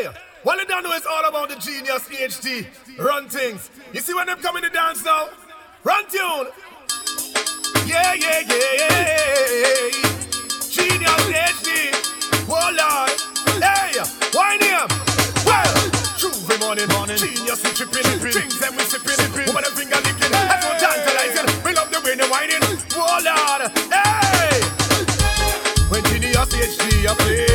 [0.00, 0.08] Hey,
[0.44, 2.64] what they don't know is all about the genius HD.
[2.98, 3.68] Run things.
[3.92, 5.28] You see when them coming to dance now?
[5.84, 6.48] Run tune.
[7.84, 9.92] Yeah, yeah, yeah, yeah.
[10.72, 11.92] Genius HD.
[12.48, 13.12] Oh Lord.
[13.60, 14.00] Hey,
[14.32, 14.88] Why him.
[15.44, 15.68] Well,
[16.16, 17.18] Tuesday morning, morning.
[17.18, 18.32] Genius we tripping, tripping.
[18.32, 19.46] Things them we sipping, sipping.
[19.52, 20.32] Woman and finger licking.
[20.32, 20.48] Hey.
[20.48, 21.44] That's what tantalizing.
[21.62, 22.64] We love the way they whining.
[22.96, 23.68] Oh Lord.
[23.92, 24.64] Hey.
[25.92, 27.49] When Genius HD, I play.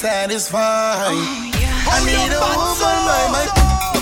[0.00, 1.12] satisfied.
[1.12, 1.92] Oh, yeah.
[1.92, 3.99] I need a woman by my.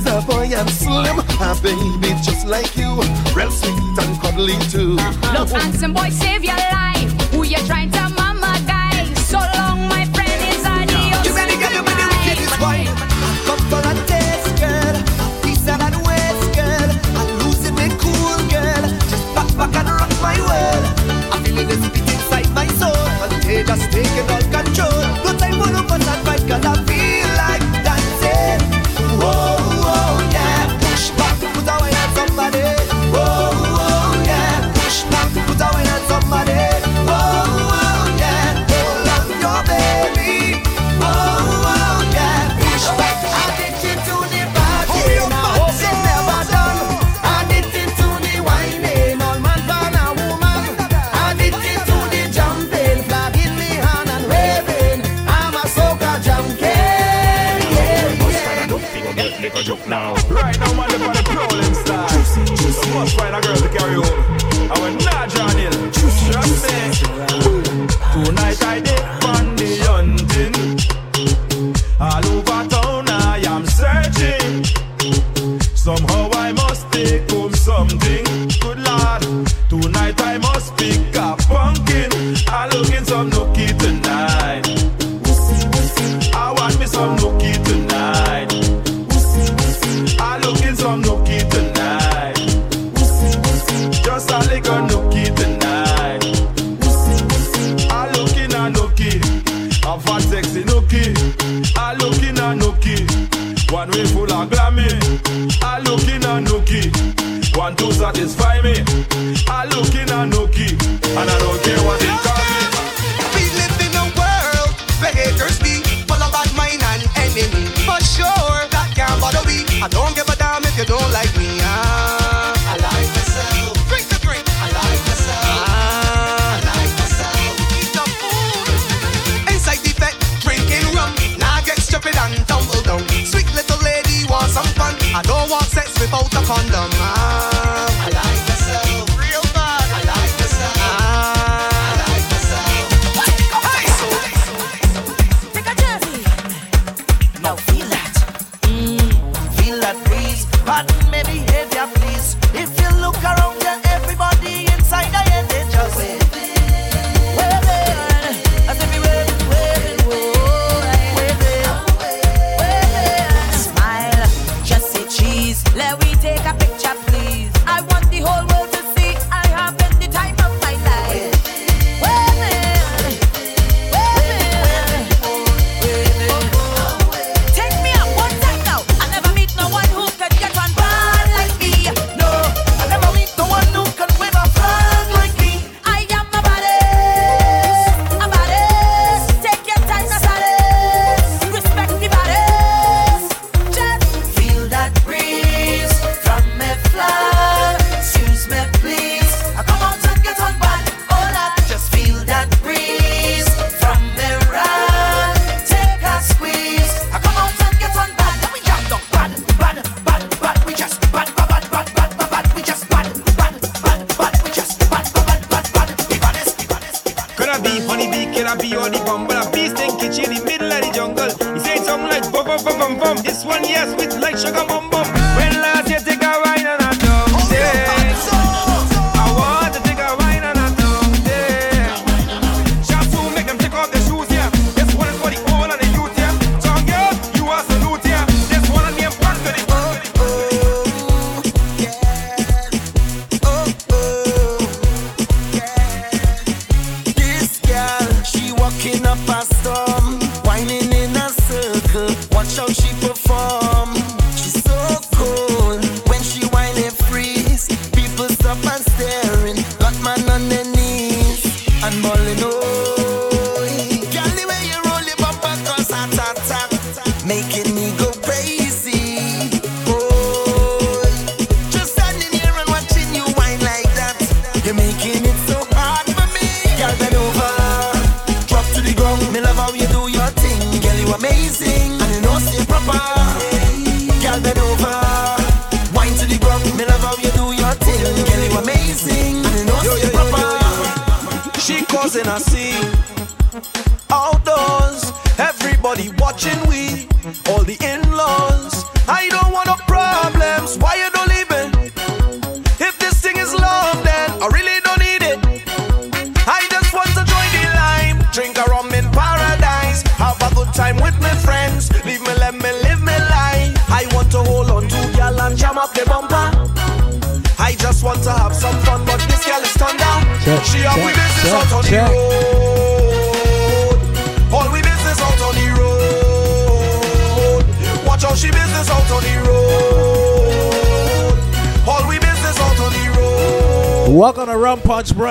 [0.00, 1.18] is a boy and slim.
[1.40, 2.90] A baby just like you,
[3.34, 4.96] real sweet and cuddly too.
[4.98, 5.38] Uh-huh.
[5.38, 7.10] Look, handsome boy, save your life.
[7.32, 9.04] Who you trying to mama guy?
[9.30, 11.24] So long, my friend, is adios.
[11.26, 12.80] You better get your money wicked this boy.
[13.46, 14.96] Come for a taste, girl.
[15.42, 16.90] Peace and a waste, girl.
[17.18, 18.84] I'm losing my cool, girl.
[19.10, 20.84] Just back, back and rock my world.
[21.32, 23.04] I'm feeling this beat inside my soul.
[23.24, 25.09] And they just taking all control.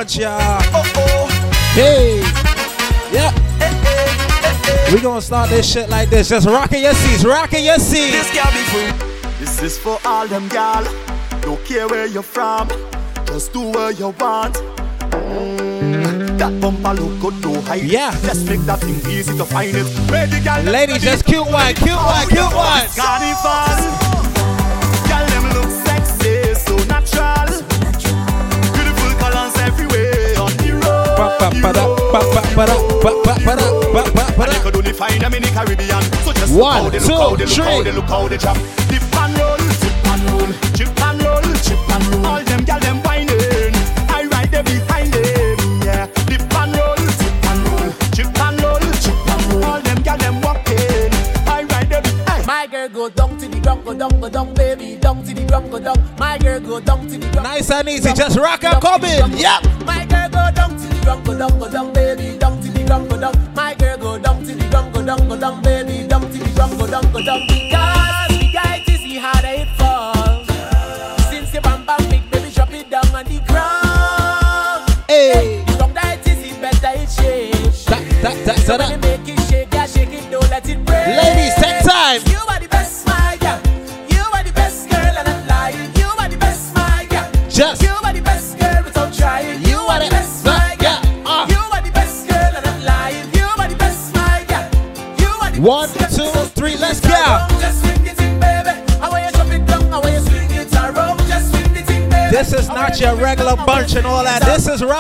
[0.10, 0.38] Gotcha.
[0.74, 1.28] Oh, oh.
[1.76, 2.18] Hey.
[3.14, 3.30] Yeah.
[3.60, 6.30] Hey, hey, hey, we gonna start this shit like this.
[6.30, 8.14] Just rockin' your seats, rockin' your seats.
[8.14, 9.38] This gal be free.
[9.40, 10.84] This is for all them gal.
[11.42, 12.70] Don't care where you're from.
[13.28, 14.56] Just do what you want.
[15.12, 16.40] Mm.
[16.40, 17.84] That bumper look good to hide.
[17.84, 18.10] Yeah.
[18.22, 20.44] Just make that thing easy to find it.
[20.44, 22.88] Gal Ladies, just cute one, cute one, cute one.
[22.98, 24.09] Carnival.
[31.20, 34.46] pa pa pa da pa pa pa da pa pa pa da pa pa pa
[34.48, 34.56] da.
[34.64, 36.04] could only find them in the Caribbean.
[36.24, 38.38] So just look how they look how they look how they.
[38.38, 42.26] Dip and roll, dip and roll, chip and roll, chip and roll.
[42.26, 43.76] All them them whining,
[44.08, 45.60] I ride them behind them.
[45.84, 49.64] Yeah, dip and roll, dip and roll, chip and roll, chip and roll.
[49.66, 51.12] All them them walking,
[51.52, 52.04] I ride them.
[52.28, 52.46] Hey.
[52.48, 55.44] My girl go down to the ground, go down, go down, baby, down to the
[55.46, 56.00] ground, go down.
[56.18, 57.44] My girl go down to the ground.
[57.44, 58.80] Nice and easy, just rock and
[61.40, 63.54] down, go down, baby, down to the ground, go down.
[63.56, 66.50] My girl go down to the ground, go down, go down, baby, down to the
[66.54, 67.40] ground, go down, go down.
[67.48, 70.44] Because the guy to see how they fall.
[71.32, 74.90] Since you bam bam big, baby, drop it down on the ground.
[75.08, 75.64] Hey.
[75.66, 77.86] The ground that is it better it shake.
[77.86, 79.20] That, that, that, So that, when you that.
[79.26, 79.39] make it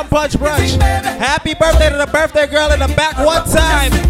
[0.10, 0.82] Punch Brunch.
[0.82, 4.09] Happy birthday to the birthday girl in the back one time.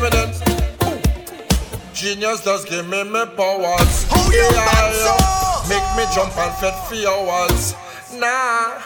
[0.00, 0.32] Me then.
[1.94, 4.06] Genius does give me me powers.
[4.12, 5.68] Who you Yeah, yeah.
[5.68, 7.74] Make me jump and fit for hours.
[8.14, 8.80] Nah,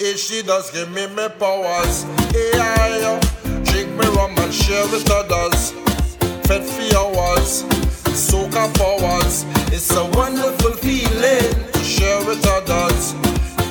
[0.00, 2.04] if she does give me me powers.
[2.32, 3.20] Yeah, yeah.
[3.64, 5.72] Drink me rum and share with others.
[6.46, 7.64] Fit for hours.
[8.14, 9.44] Soca powers.
[9.72, 11.63] It's a wonderful feeling to
[11.94, 13.14] share with others.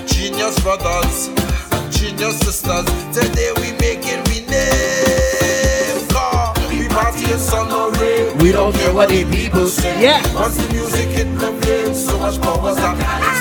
[0.08, 1.28] Genius brothers
[1.74, 2.86] and genius sisters.
[3.12, 6.08] Today we make it we name.
[6.08, 6.54] Car.
[6.70, 8.38] We party in sun or rain.
[8.38, 10.02] We don't care what the people say.
[10.02, 10.22] Yeah.
[10.34, 13.33] Once the music hit the flame, so much power that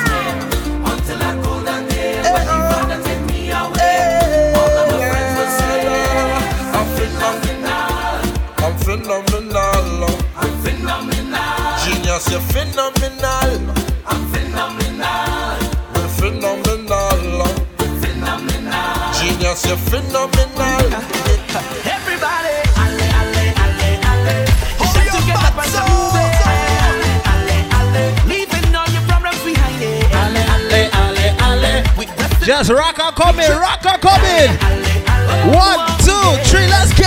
[19.67, 20.87] you're phenomenal.
[21.85, 24.37] Everybody, alle, alle, alle, alle.
[24.81, 26.33] It's to get up and move it.
[26.87, 28.05] Alle, alle, alle.
[28.27, 30.13] Leaving all your problems behind it.
[30.15, 31.73] Alle, alle, alle, alle.
[32.45, 33.51] Just rock on come in.
[33.51, 34.51] Rock on come in.
[35.53, 37.07] One, two, three, let's go.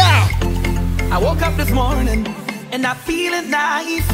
[1.12, 2.28] I woke up this morning
[2.72, 4.06] and I feeling nice,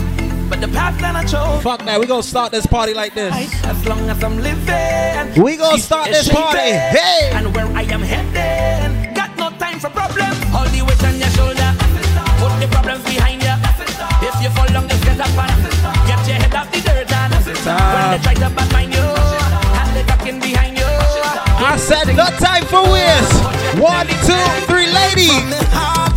[0.49, 1.63] but the path that I chose.
[1.63, 1.99] Fuck that.
[1.99, 3.33] We gonna start this party like this.
[3.63, 6.59] As long as I'm living, We gonna start this party.
[6.59, 7.31] Hey.
[7.33, 8.20] And where I am heading,
[11.01, 11.73] All on your shoulder,
[12.37, 13.55] put the problems behind you.
[14.21, 17.11] If you fall down, just get up and get your head off the dirt.
[17.11, 19.07] And when they try to badmine you,
[19.75, 20.85] hand the talking behind you.
[20.85, 23.33] I said no time for waste.
[23.81, 26.10] One, two, three, ladies.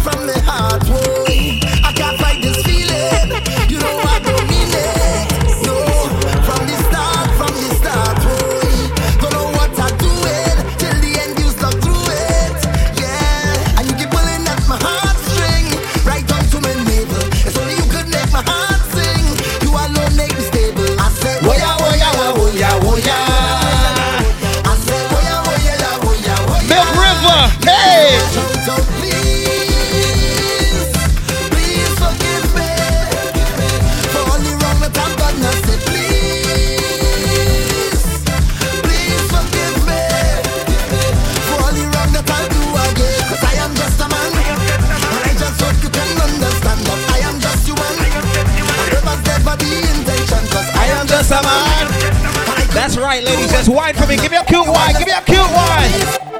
[53.64, 54.16] Just wine for me.
[54.16, 54.92] Give me a cute wine.
[54.92, 55.88] Give me a cute wine.
[55.88, 56.30] It.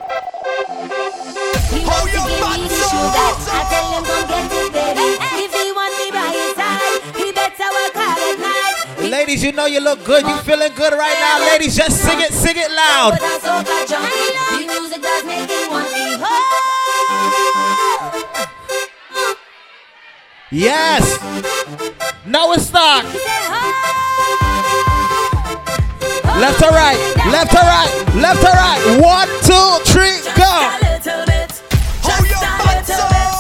[9.11, 10.27] Ladies, you know you look good.
[10.27, 11.39] You feeling good right now.
[11.51, 12.31] Ladies, just sing it.
[12.31, 13.13] Sing it loud.
[13.13, 14.67] But I soca junkie.
[14.67, 16.19] The music does make him want me.
[20.51, 21.19] Yes.
[22.27, 23.07] Now it's start.
[26.44, 26.98] Left to right.
[27.33, 27.90] Left to right.
[28.16, 29.00] Left to right.
[29.00, 30.44] One, two, three, go.
[30.44, 31.24] a little.
[32.04, 33.33] Just a little bit.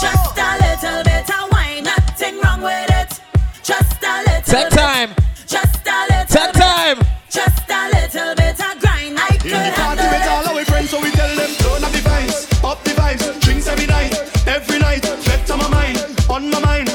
[0.00, 1.84] Just a little bit of wine.
[1.84, 3.20] Nothing wrong with it.
[3.62, 5.10] Just a little Take time.
[5.46, 6.62] Just a little Take bit.
[6.62, 6.98] time.
[7.28, 9.18] Just a little bit of grind.
[9.20, 11.92] I could In the party with all our friends, so we tell them turn up
[11.92, 14.16] the vibes, up the vibes, drinks every night,
[14.46, 15.98] every night, left on my mind,
[16.30, 16.88] on my mind.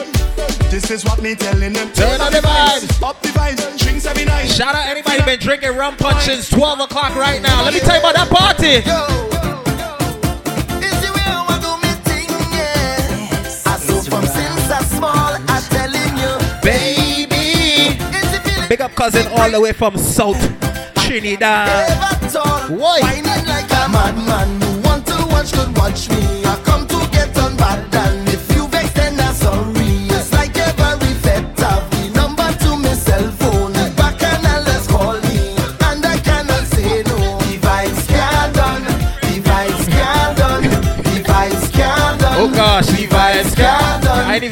[0.72, 1.92] This is what me telling them.
[1.94, 3.04] Turn up the vibes.
[3.04, 3.71] up the vibes, drinks every night.
[4.62, 7.64] Shout out anybody been drinking rum punch since 12 o'clock right now.
[7.64, 8.78] Let me tell you about that party.
[8.78, 8.86] It's
[11.02, 13.66] the way I want to me thing, yeah.
[13.66, 17.98] I saw from since I small, I telling you, Baby.
[18.14, 20.38] it's the feeling Big up cousin all the way from South
[20.94, 21.98] Trinidad.
[22.70, 23.00] Why?
[23.02, 24.62] Like a madman.
[24.62, 26.46] You want to watch, could watch me.
[26.46, 27.90] I come to get on bad,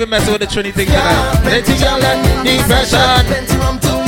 [0.10, 1.44] messing with the Trinity thing tonight.
[2.44, 2.98] Depression.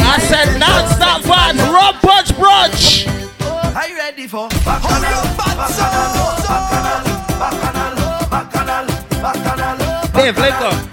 [0.04, 3.08] I said non-stop vibes, rum punch brunch.
[3.76, 4.50] Are you ready for?
[10.14, 10.91] Dave, link up.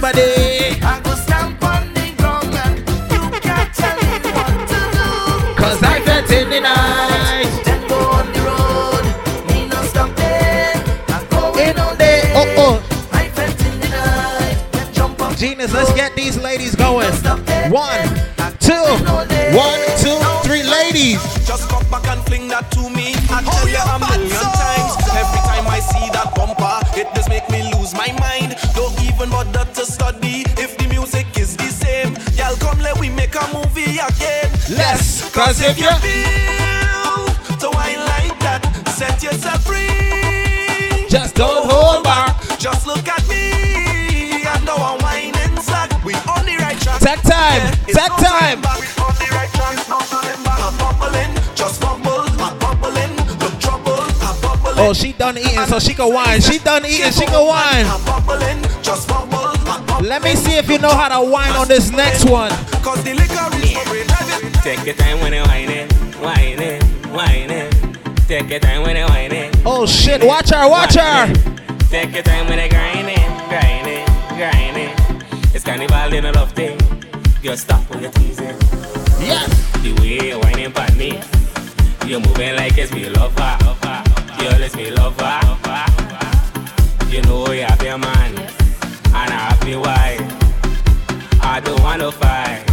[0.00, 0.16] Bang
[0.82, 2.78] I go stamp on the ground and
[3.12, 5.08] you can't tell me what to do.
[5.60, 7.62] Cause I felt in the night.
[7.66, 9.04] Then go on the road,
[9.52, 10.72] me no stop there.
[11.08, 12.22] I go in all day.
[12.34, 13.08] Oh, oh.
[13.12, 15.36] I felt in the night, jump up.
[15.36, 17.12] Genius, let's get these ladies going.
[17.70, 18.00] One,
[18.58, 18.72] two,
[19.52, 20.16] one, two,
[20.48, 21.20] three, ladies.
[21.46, 23.12] Just come back and fling that to me.
[23.28, 24.96] I tell you a million times.
[25.12, 28.49] Every time I see that bumper, it does make me lose my mind.
[29.52, 32.14] Bother to study if the music is the same.
[32.36, 34.50] Y'all come, let we make a movie again.
[34.70, 37.26] Let's, cause if you feel
[37.58, 38.62] to wine like that,
[38.96, 41.06] set yourself free.
[41.08, 42.36] just don't hold back.
[42.58, 44.44] Just look at me.
[44.46, 45.90] I know I'm whining sack.
[46.04, 47.00] We on the right track.
[47.00, 48.60] Take time, Yeah, take no time.
[48.62, 48.78] back.
[48.78, 49.76] We on the right track.
[49.88, 50.60] No turning back.
[50.62, 52.22] I'm bubbling, just bubble.
[52.38, 53.98] I'm bubbling, look trouble.
[54.22, 54.78] I'm bubbling.
[54.78, 56.40] Oh, she done eating, so she can whine.
[56.40, 57.86] She done eating, she can whine.
[57.86, 59.29] I'm bubbling, just bubble.
[60.00, 60.08] I'm bubbling.
[60.08, 62.50] Let me see if you know how to whine on this next one.
[62.82, 64.62] Cause the liquor is for.
[64.62, 65.88] Take your time when you whining,
[66.20, 66.82] whining,
[67.12, 67.70] whining.
[68.26, 69.52] Take your time when you whining.
[69.64, 71.32] Oh shit, watch her, watch her.
[71.88, 74.94] Take your time when you grinding, grinding, grinding.
[75.54, 76.78] It's carnival in a love thing.
[77.42, 78.56] Just stop when you're teasing.
[79.20, 79.48] Yes.
[79.82, 81.20] The way you're whining by me.
[82.06, 83.56] You're moving like it's me lover.
[84.38, 85.40] Girl, it's me lover.
[87.08, 88.39] You know you have your man.
[89.62, 91.42] I have.
[91.42, 92.64] I don't wanna fight.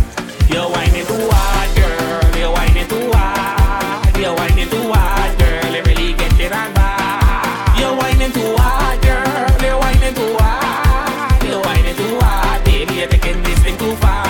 [0.50, 2.39] You're whining too hard, girl.
[2.39, 4.17] You're whining too hard.
[4.17, 5.73] You're whining too hard, girl.
[5.76, 7.80] You really get it on bad.
[7.80, 9.62] You're whining too hard, girl.
[9.62, 11.43] You're whining too hard.
[11.43, 12.93] You're whining too hard, baby.
[12.95, 14.26] You're taking this thing too far.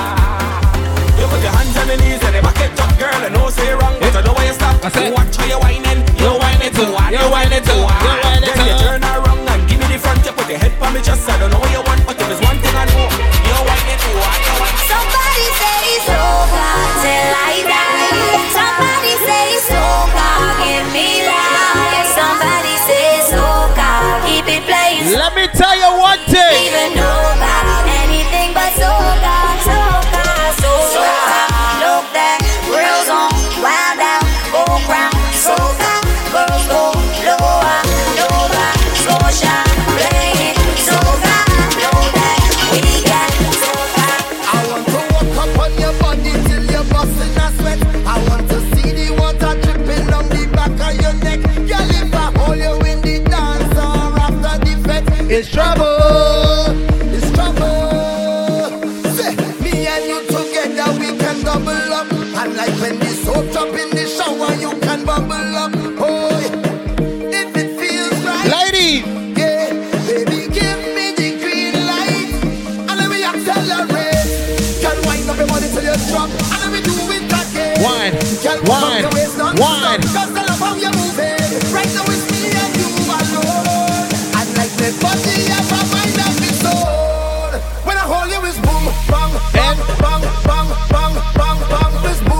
[1.19, 3.13] You put your hands on the knees and they back it up, girl.
[3.13, 4.83] I know say wrong, but I know why you stop.
[4.83, 5.86] Watch how you whining.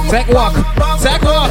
[0.10, 0.54] take walk.
[1.02, 1.47] take walk.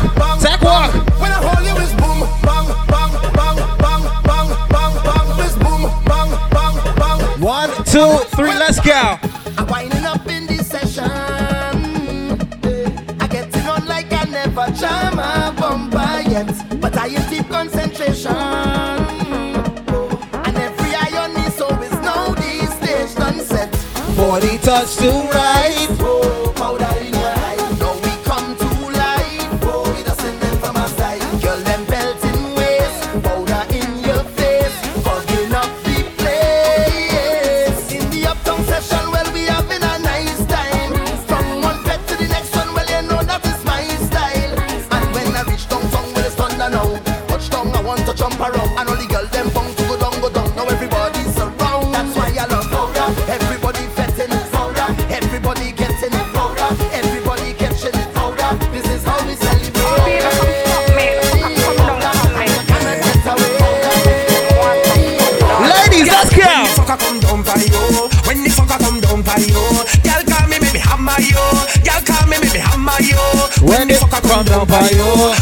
[24.66, 25.76] touch the right.
[74.57, 75.36] não vaiou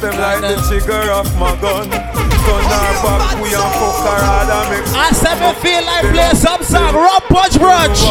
[0.00, 2.33] them like the trigger of my gun
[2.74, 6.62] her back, we and fuck her hard make I said me feel like play some
[6.62, 8.02] song, Rum Punch ah, Brunch.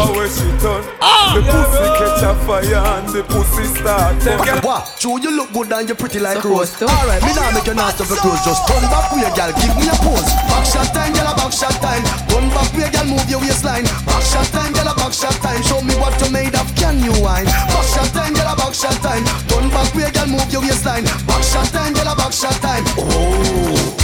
[1.34, 4.16] The pussy catch a fire and the pussy start.
[4.64, 6.70] Wow, Joe, you look good and you pretty like Rose.
[6.80, 8.44] Alright, me now make your nasty for clothes.
[8.44, 10.30] Just turn back with your girl, give me a pose.
[10.48, 12.04] Back shot time, girl, a back shot time.
[12.30, 13.84] Turn back with your girl, move your waistline.
[14.06, 15.60] Back shot time, girl, a back shot time.
[15.66, 17.46] Show me what you made of, can you wine?
[17.46, 19.24] Back shot time, girl, a back shot time.
[19.50, 21.04] Turn back with your girl, move your waistline.
[21.26, 22.84] Back shot time, girl, a back shot time.
[22.98, 24.03] Oh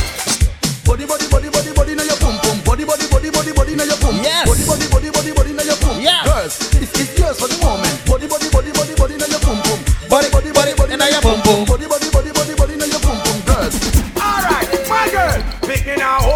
[1.07, 2.57] body, body, body, body, body, now your boom, boom.
[2.65, 4.17] Body, body, body, body, body, now your boom.
[4.21, 4.45] Yes.
[4.49, 5.97] Body, body, body, body, body, now your boom.
[6.01, 6.25] Yeah.
[6.25, 7.95] Girls, it's, it's yours for the moment.
[8.07, 9.81] Body, body, body, body, body, now your boom, boom.
[10.09, 11.65] Body, body, body, body, now your boom, boom.
[11.65, 13.39] Body, body, body, body, body, now your boom, boom.
[13.49, 13.75] Girls.
[14.21, 16.30] All right, my girl, picking out.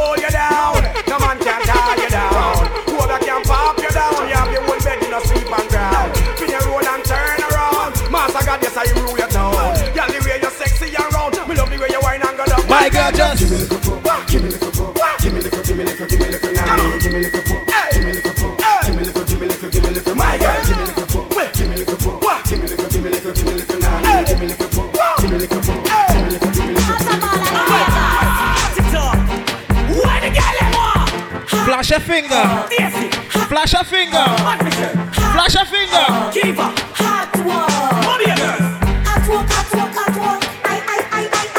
[31.85, 32.45] Flash a finger.
[33.47, 34.25] Flash a finger.
[35.13, 36.33] Flash a finger.
[36.33, 36.79] Give up.
[36.97, 37.69] Hot work.
[38.09, 38.25] Hot
[39.45, 40.41] hot hot.
[40.65, 41.53] I, I, I, I,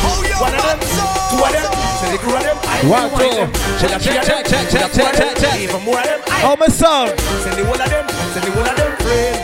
[0.00, 0.80] Oh, yo, One of them.
[1.28, 2.56] Two of them.
[2.88, 3.36] One, two.
[3.86, 5.60] Check, check, check, check, check, check, check, check.
[5.60, 6.20] Even more of them.
[6.40, 7.18] Oh, my son.
[7.18, 8.08] Send the one of them.
[8.08, 8.96] Send the one of them.
[8.96, 9.36] Friend.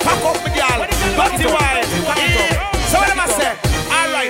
[0.00, 0.80] Pack up, my girl.
[1.16, 1.81] Batty wine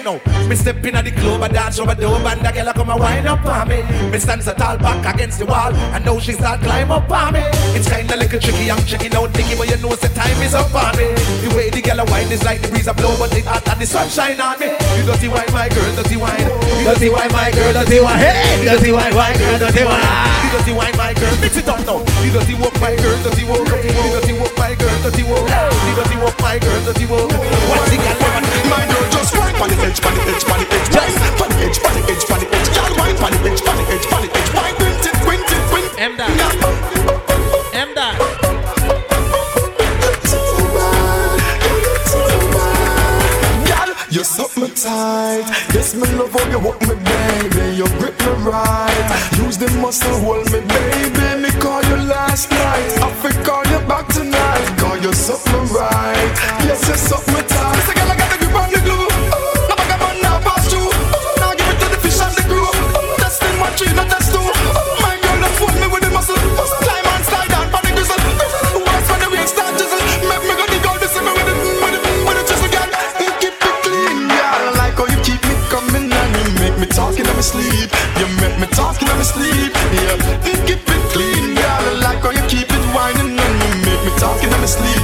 [0.05, 0.49] right now.
[0.49, 2.91] Me step in at the club, I dance over the door, and the girl come
[2.91, 3.83] a wind up on me.
[4.11, 7.35] Me stands a tall back against the wall, and now she start climb up on
[7.35, 7.43] me.
[7.75, 10.75] It's kinda little tricky, I'm checking out Nicky, but you know the time is up
[10.75, 11.07] on me.
[11.43, 13.67] The way the girl a wine is like the breeze a blow, but it hot
[13.69, 14.75] and the sunshine on me.
[14.99, 16.49] You dirty wine, my girl, dirty wine.
[16.79, 18.19] You dirty wine, my girl, dirty wine.
[18.19, 20.05] Hey, you dirty wine, my girl, dirty wine.
[20.43, 22.01] You dirty wine, my girl, mix it up now.
[22.25, 23.67] You dirty walk, my girl, dirty walk.
[23.71, 25.47] You dirty walk, my girl, dirty walk.
[25.47, 27.31] You dirty walk, my girl, dirty walk.
[27.31, 28.19] What's the girl?
[28.73, 31.48] My girl just wine on the edge, on the edge, on the edge, wine on
[31.52, 32.69] the edge, on the edge, on the edge.
[32.73, 34.50] Girl wine on the edge, on the edge, on the edge.
[34.54, 35.88] Wine, quint it, quint it, quint.
[35.98, 36.31] M dot.
[37.75, 38.17] M dot.
[44.10, 45.44] You're something tight.
[45.73, 47.77] Yes, me love how you walk me, baby.
[47.77, 49.08] You grip me right.
[49.38, 51.42] Use the muscle, hold me, baby.
[51.42, 52.98] Me call you last night.
[53.00, 54.79] I fi call you back tonight.
[54.79, 56.33] Call you something right.
[56.64, 58.21] Yes, you're something tight.
[76.95, 77.90] Talking in my sleep.
[78.19, 79.73] You make me talking in my sleep.
[79.97, 80.17] Yeah,
[80.67, 81.83] keep it clean, girl.
[81.88, 85.02] I like how you keep it whining and you make me talking in my sleep.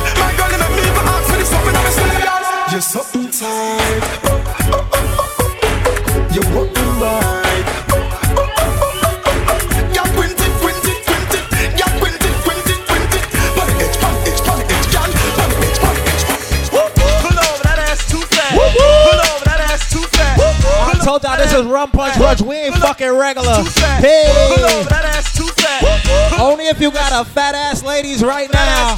[21.18, 22.42] I told this is Rum Punch Brunch.
[22.42, 23.64] We ain't fucking regular.
[23.98, 24.30] Hey.
[24.54, 26.38] over, that ass too fat.
[26.38, 28.96] Only if you got a fat ass ladies right now.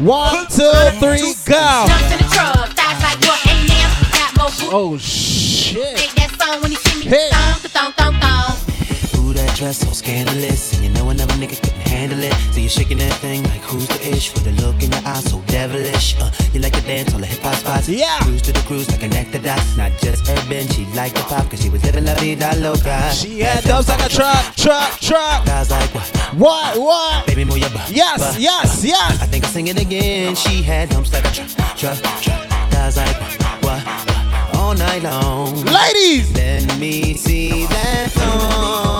[0.00, 1.86] One, two, three, go.
[1.88, 3.40] Jump in the truck, thighs like what?
[3.46, 4.68] A&M, got more booty.
[4.70, 5.96] Oh shit.
[5.96, 7.06] Make that song when you see me.
[7.06, 7.30] Hey.
[9.56, 12.32] Dress so scandalous, and you know another nigga couldn't handle it.
[12.52, 15.24] So you're shaking that thing like who's the ish with a look in your eyes
[15.30, 16.14] so devilish.
[16.20, 18.18] Uh, you like to dance on the hip hop spots, Yeah.
[18.20, 19.76] Cruise to the cruise like connect the dots.
[19.76, 23.10] Not just urban, she liked the pop 'cause she was living la vida loca.
[23.14, 25.46] She had dubs like a truck, truck, truck.
[25.46, 26.06] Guys like what?
[26.36, 27.26] What, what?
[27.26, 27.88] Baby, move your butt.
[27.90, 28.84] Yes, butt, yes, butt.
[28.84, 29.22] yes.
[29.22, 30.34] I think I'll sing it again.
[30.34, 32.70] She had dumps like a truck, truck, truck.
[32.70, 34.54] Guys like what, what, what?
[34.56, 35.54] All night long.
[35.64, 36.30] Ladies.
[36.34, 38.95] Let me see that thong.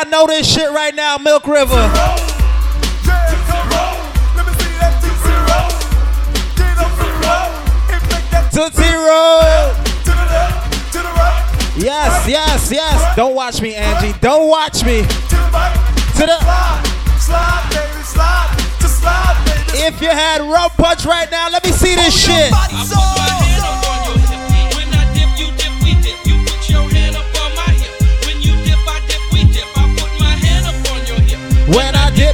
[0.00, 1.76] Y'all know this shit right now, Milk River.
[8.50, 9.42] Tootsie Roll.
[11.76, 13.16] Yes, yes, yes.
[13.16, 14.18] Don't watch me, Angie.
[14.20, 15.02] Don't watch me.
[15.02, 16.38] To the.
[19.82, 22.52] If you had rum punch right now, let me see this shit.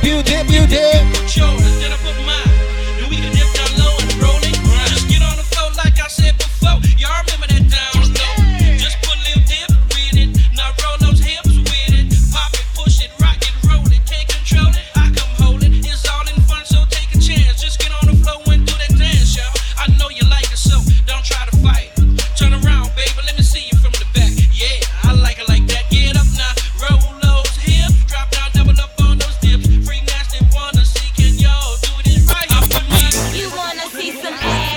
[0.08, 1.65] I dip, you dip,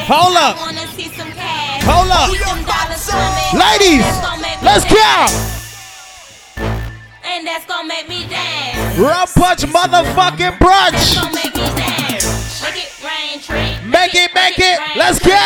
[0.10, 0.57] Hold up.
[0.57, 1.84] I wanna see some cash.
[1.86, 2.30] Hold up.
[2.34, 3.62] Keep them dollars coming.
[3.62, 5.38] Ladies, That's gonna make me let's dance.
[6.57, 6.66] go.
[7.30, 8.97] And that's gonna make me dance.
[8.97, 11.14] Rum punch motherfucking brunch.
[11.14, 12.26] Gonna make me dance.
[12.66, 13.78] Make it rain, tree.
[13.86, 14.80] Make it, make it.
[14.97, 15.38] Let's go.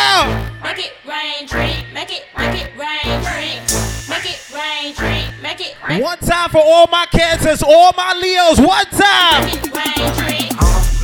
[0.64, 1.84] Make it rain, tree.
[1.92, 3.60] Make it, make it rain, tree.
[4.08, 5.24] Make it rain, tree.
[5.42, 6.00] Make it rain.
[6.00, 8.58] One time for all my cancers, all my Leos.
[8.58, 9.44] One time.
[9.44, 10.48] Make it rain, tree.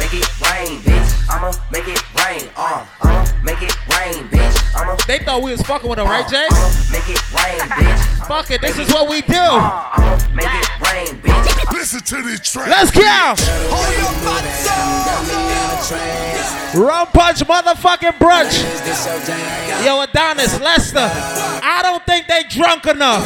[0.00, 1.28] Make it rain, bitch.
[1.28, 2.48] I'ma make it rain.
[2.56, 4.56] Uh, I'ma make it rain, bitch.
[4.76, 6.46] I'ma They thought we was fucking with them, right, Jay?
[6.92, 8.26] make it rain, bitch.
[8.26, 9.34] Fuck it, this is what we do.
[9.38, 11.72] I'ma make it rain, bitch.
[11.72, 12.70] Listen to these tracks.
[12.70, 13.34] Let's go.
[16.80, 19.84] Rum punch motherfucking brunch.
[19.84, 21.08] Yo, Adonis, Lester.
[21.62, 23.24] I don't think they drunk enough.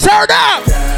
[0.00, 0.89] Turn up.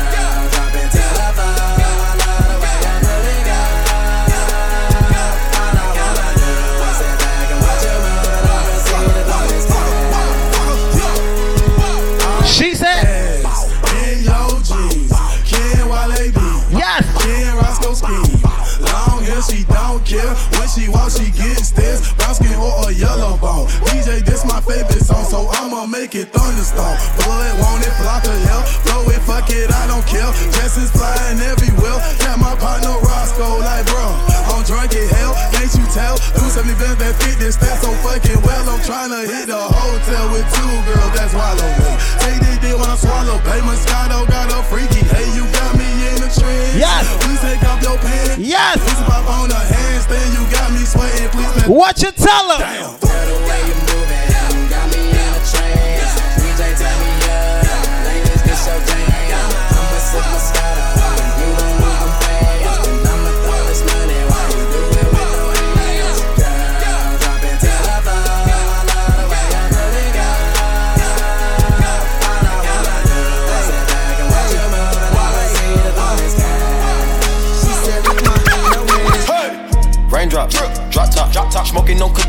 [16.92, 17.24] Yes.
[17.24, 18.71] Ken Roscoe Ski.
[18.82, 20.34] Long hair, she don't care.
[20.58, 22.12] When she walks, she gets this.
[22.14, 23.66] Brown skin or a yellow bone.
[23.88, 26.96] DJ, this my favorite song, so I'ma make it thunderstorm.
[27.22, 28.62] Blood, want it, block her hell.
[28.84, 30.30] Blow it, fuck it, I don't care.
[30.58, 31.98] Dresses flying everywhere.
[32.22, 34.06] Got my partner Roscoe, like, bro,
[34.50, 35.34] I'm drunk as hell.
[35.52, 36.16] Can't you tell?
[36.36, 38.64] Do something better that fit this stat so fucking well.
[38.68, 41.90] I'm tryna hit the hotel with two girls, that's wallow me.
[42.22, 43.38] Take this dick when I swallow.
[43.46, 45.02] Pay Moscato, got a freaky.
[45.12, 46.78] Hey, you got me in the trend.
[46.78, 47.04] Yes.
[47.24, 48.38] Please take off your pants.
[48.38, 48.71] Yes.
[48.80, 50.32] Please pop on the handstand.
[50.32, 51.28] You got me sweating.
[51.30, 52.58] Please let What you tell her?
[52.58, 53.91] Damn.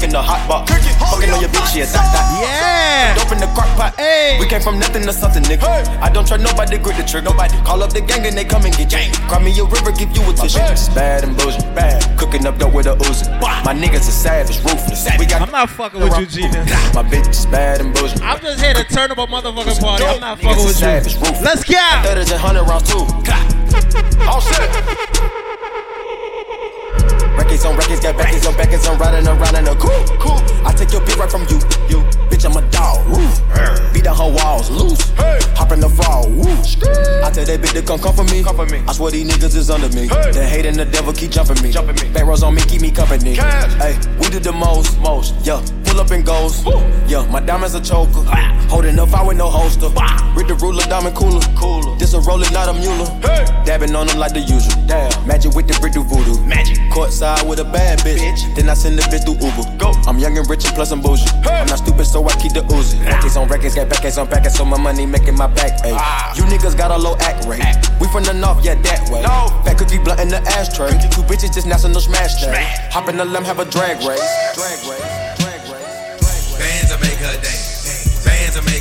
[0.04, 0.72] Smoking, no cooking, the hot box.
[1.12, 2.26] Fucking on your bitch, yeah, that, that.
[2.42, 3.16] Yeah.
[3.16, 3.96] Dope in the crock pot.
[3.96, 4.38] Hey.
[4.40, 5.68] We came from nothing to something, nigga.
[6.02, 7.30] I don't try nobody, grip the trigger.
[7.30, 9.12] Nobody call up the gang and they come and get gang.
[9.28, 10.60] Cry me a river, give you a tissue.
[10.72, 12.02] It's bad and bullshit, bad.
[12.18, 13.30] Cooking up dope with a Uzi.
[13.64, 15.08] My niggas are savage, ruthless.
[15.20, 16.66] We got I'm not fucking with you, Gina.
[16.94, 18.22] My bitch is bad and bullshit.
[18.22, 20.04] I'm just here to turn up a motherfucking party.
[20.06, 21.20] I'm not Niggas fucking is with savage, you.
[21.22, 21.44] ruthless.
[21.44, 21.76] Let's go.
[22.04, 23.04] Thudders and hundred rounds too.
[24.28, 25.50] All set.
[27.38, 30.20] Records on records, got backers on backers, I'm riding around in a coupe.
[30.20, 30.40] Cool.
[30.66, 31.58] I take your beat right from you.
[31.90, 33.06] You, bitch, I'm a dog.
[33.08, 33.26] Woo.
[33.94, 35.12] Beat down her walls, loose.
[35.58, 36.30] Hop in the fall.
[36.30, 36.50] Woo.
[37.24, 38.44] I tell that bitch to come come for me.
[38.44, 38.84] Come for me.
[38.88, 40.08] I swear these niggas is under me.
[40.08, 41.72] The hate and the devil keep jumping me.
[41.72, 42.14] Jumping me.
[42.14, 43.36] Back rows on me, keep me company.
[43.36, 45.34] Hey, we did the most, most.
[45.46, 45.62] Yeah,
[45.94, 46.66] pull up and goes.
[47.08, 48.24] Yeah, my diamonds a choker.
[48.70, 49.90] Holding up, I with no holster.
[50.34, 51.42] Read the ruler, diamond cooler.
[51.56, 51.96] Cooler.
[51.98, 53.06] This a roller, not a mule.
[53.66, 54.74] Dabbing on them like the usual.
[54.88, 55.12] Damn.
[55.28, 56.42] Magic with the brick do voodoo.
[56.46, 56.78] Magic.
[56.90, 58.42] Courtside with a bad bitch.
[58.56, 59.78] Then I send the bitch through Uber.
[59.78, 59.92] Go.
[60.08, 61.30] I'm young and rich and plus I'm bougie.
[61.46, 62.98] I'm not stupid, so I keep the Uzi.
[63.06, 65.86] Records on records, got backers on backers, so my money making my back.
[65.86, 65.94] Ay.
[65.94, 66.34] Ah.
[66.36, 67.62] You niggas got a low act rate.
[68.02, 69.22] We from the north, yeah, that way.
[69.22, 69.48] No.
[69.64, 70.90] Fat cookie blunt in the ashtray.
[71.14, 72.66] Two bitches just national smash day.
[72.90, 74.20] Hop in the limb, have a drag race.
[74.56, 75.13] Drag race.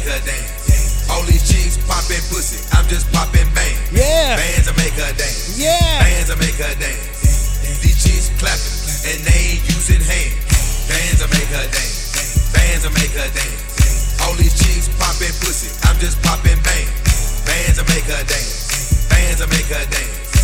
[0.02, 1.06] Make her dance.
[1.10, 2.58] All these chicks popping pussy.
[2.74, 3.76] I'm just popping bang.
[3.92, 4.34] Yeah.
[4.34, 5.54] Bands will make her dance.
[5.58, 5.78] Yeah.
[6.02, 7.78] Bands will make her dance.
[7.82, 8.74] These chicks clapping
[9.06, 10.34] and they ain't using hands.
[10.90, 12.50] Bands will make her dance.
[12.50, 14.18] Bands will make her dance.
[14.26, 15.70] All these chicks popping pussy.
[15.86, 16.88] I'm just popping bang.
[17.46, 19.06] Bands will make her dance.
[19.06, 20.41] Bands will make her dance.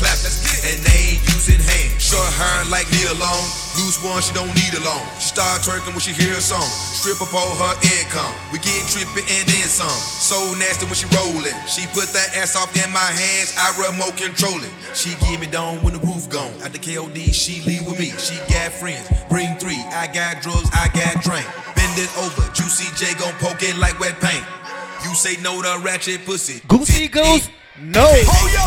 [0.00, 2.00] Chicks and they ain't using hands.
[2.00, 3.44] Short hair like Nia Long.
[3.76, 5.04] Loose one, she don't need a loan.
[5.20, 6.64] She start twerking when she hear a song.
[6.64, 8.32] Strip up all her income.
[8.48, 9.92] We get tripping and then some.
[9.92, 11.52] So nasty when she rollin'.
[11.68, 13.52] She put that ass off in my hands.
[13.60, 14.72] I remote control it.
[14.96, 16.52] She give me down when the roof gone.
[16.64, 18.16] At the KOD, she leave with me.
[18.16, 19.04] She got friends.
[19.28, 19.84] Bring three.
[19.92, 21.44] I got drugs, I got drink.
[21.76, 22.48] Bend it over.
[22.56, 24.44] Juicy J gon' poke it like wet paint.
[25.04, 26.60] You say no to ratchet pussy.
[26.68, 27.48] Goosey Goose,
[27.88, 28.04] no.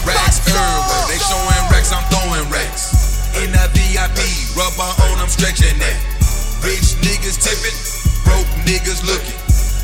[0.05, 1.05] Racks everywhere.
[1.09, 3.29] They showing racks, I'm throwing racks.
[3.37, 4.19] In the VIP,
[4.57, 5.97] rubber on, I'm stretching that.
[6.65, 7.77] Rich niggas tipping,
[8.25, 9.37] broke niggas looking.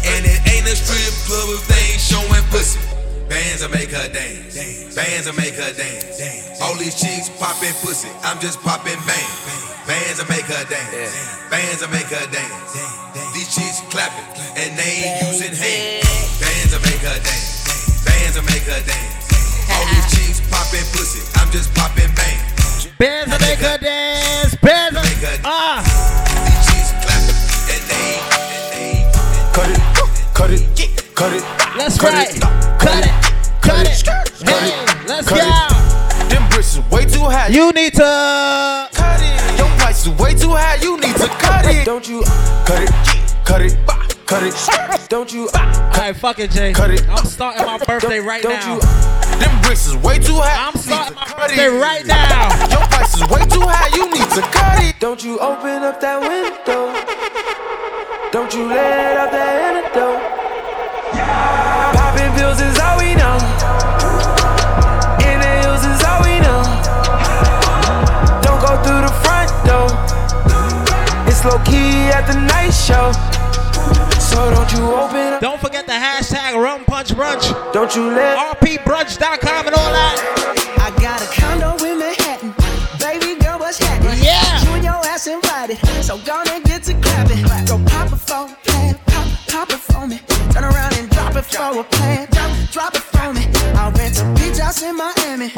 [0.10, 2.80] And it ain't a strip club if they ain't showing pussy.
[3.30, 4.58] Bands will make her dance.
[4.96, 6.18] Bands will make her dance.
[6.62, 8.10] All these chicks popping pussy.
[8.24, 9.30] I'm just popping bang.
[9.86, 11.14] Bands will make her dance.
[11.52, 12.74] Bands will make her dance.
[13.34, 14.26] These chicks clapping
[14.58, 16.10] and they ain't using hands.
[16.42, 17.49] Bands will make her dance.
[18.30, 19.26] Bands will make her dance.
[19.74, 21.18] All these chicks popping pussy.
[21.42, 22.38] I'm just popping bang.
[23.00, 24.54] Bands will make her dance.
[24.62, 25.82] Bands will make her Ah.
[26.46, 27.34] These chicks clapping
[27.74, 28.22] and they
[29.52, 29.82] Cut it,
[30.36, 31.44] cut it, cut it.
[31.76, 32.30] Let's cut ride.
[32.30, 32.42] it.
[32.78, 33.10] Cut it.
[33.66, 34.06] Cut it.
[34.06, 35.10] Cut Hey, it.
[35.10, 36.30] let's go.
[36.30, 37.48] Them bricks is way too high.
[37.48, 39.58] You need to cut it.
[39.58, 40.76] Your price is way too high.
[40.84, 41.84] You need to cut it.
[41.84, 42.22] Don't you
[42.68, 42.92] cut it?
[43.44, 44.09] Cut it.
[44.30, 44.54] Cut it.
[45.10, 45.50] Don't you?
[45.56, 46.72] Alright, fuck it, Jay.
[46.72, 47.02] Cut it.
[47.10, 48.76] I'm starting my birthday right don't now.
[48.76, 48.82] You,
[49.42, 50.68] them bricks is way too high.
[50.68, 51.82] I'm starting my birthday it.
[51.82, 52.46] right now.
[52.70, 53.90] Your price is way too high.
[53.98, 55.00] You need to cut it.
[55.00, 56.94] Don't you open up that window?
[58.30, 60.22] Don't you let out that antidote?
[61.98, 63.34] Popping pills is all we know.
[65.26, 66.62] Inhales is all we know.
[68.46, 69.90] Don't go through the front door.
[71.26, 73.10] It's low key at the night show.
[74.30, 75.42] So don't you open up.
[75.42, 77.50] Don't forget the hashtag Rum Punch Brunch.
[77.74, 80.16] Don't you let RPBrunch.com and all that.
[80.78, 82.54] I got a condo in Manhattan.
[83.00, 84.24] Baby girl, what's happening?
[84.24, 84.64] Yeah.
[84.64, 85.78] You and your ass invited.
[86.04, 87.44] So gonna get to clapping.
[87.66, 90.20] Go pop a for me, play pop, pop it for me.
[90.54, 91.10] Turn around and
[91.48, 92.28] drop for a plan.
[92.32, 93.48] Drop, drop it for me.
[93.76, 95.52] I'll rent a beach house in Miami.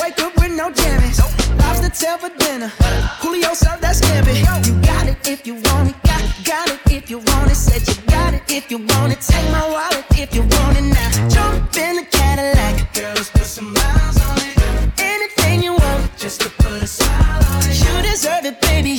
[0.00, 1.18] Wake up with no jammies.
[1.58, 2.72] Lobster tail for dinner.
[3.20, 4.34] Julio served that scampi.
[4.66, 5.96] You got it if you want it.
[6.02, 7.56] Got, got it if you want it.
[7.56, 9.20] Said you got it if you want it.
[9.20, 11.28] Take my wallet if you want it now.
[11.28, 12.92] Jump in the Cadillac.
[12.94, 15.00] Girl, let's put some miles on it.
[15.00, 17.78] Anything you want, just to put a smile on it.
[17.78, 18.98] You deserve it, baby.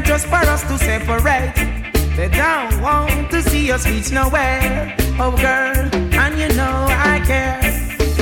[0.00, 1.54] Time just for us to separate.
[2.16, 4.94] They don't want to see us reach nowhere.
[5.18, 7.60] Oh, girl, and you know I care.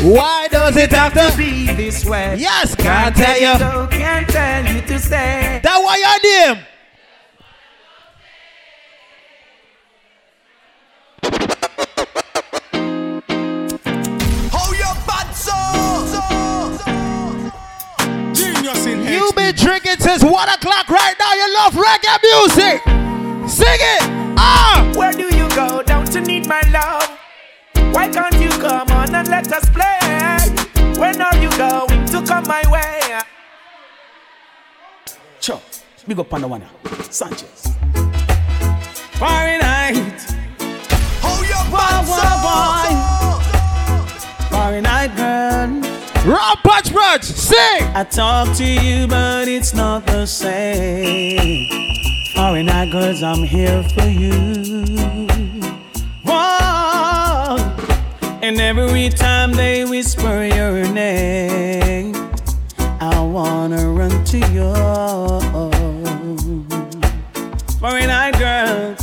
[0.03, 2.37] Why does it have to be this way?
[2.39, 3.59] Yes, can't tell you.
[3.59, 5.48] So can't tell you to stay.
[36.09, 36.65] Big up on the one.
[37.11, 37.69] Sanchez.
[39.19, 40.25] Fahrenheit.
[41.23, 43.45] Oh, you Wow, wow, boy.
[44.49, 45.69] Fahrenheit girl.
[46.25, 47.83] Rum Punch Brunch, sing.
[47.95, 51.69] I talk to you, but it's not the same.
[52.35, 54.39] Fahrenheit girls, I'm here for you.
[58.41, 62.15] And every time they whisper your name,
[62.99, 65.98] I wanna run to you.
[67.81, 69.01] Fahrenheit girls,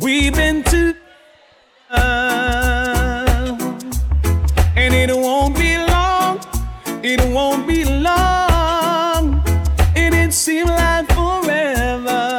[0.00, 0.94] we've been to.
[4.76, 6.38] and it won't be long.
[7.02, 9.42] It won't be long.
[9.96, 12.38] And It didn't seem like forever.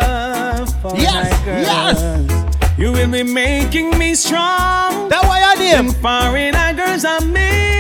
[0.95, 2.79] Yes, Fahrenheit girls.
[2.79, 5.09] You will be making me strong.
[5.09, 5.87] That why I name.
[5.87, 7.70] And Fahrenheit girls, I'm missing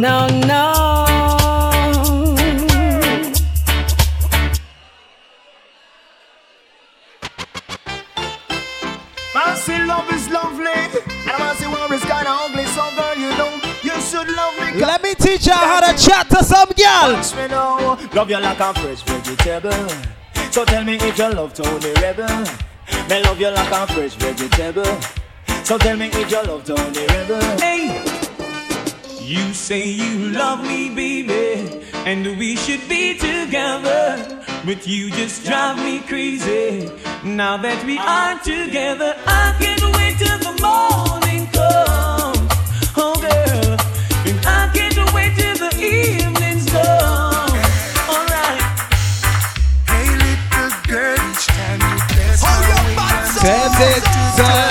[0.00, 0.74] No, no,
[9.56, 10.72] say love is lovely.
[10.72, 12.64] And man, say war is kinda ugly.
[12.64, 14.80] So girl, you know, you should love me.
[14.80, 17.16] Let me teach you how to chat to some girl.
[17.36, 17.98] Me now.
[18.14, 19.86] Love you like a fresh vegetable.
[20.50, 22.46] So tell me if you love Tony Rebel.
[23.10, 24.98] Me love you like a fresh vegetable.
[25.62, 27.42] So tell me if you love Tony Rebel.
[27.60, 28.29] Hey,
[29.30, 34.42] you say you love me, baby, and we should be together.
[34.64, 36.90] But you just drive me crazy.
[37.24, 42.50] Now that we are together, I can't wait till the morning comes.
[42.96, 43.78] Oh, girl,
[44.26, 47.54] and I can't wait till the evening's come.
[48.10, 48.62] Alright.
[49.86, 52.96] Hey, little girl, each time you press Hold my your way,
[53.78, 54.04] butt,
[54.42, 54.69] I'm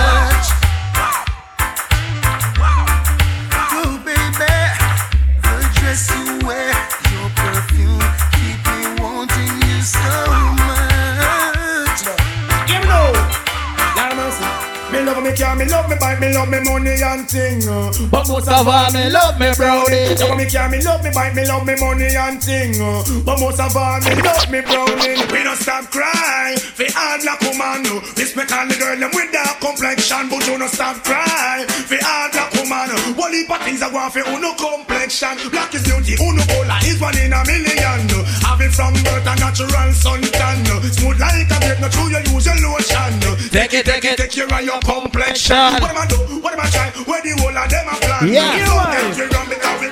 [15.20, 17.68] love me car, me love me bike, me love me money and thing.
[17.68, 17.92] uh.
[18.10, 20.16] But most of all, me love me brownie.
[20.16, 22.80] Love me car, me love me bike, me love me money and thing.
[22.80, 23.04] uh.
[23.26, 25.20] But most of all, me love me brownie.
[25.32, 26.58] We don't stop crying.
[26.60, 28.00] Fi hard black woman, no.
[28.16, 31.68] Respect all the girl them with dark complexion, but you don't stop crying.
[31.68, 32.88] Fi hard black woman,
[33.20, 35.36] one heap of things I want fi uno complexion.
[35.52, 38.00] Black is beauty, uno bola is one in a million.
[38.08, 38.24] no.
[38.70, 40.68] Have it from birth a natural suntan.
[40.68, 40.78] no.
[40.78, 43.20] Uh, smooth like a grape, no true you use your lotion.
[43.22, 43.36] no.
[43.50, 45.56] Take it, take it, take care of your complexion.
[45.56, 46.18] What am I do?
[46.42, 46.90] What am I try?
[47.06, 48.28] Where the whole of them a plan?
[48.28, 48.58] Yeah.
[48.58, 49.90] You don't get your gun because we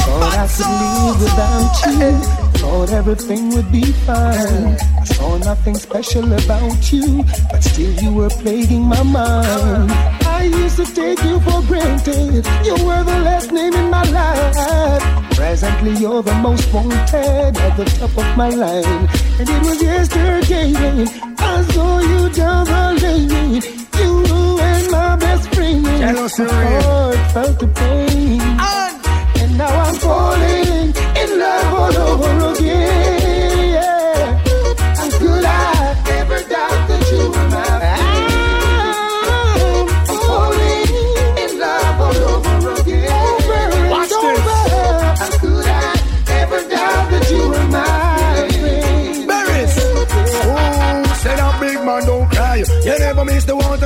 [0.00, 2.60] Thought I could live without you.
[2.60, 4.76] Thought everything would be fine.
[5.00, 10.19] I saw nothing special about you, but still you were plaguing my mind.
[10.40, 12.46] I used to take you for granted.
[12.64, 15.36] You were the last name in my life.
[15.36, 19.08] Presently, you're the most wanted at the top of my line.
[19.38, 20.72] And it was yesterday
[21.36, 23.62] I saw you down the lane.
[24.00, 25.84] You and my best friend.
[25.84, 26.44] Jealousy.
[26.44, 28.40] My heart felt the pain.
[29.42, 32.99] And now I'm falling in love all over again.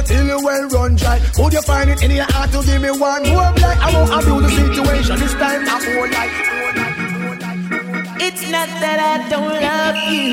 [0.05, 1.20] Till you well run dry.
[1.38, 3.78] Would you find it in your heart to give me one more blight?
[3.80, 5.18] I won't abuse the situation.
[5.18, 6.30] This time I won't like.
[8.26, 10.30] It's not that I don't love you.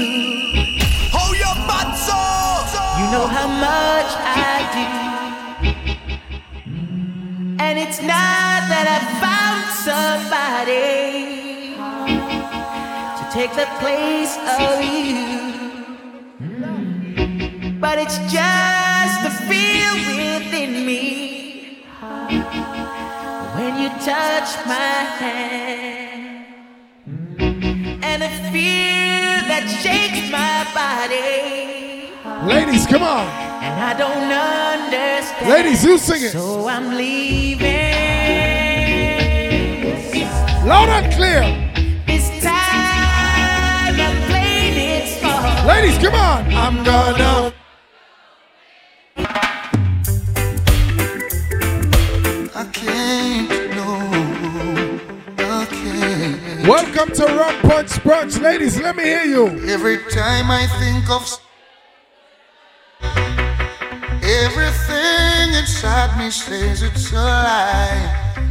[1.14, 2.22] Hold your butt so.
[3.00, 4.86] You know how much I do.
[7.60, 10.92] And it's not that I found somebody
[13.18, 15.42] to take the place of you.
[17.80, 18.81] But it's just
[24.06, 26.46] touch my hand.
[28.04, 32.10] And a fear that shakes my body.
[32.48, 33.28] Ladies, come on.
[33.62, 35.50] And I don't understand.
[35.50, 36.32] Ladies, you sing it.
[36.32, 37.68] So I'm leaving.
[40.66, 41.42] Loud and clear.
[42.08, 45.68] This time I'm playing it.
[45.68, 46.52] Ladies, come on.
[46.54, 47.61] I'm gonna.
[56.68, 58.40] Welcome to Rum Punch Brunch.
[58.40, 59.48] Ladies, let me hear you.
[59.68, 61.26] Every time I think of
[64.22, 68.46] everything inside me says it's a lie.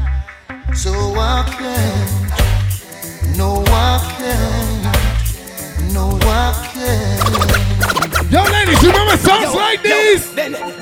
[0.75, 8.33] So I can't, no, I can't, no, I can't.
[8.33, 10.27] Yo, ladies, you remember songs like these?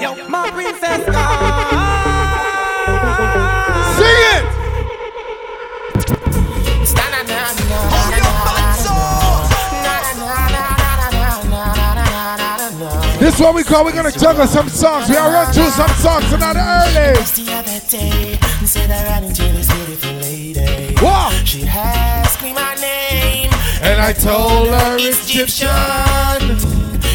[0.01, 1.98] Yo, my princess Sing
[13.29, 15.11] This what we call, we're gonna juggle some songs.
[15.11, 17.15] We are run through some songs tonight early.
[17.15, 20.95] Just the other day, said I ran into this beautiful lady.
[20.95, 21.47] What?
[21.47, 23.51] She asked me my name,
[23.83, 25.69] And I told her it's Egyptian.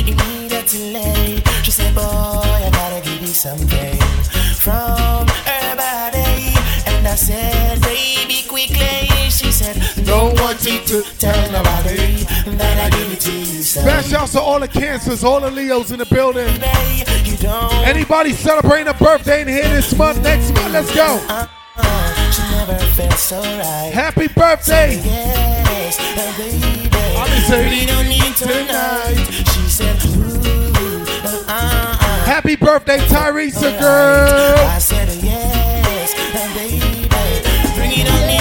[0.06, 3.98] Immediately, she said, Boy, I gotta give you something
[4.54, 5.33] from her body.
[5.33, 5.33] And
[7.14, 9.08] I said, Baby, quickly.
[9.30, 12.24] She said, Don't want you to tell nobody
[12.58, 13.62] that I give it to you.
[13.62, 16.48] So, Smash out to all the cancers, all the Leos in the building.
[17.40, 17.72] don't.
[17.86, 21.24] Anybody celebrating a birthday in here this month, next month, let's go.
[21.30, 21.46] Uh,
[22.96, 23.92] felt so right.
[23.94, 24.96] Happy birthday.
[25.06, 26.90] Yes, uh, baby.
[27.16, 29.28] I'll be saying- We don't need tonight.
[29.54, 32.24] She said, ooh, uh, uh, uh.
[32.26, 34.58] Happy birthday, Tyrese, girl.
[34.68, 37.03] I said, yes, uh, baby.
[37.94, 38.34] Bring it on me.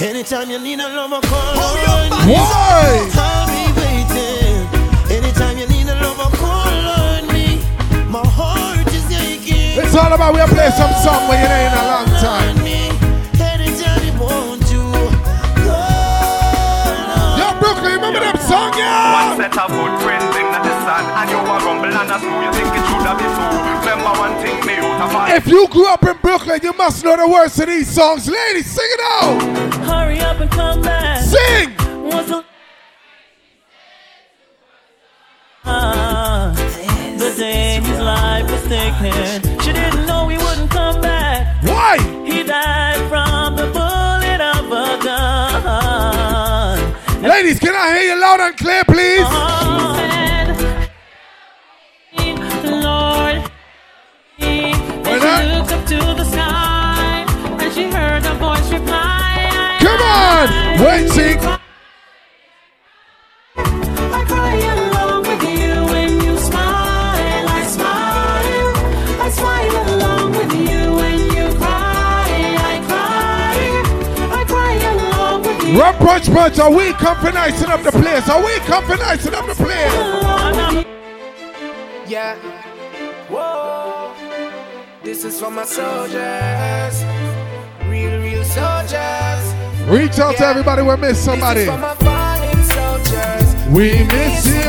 [0.00, 2.34] Anytime you need a lover, call on me.
[2.34, 3.06] Why?
[3.14, 4.66] I'll be waiting.
[5.06, 7.62] Anytime you need a lover, call on me.
[8.10, 9.78] My heart is aching.
[9.78, 12.58] It's all about we are play some song when you're in a long time.
[12.58, 14.02] Anytime
[14.66, 14.82] you.
[17.38, 19.30] Yo, Brooklyn, remember them song, yeah?
[19.30, 22.34] One set of good in the sun, and you a rumble and a screw.
[22.34, 23.46] You think it should have been so?
[23.78, 24.89] Remember one thing, me out of fight.
[25.02, 28.28] If you grew up in Brooklyn, you must know the words to these songs.
[28.28, 29.42] Ladies, sing it out.
[29.86, 31.22] Hurry up and come back.
[31.22, 31.70] Sing.
[32.04, 32.30] What's
[35.64, 36.54] uh,
[37.16, 39.60] the the day his life was taken.
[39.60, 41.62] She didn't know he wouldn't come back.
[41.62, 41.96] Why?
[42.26, 46.78] He died from the bullet of a gun.
[47.22, 49.20] Ladies, can I hear you loud and clear, please?
[49.20, 50.29] Lord,
[55.46, 57.24] looked up to the sky
[57.60, 59.76] and she heard a voice reply.
[59.80, 60.48] Come on,
[60.84, 61.38] wait, sing.
[63.56, 67.48] I cry along with you when you smile.
[67.48, 68.72] I smile.
[69.20, 72.28] I smile along with you when you cry.
[72.58, 73.58] I cry.
[74.38, 75.78] I cry along with you.
[75.80, 78.28] Rum punch punch, are we compromising up the place?
[78.28, 80.86] Are we compromising up the place?
[82.08, 82.36] Yeah.
[85.10, 87.02] This is for my soldiers.
[87.88, 89.42] Real, real soldiers.
[89.88, 91.64] Reach out to everybody we miss somebody.
[91.64, 93.74] This is for my fallen.
[93.74, 94.62] We miss you.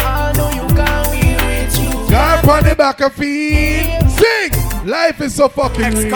[0.00, 2.10] I know you can we with you.
[2.10, 4.00] God on the back of feet.
[4.08, 4.88] Sing.
[4.88, 6.08] Life is so fucking real.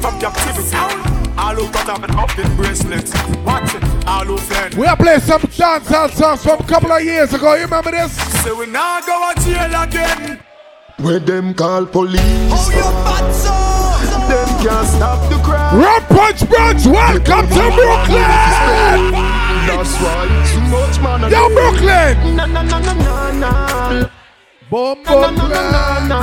[0.00, 0.74] From captivity.
[1.36, 3.12] All who cut up and up in bracelets.
[3.44, 3.93] Watch it.
[4.06, 4.74] All who fled.
[4.74, 7.54] We have played some dancehall songs from a couple of years ago.
[7.54, 8.12] You remember this?
[8.42, 10.38] So we now go to jail again.
[10.98, 12.20] Where them call police.
[12.22, 12.70] oh
[14.28, 15.74] Them can't stop the crowd.
[15.74, 16.86] Rum punch brunch.
[16.86, 19.12] Welcome to Brooklyn.
[19.66, 21.30] That's why so much man.
[21.30, 22.36] Yo, Brooklyn.
[22.36, 23.50] Na na na na na na.
[24.70, 26.20] Bombo na, na, na, na, na,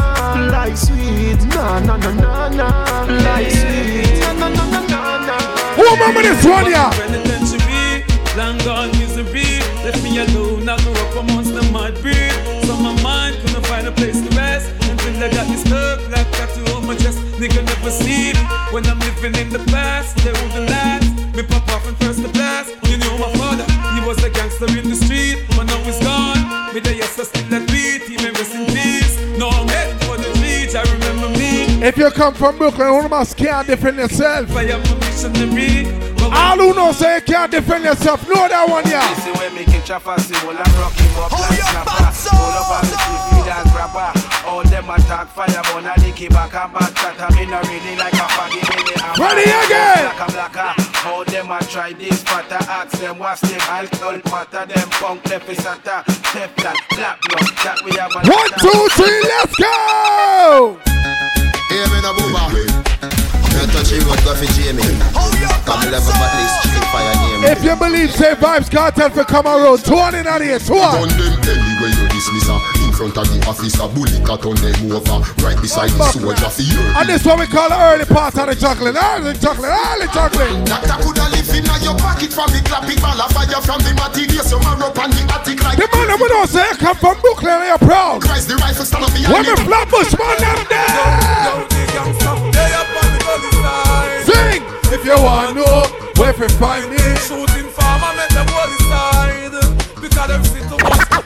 [0.51, 1.41] like sweet.
[1.55, 2.67] Na na na na na,
[3.23, 4.19] like sweet.
[4.21, 5.35] Na na na na na na.
[5.75, 6.91] Who remember this one, yeah?
[8.37, 9.59] Long gone misery.
[9.83, 12.31] Left me alone, I grew up amongst the mud breed.
[12.63, 14.71] So my mind couldn't find a place to rest.
[14.89, 17.19] Until I got me stuck like tattoo on my chest.
[17.35, 18.39] Nigga never see me
[18.71, 20.15] when I'm living in the past.
[20.23, 21.11] They wouldn't last.
[21.35, 22.71] Me pop off and first the blast.
[22.87, 25.43] You know my father, he was a gangster in the street.
[25.57, 26.39] But now he's gone.
[26.73, 28.07] Me the yes, I still that beat.
[28.07, 29.19] He may rest in peace.
[29.37, 30.73] No, I'm heading for the beach.
[30.73, 31.83] I remember me.
[31.85, 34.55] If you come from Brooklyn, who must can't defend yourself.
[34.55, 36.10] I am a missionary.
[36.31, 39.03] All who know say you can't defend yourself, know that one, yeah.
[39.19, 42.11] See when me catch a fussy, well I rock him up oh, like snapper.
[42.31, 44.09] All up on the street, me dance rapper.
[44.47, 47.19] All them attack fire, but I lick it back and back chat.
[47.19, 49.19] I mean, I really like a faggy minute.
[49.19, 50.07] Ready again.
[50.07, 50.71] Black and blacker.
[51.07, 52.63] All them a try this fatter.
[52.69, 54.65] Ask them what's them alcohol matter.
[54.65, 56.03] Them punk left is sata.
[56.31, 57.37] Step that, clap no.
[57.63, 60.79] That we have a One, two, three, let's go!
[61.81, 62.53] Hear me now, booba.
[62.53, 64.83] Me touch go for Jamie.
[65.65, 67.43] Come level at least street fire name.
[67.45, 70.79] If you believe say Vybz Kartel for come on road, 20 in on here, 20.
[70.79, 72.80] Gun them where you dismiss her.
[73.01, 75.25] In front of the officer, bully cut on them over.
[75.41, 78.37] Right beside the oh, soldier for your And this what we call the early part
[78.37, 80.61] of the juggling, early juggling, early juggling.
[80.69, 84.53] Doctor coulda live in your pocket from the clapping ball of fire from the materials
[84.53, 87.17] you mark up on the attic like The man that we don't say come from
[87.25, 88.21] Brooklyn, they are proud.
[88.21, 91.81] Christ the rifle stand up When behind the Flatbush man them there.
[94.29, 94.61] Sing
[94.93, 95.89] if you want to know
[96.21, 97.01] where to find me.
[97.25, 99.57] Shooting farmer make them hold the side
[99.97, 100.60] Because them sit to us,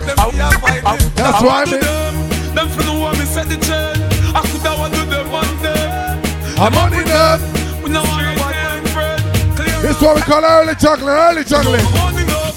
[0.05, 0.83] them see a fight
[1.15, 1.77] That's why me.
[1.81, 2.15] Them,
[2.55, 3.99] them for the one me set the trend
[4.35, 6.21] I could have one do them one day
[6.57, 7.41] I'm on it up.
[7.83, 9.21] We know I'm a bad friend
[9.57, 11.83] Clear This what we call early juggling, early juggling.
[11.91, 12.55] morning up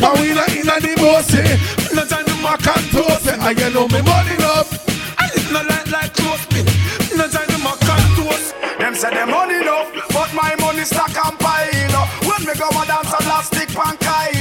[0.00, 1.38] But we not in the bossy.
[1.44, 1.52] Eh.
[1.52, 1.94] Eh.
[1.94, 2.44] No time to eh.
[2.44, 4.66] I can't toast it, and you know me money up.
[5.20, 6.64] I live no life like close me
[7.16, 11.16] No time to mock and toast Them say them money enough But my money stack
[11.16, 12.08] and pile up.
[12.24, 14.33] When me go a dance a plastic pan Kyle Me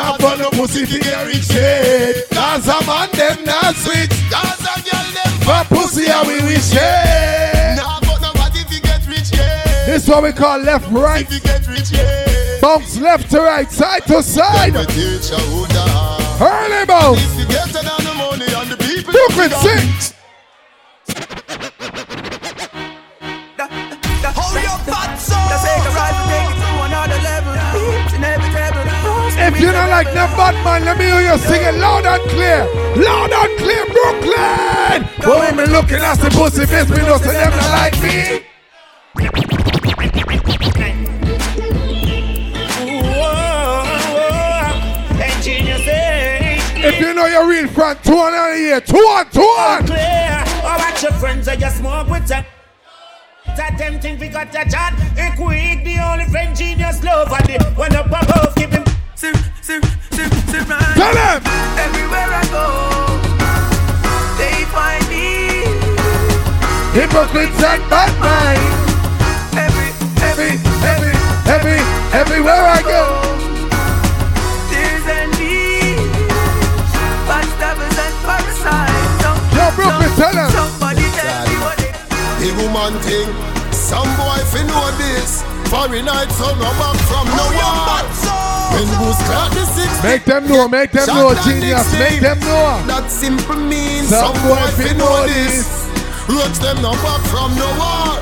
[0.00, 0.10] yeah.
[0.10, 2.28] Nah, but no pussy fi get rich yet.
[2.30, 4.10] Cause a man them not switch.
[4.30, 7.76] Cause a girl them For pussy how we wish it.
[7.76, 9.86] Nah, but nobody fi get rich yeah.
[9.86, 11.26] This what we call left right.
[11.26, 12.60] Fi get rich yeah.
[12.60, 14.74] Bounce left to right, side to side.
[14.74, 16.18] Me teach you who da.
[16.40, 17.20] Early bounce.
[17.20, 18.80] If you get it on the money and
[29.50, 32.22] If you don't like no bad man, let me hear you sing it loud and
[32.30, 32.64] clear.
[32.96, 35.02] Loud and clear, Brooklyn.
[35.26, 38.46] Boy, me looking at the pussy bitch, me know say them not like me.
[46.82, 48.80] If you know your real friend, two on out of here.
[48.80, 49.86] Two on, two on.
[49.86, 50.44] Clear.
[50.62, 52.44] Oh, watch your friends that you smoke with them.
[53.56, 54.94] That them think we got a chat.
[55.36, 57.30] Quick, the only friend genius love.
[57.32, 58.84] And the one up above, keep him.
[59.20, 59.78] Sir, sir,
[60.16, 60.96] sir, sir, right.
[60.96, 61.44] Tell him.
[61.76, 62.64] Everywhere I go,
[64.40, 65.60] they find me.
[66.96, 68.64] Hypocrites and bad mind.
[69.60, 69.92] Every,
[70.24, 70.56] every,
[70.88, 71.12] every,
[71.52, 71.80] every,
[72.16, 73.20] everywhere I go.
[74.72, 76.00] There's a need.
[77.28, 79.20] Backstabbers and parasites.
[79.52, 80.48] Yo, Brooklyn, tell him.
[80.48, 81.92] Somebody tell me what they
[82.40, 83.28] The woman thing,
[83.68, 85.44] some boy fi know this.
[85.68, 87.59] Foreign night son no back from no
[89.00, 89.08] war.
[89.08, 90.02] When goose clock the six.
[90.02, 92.84] Make them know, make them know, genius, make them know.
[92.86, 95.88] That simple means Some some, boy boy fi fi know know this.
[96.28, 98.20] Roach them no back from no war.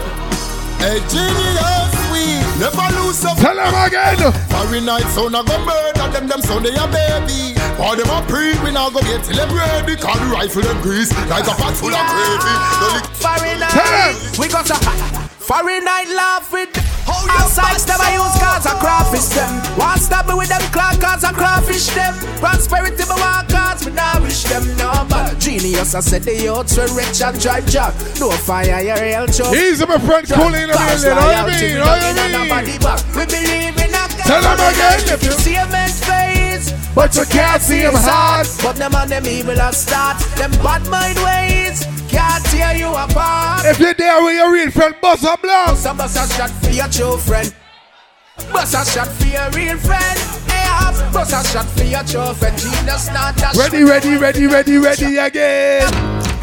[0.78, 4.32] Hey genius, we never lose a Tell them again.
[4.48, 7.58] Foreign night son a go murder them, them son they a baby.
[7.78, 9.96] Or them a pre, we now go get till them ready.
[9.96, 12.54] Call the rifle them grease like a pot full of gravy.
[12.80, 14.78] Don't Foreign Tell night, we got a
[15.42, 19.50] foreign night laugh with Outside them I use cars and crawfish them.
[19.78, 22.14] One stop me with them clock cars and crawfish them.
[22.38, 26.76] Prosperity me want cars me now wish them no but Genius I said the youths
[26.76, 30.68] were rich and drive job No fire your real job Easy, my friend, cool in
[30.68, 31.18] the Cars building.
[31.18, 31.74] How you mean?
[31.74, 32.78] we oh, you mean?
[33.16, 34.26] We believe in a God.
[34.28, 36.72] Tell 'em again, if you- See a man's face.
[36.94, 38.46] But you can't see him hard.
[38.62, 40.18] But them and them evil are start.
[40.36, 44.94] Them bad mind ways Can't tear you apart If you're there with your real friend,
[45.00, 45.76] bust a block.
[45.76, 47.54] Some bust a shot for your true friend.
[48.52, 50.18] Bust a shot for your real friend.
[50.48, 52.56] Yeah, bust a shot for your true friend.
[52.58, 55.90] Genius not that Ready, ready, ready, ready, ready again.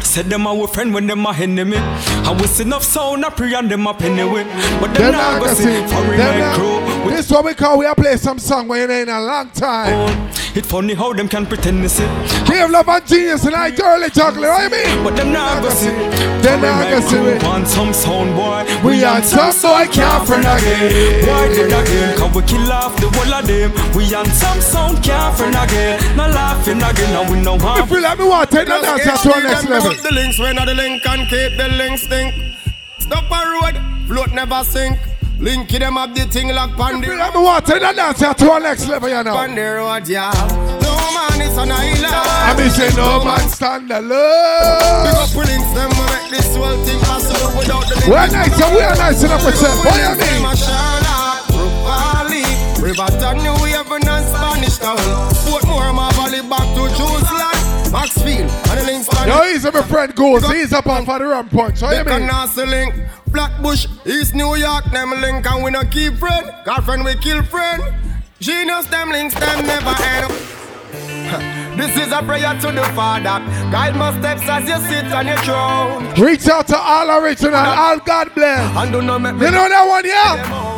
[0.02, 1.76] Said them our friend when them a enemy.
[1.78, 4.46] I was enough sound a pray and them a penny with.
[4.80, 5.86] But them Them not not go gonna see see.
[5.92, 6.85] foreign crew.
[7.16, 9.20] Not- This what we call we are play some song when you ain't in a
[9.20, 10.28] long time.
[10.54, 12.06] It funny how them can pretend to see.
[12.44, 15.04] Give love and genius and I girly chocolate, what you mean?
[15.04, 15.88] But them not go see.
[16.44, 17.42] Them not gonna see it.
[17.42, 18.64] Want some sound boy.
[18.84, 21.26] We on some boy can't friend again.
[21.28, 22.16] Why did again?
[22.16, 23.72] Can we kill off the whole of them?
[23.96, 26.16] We on some sound can't friend again.
[26.16, 27.16] Not laughing again.
[27.16, 27.82] And we know how.
[27.82, 29.90] If you let me want to take that dance to our next level.
[29.92, 32.34] The links when the link and keep the links stink.
[32.98, 34.98] Stop a road, float never sink.
[35.38, 38.50] Linky them up the thing like pan the Let me to take that dance to
[38.50, 39.36] our next level, you know.
[39.36, 40.32] pan the road, yeah.
[40.80, 42.08] No man is an island.
[42.08, 45.12] I mean say no man stand Big alone.
[45.12, 48.08] up we links them we make this whole thing possible without the link.
[48.08, 49.76] We're nice and we are nice enough for self.
[49.84, 50.40] What you mean?
[52.80, 54.96] River Riverton, New Haven and Spanish Town.
[55.44, 57.92] Portmore, my valley back to Jerusalem.
[57.92, 60.48] Maxfield, and the links Yo, he's my friend goes.
[60.48, 61.82] He's up on for the punch.
[61.82, 63.06] What you mean?
[63.32, 63.86] Can the link.
[63.86, 66.52] Flatbush, East New York, them link and we no keep friend.
[66.64, 67.82] Girlfriend we kill friend.
[68.40, 71.52] Genius them links them never end.
[71.76, 73.44] This is a prayer to the Father.
[73.70, 76.08] Guide my steps as you sit on your throne.
[76.14, 78.74] Reach out to all original, all God bless.
[78.76, 80.76] And do not make You know that one, yeah?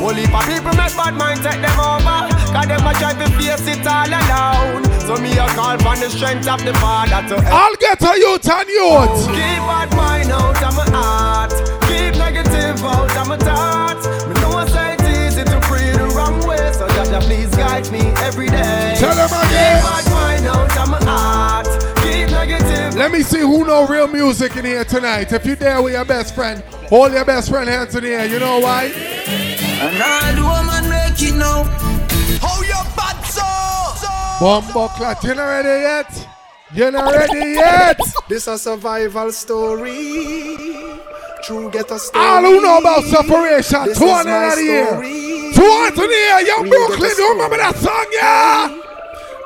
[0.00, 2.30] Only for people make bad mind take them over.
[2.54, 4.84] Cause them a try to face it all alone.
[5.00, 7.52] So me a call for the strength of the Father to help.
[7.52, 9.26] I'll get a youth and youth.
[9.26, 11.65] Keep bad mind out of my heart.
[12.56, 14.06] Keep negative out of my thoughts.
[14.26, 16.72] Me know it's easy to pray the wrong way.
[16.72, 18.94] So Jaja, please guide me every day.
[18.98, 19.82] Tell them again.
[19.82, 21.66] Keep bad out of my heart.
[22.02, 22.94] Keep negative.
[22.94, 25.32] Let me see who know real music in here tonight.
[25.32, 28.26] If you're there with your best friend, hold your best friend hands in the air.
[28.26, 28.84] You know why?
[28.84, 31.64] And all the woman make it know.
[32.40, 33.42] How you bad so?
[34.40, 36.28] Bumbo clot, you not ready yet?
[36.72, 38.00] You not ready yet?
[38.28, 40.76] This a survival story.
[41.46, 42.24] True get a story.
[42.26, 44.90] All who know about separation, This two is hundred my year.
[45.54, 46.40] Two hundred in the year.
[46.40, 48.95] Young Brooklyn, a you remember that song, yeah?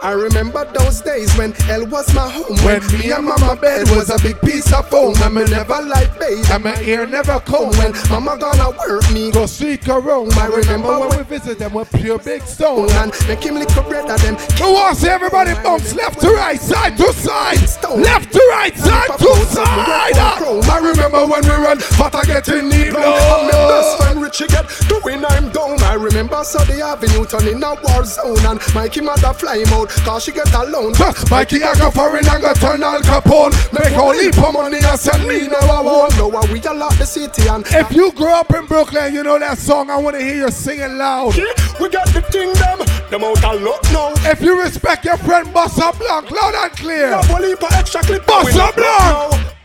[0.02, 2.56] I remember those days when hell was my home.
[2.64, 5.14] When me and mama bed was a big piece of foam.
[5.22, 6.50] And me never like bathe.
[6.50, 7.76] And my ear never comb.
[7.76, 10.30] When mama gonna work me, go seek a room.
[10.38, 12.90] I remember when we visit them with pure big stone.
[12.92, 14.36] And make him lick a bread of them.
[14.56, 17.60] Who wants everybody bumps left to right, side to side,
[17.98, 20.16] left to right, side to side.
[20.16, 24.66] I remember when we run, but I get in need my best friend Richie get
[24.88, 25.82] doing I'm down.
[25.82, 28.38] I remember Sunday Avenue turning a war zone.
[28.46, 30.92] And Mikey mother fly him out, cause she get alone.
[31.30, 33.52] Mikey I go foreign and go turn Al Capone.
[33.72, 36.16] Make all heap of money and send me now I won't.
[36.16, 39.22] Know how we a lot the city and If you grew up in Brooklyn, you
[39.22, 39.90] know that song.
[39.90, 41.34] I want to hear you singing loud.
[41.80, 42.78] we got the thing them.
[43.10, 44.12] them out of luck now.
[44.30, 47.10] If you respect your friend Bossa Blanc, loud and clear.
[47.10, 48.22] No bully for extra clip.
[48.24, 49.56] Bossa Blanc.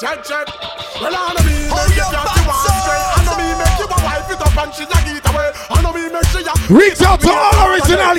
[0.00, 0.46] Check, check.
[0.98, 2.39] Well, I know me make you
[4.32, 5.50] it up and she a get away.
[5.70, 6.30] I know me make
[6.70, 8.14] Reach out to all original.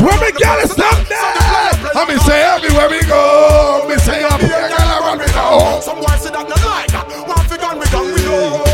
[0.00, 1.18] Where me gallus up there?
[1.94, 3.86] I me say everywhere we go.
[3.88, 5.82] Me say up here, girl, I run me down.
[5.82, 7.06] Some boys say that not like that.
[7.28, 8.69] One fi gun we gun we know.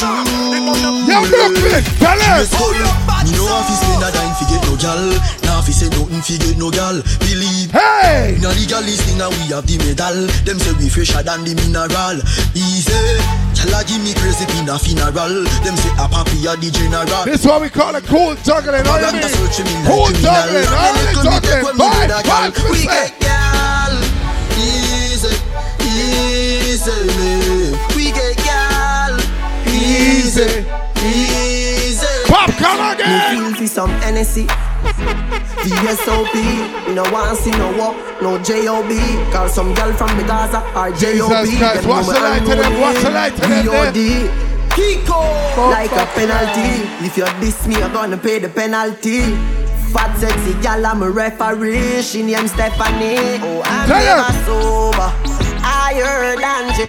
[0.00, 2.48] Yo, Brooklyn, tell us.
[2.56, 4.96] Me know if he spend a dime fi get no gal.
[5.44, 7.04] Now fi say nothing fi get no gal.
[7.20, 7.68] Believe.
[7.68, 8.32] Hey!
[8.40, 10.24] Inna the gal this thing and we have the medal.
[10.48, 12.16] Them say we fresher than the mineral.
[12.56, 12.96] Easy.
[13.52, 15.44] Gal a give me crazy pin a funeral.
[15.60, 17.24] Them say a papi a the general.
[17.28, 18.88] This what we call a cool juggling.
[18.88, 19.36] All you Propaganda mean?
[19.36, 20.64] searching me like Cool juggling.
[20.64, 21.44] All Little you me talking.
[21.44, 22.48] take Five, with a gal.
[22.48, 23.92] five We get gal.
[24.56, 25.36] Easy
[25.84, 27.59] Easy We get gal
[29.90, 30.64] Easy
[31.02, 33.52] Easy Pop, come again.
[33.52, 34.46] Me feel some Hennessy.
[35.60, 36.34] VSOP,
[36.88, 38.90] you know want see no walk, no JOB.
[39.32, 41.44] Call some girl from the Gaza or JOB.
[41.44, 42.80] Jesus Christ, what's the light to them?
[42.80, 43.66] What's the light to them?
[43.66, 44.28] VOD.
[44.70, 45.20] Kiko,
[45.70, 46.86] like a penalty.
[47.04, 49.20] If you diss me, you're gonna pay the penalty.
[49.92, 52.02] Fat sexy gal, I'm a referee.
[52.02, 53.16] She named Stephanie.
[53.42, 54.32] Oh, I'm Tell her.
[54.32, 55.12] never sober.
[55.62, 56.88] I heard Angie.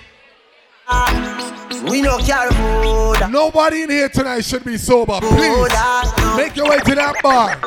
[1.90, 3.32] We no care food.
[3.32, 5.20] Nobody in here tonight should be sober.
[5.20, 7.58] Please Food, make your way to that bar.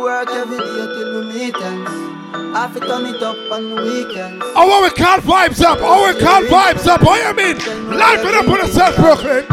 [0.00, 1.90] Work every day till we meet ends.
[2.32, 4.44] I fi turn it up on the weekends.
[4.54, 5.78] I want we call vibes up.
[5.78, 7.02] I want we call vibes up.
[7.02, 7.56] What you mean?
[7.98, 9.46] Life it up on yourself, Brooklyn.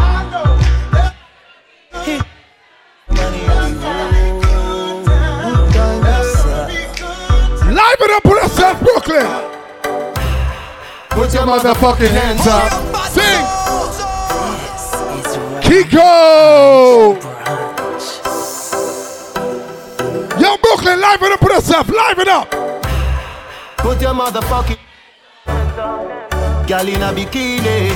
[7.73, 9.25] Live it up on yourself, Brooklyn.
[11.09, 12.71] Put your motherfucking hands up.
[13.07, 13.66] Sing.
[15.67, 17.19] Kiko.
[20.39, 21.89] Yo, Brooklyn, live it up yourself.
[21.89, 22.49] Live it up.
[23.77, 24.77] Put your motherfucking
[26.67, 27.91] gal in a bikini.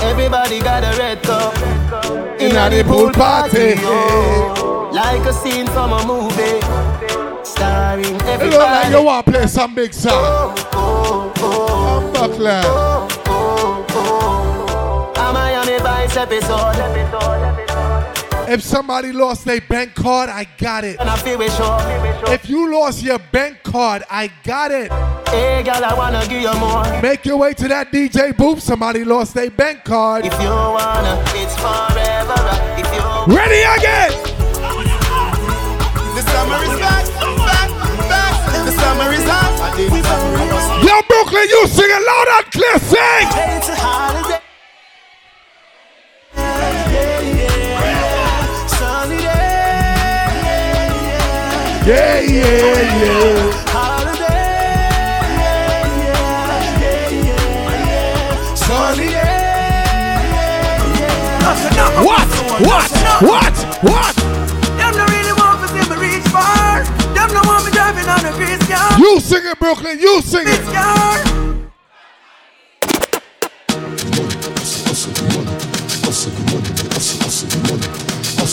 [0.00, 1.54] Everybody got a red cup
[2.40, 3.74] In a the pool party.
[3.80, 4.90] oh.
[4.94, 6.60] like a scene from a movie,
[7.44, 10.56] starring It look like you want to play some big song.
[10.72, 12.64] I'm Buckland.
[12.66, 13.19] A
[16.14, 16.76] Miami Vice episode.
[18.48, 20.98] If somebody lost their bank card, I got it.
[20.98, 21.78] And I feel we sure.
[22.32, 24.90] If you lost your bank card, I got it.
[25.28, 26.82] Hey, girl, I wanna give you more.
[27.00, 28.60] Make your way to that DJ booth.
[28.60, 30.26] Somebody lost their bank card.
[30.26, 32.34] If you wanna, it's forever.
[32.76, 33.02] If you
[33.36, 34.10] Ready again.
[36.16, 37.06] The summer is back,
[37.46, 37.70] back,
[38.10, 38.34] back.
[38.64, 39.50] The summer is hot.
[40.82, 42.78] Yo, Brooklyn, you sing it loud and clear.
[42.80, 44.40] Sing.
[51.90, 53.50] Yeah, yeah, yeah.
[58.54, 59.10] Sunny
[62.06, 62.30] What?
[62.62, 62.90] What?
[63.26, 63.56] What?
[63.82, 64.14] What?
[64.78, 66.84] Them no really want see me reach far.
[67.12, 68.30] Them no want me driving on a.
[69.00, 69.98] You sing it, Brooklyn.
[69.98, 70.62] You sing it.
[70.72, 71.10] Car.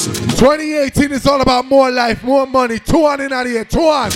[0.06, 2.78] 2018 is all about more life, more money.
[2.80, 3.66] Two on in out here.
[3.66, 4.12] Two on.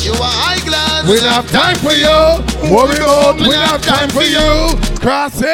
[0.00, 1.04] You are high class.
[1.04, 2.40] We don't have time for you.
[2.72, 4.72] Worry about, we don't have time for you.
[5.04, 5.44] Crosses.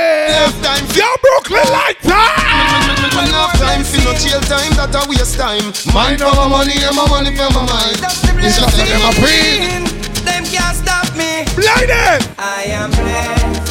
[0.62, 3.02] time Yo, Brooklyn, like time.
[3.18, 4.70] We don't have time for no jail time.
[4.78, 5.74] That a waste time.
[5.92, 7.98] Mind over money and my money for my mind.
[8.38, 9.66] It's just that them a free.
[10.22, 11.42] Them can't stop me.
[11.58, 12.22] Ladies.
[12.38, 13.67] I am blessed.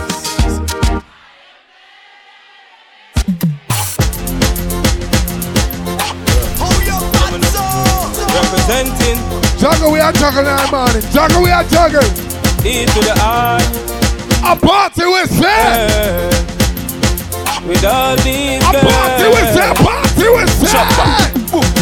[8.78, 9.18] Representing
[9.58, 11.02] Juggle, we are juggling all morning.
[11.12, 12.06] Juggle, we are juggling.
[12.64, 13.58] E to the R.
[14.46, 15.50] A party with say.
[15.50, 16.30] Yeah.
[17.66, 19.70] With all these A party with say.
[19.70, 20.78] A party with say.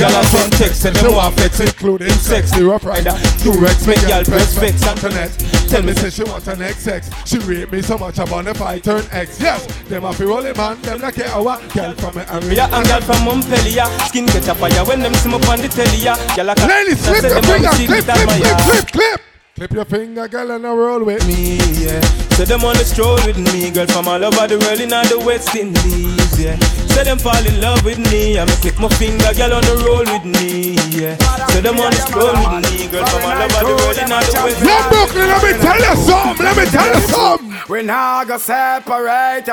[0.06, 3.12] I send text and them want flex including sexy rough rider.
[3.40, 5.55] Two Rex make girl press vex Antoinette.
[5.70, 7.28] Tell me say she want an XX.
[7.28, 9.40] She rate me so much about if I turn X.
[9.40, 10.82] Yes, them a fi rolling man.
[10.82, 11.60] Them like a hour.
[11.74, 15.14] Girl from me and Yeah, and girl from Montpellier Skin get a fire when them
[15.16, 16.04] see me on the telly.
[16.36, 17.70] Girl, I Ladies, slip your finger.
[17.70, 19.22] Clip, clip, clip, clip, clip.
[19.56, 22.25] Clip your finger, girl, and a roll with me, yeah.
[22.36, 25.08] So them on the stroll with me, girl from all over the world in all
[25.08, 26.60] the West Indies, yeah.
[26.92, 30.04] So them fall in love with me, I'm click my finger, girl on the roll
[30.04, 31.16] with me, yeah.
[31.56, 34.20] So them on the stroll with me, girl from all over the world in all
[34.20, 36.44] the West Yo, Brooklyn, let me tell you something.
[36.44, 37.72] Let me tell you something.
[37.72, 39.48] We now go separate.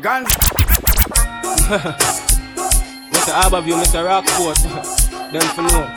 [0.00, 0.24] Gun.
[3.10, 3.34] Mr.
[3.34, 4.06] Harborview, Mr.
[4.06, 4.62] Rockport.
[5.34, 5.90] them for know.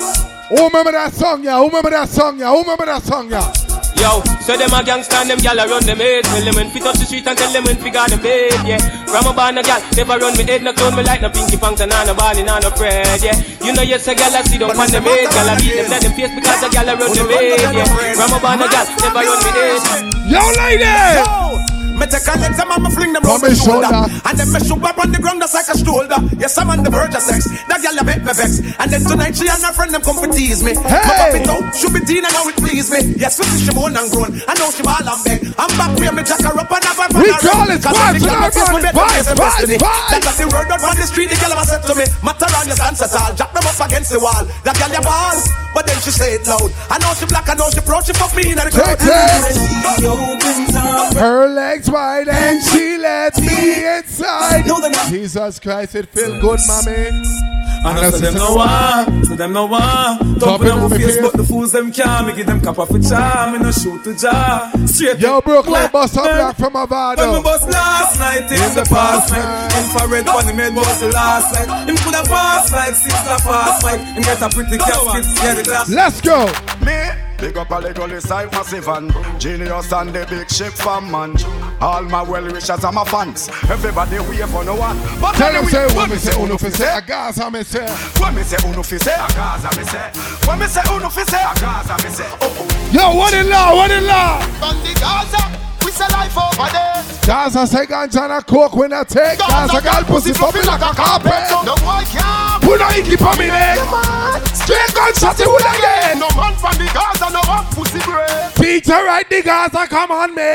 [0.50, 1.58] Who remember that song, yeah?
[1.58, 2.50] Who remember that song, yeah?
[2.50, 3.71] Who remember that song, yeah?
[4.02, 6.26] Yo, so them a gangsta and them gal run them head.
[6.26, 8.82] Tell them when fit up the street and tell them when figure them bed, yeah.
[9.06, 11.56] From a born a gal, never run me head No clone me like no pinky
[11.56, 13.38] punks and no balling and no bread, yeah.
[13.62, 15.92] You know yes a gal a see them on them head Gal a beat them
[15.94, 18.14] let them face because a gal a run them head, yeah.
[18.18, 19.82] From a born a gal, never run me head.
[20.26, 21.71] Yo lady!
[22.02, 23.94] Me take a legs, I'm fling them round my shoulder.
[23.94, 26.18] And then me shoot up on the ground just like a shoulder.
[26.34, 27.46] Yes, I'm on the verge of sex.
[27.70, 28.58] That girl a make me vex.
[28.82, 30.74] And then tonight she and her friend them come for tease me.
[30.74, 30.98] Hey.
[30.98, 33.22] My pop it out, should be and now it please me.
[33.22, 34.34] Yes, we she born and grown.
[34.50, 35.46] I know she ball and beg.
[35.62, 38.90] I'm back where me jack her up and have her We call it vibes, vibes,
[38.98, 39.78] vibes, vibes,
[40.10, 42.10] That got the word out on the street, the girl ever said to me.
[42.26, 43.30] Matter on your at all.
[43.38, 44.42] Jack them up against the wall.
[44.66, 45.38] That girl ya ball.
[45.74, 46.74] But then she say it loud.
[46.90, 48.98] I know she black, I know she proud, she fuck me in the crowd.
[51.16, 54.66] Her legs wide and she let me inside.
[55.10, 57.12] Jesus Christ, it feel good, mommy.
[57.84, 60.40] And I say them no one, say them no one.
[60.40, 62.28] Top them on face, but the fools them can't.
[62.28, 64.72] Me give them cap off a charm, me no shoot to jar.
[64.88, 67.22] Straight Yo, Brooklyn, bust up black from Avado.
[67.22, 69.74] When me bust last night in the past night.
[69.82, 71.90] Infrared on the made was the last night.
[71.90, 74.00] Him coulda pass like six a fast fight.
[74.00, 75.90] Him get a pretty casket, yeah the glass.
[75.90, 76.46] Let's go.
[76.86, 77.31] Me.
[77.42, 79.12] Big up a little side massive and
[79.42, 81.36] Genius and the big ship fan man.
[81.82, 83.50] All my well wishers and my fans.
[83.68, 84.96] Everybody wait for no one.
[85.20, 86.96] But Tell them say what me say uno fi say?
[86.96, 87.88] A Gaza me say.
[88.22, 88.58] When me say?
[88.70, 89.14] Uno fi say?
[89.16, 90.12] A Gaza me say.
[90.46, 90.82] When me say?
[90.94, 91.42] Uno fi say?
[91.42, 92.30] A Gaza me say.
[92.42, 93.76] Oh oh Yo what in law?
[93.76, 94.38] What in law?
[94.62, 97.04] On the Gaza we say life over there.
[97.28, 100.96] Gaza say ganja and coke when I take Gaza girl pussy for me like a
[100.96, 101.52] carpet.
[101.66, 103.78] No boy can't put no icky for me leg.
[104.56, 106.20] Straight gunshot it would again.
[106.20, 108.56] No man from the Gaza no one pussy bread.
[108.56, 110.54] Peter right the Gaza come on me.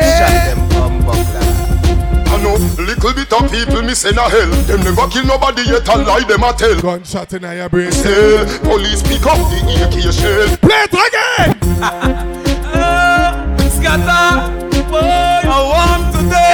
[2.28, 4.50] I know little bit of people me say na hell.
[4.64, 6.80] Them never kill nobody yet and lie them a tell.
[6.80, 7.92] Gunshot in your brain.
[7.92, 10.56] Still, police pick up the AK shell.
[10.58, 12.32] Play it again.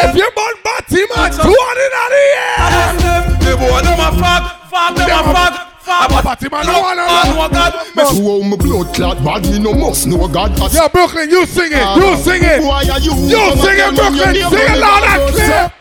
[0.03, 2.59] If you born batty man, two on in the air.
[3.39, 5.35] The boy them a fuck, fuck them a
[5.83, 6.25] fuck.
[6.25, 7.73] Batty man, no one know God.
[7.97, 10.59] Me show my blood clot bad, me no must know God.
[10.73, 12.63] Yeah, Brooklyn, you sing it, you sing it.
[12.63, 13.13] Why are you?
[13.13, 15.73] You sing it, Brooklyn, sing it loud and clear.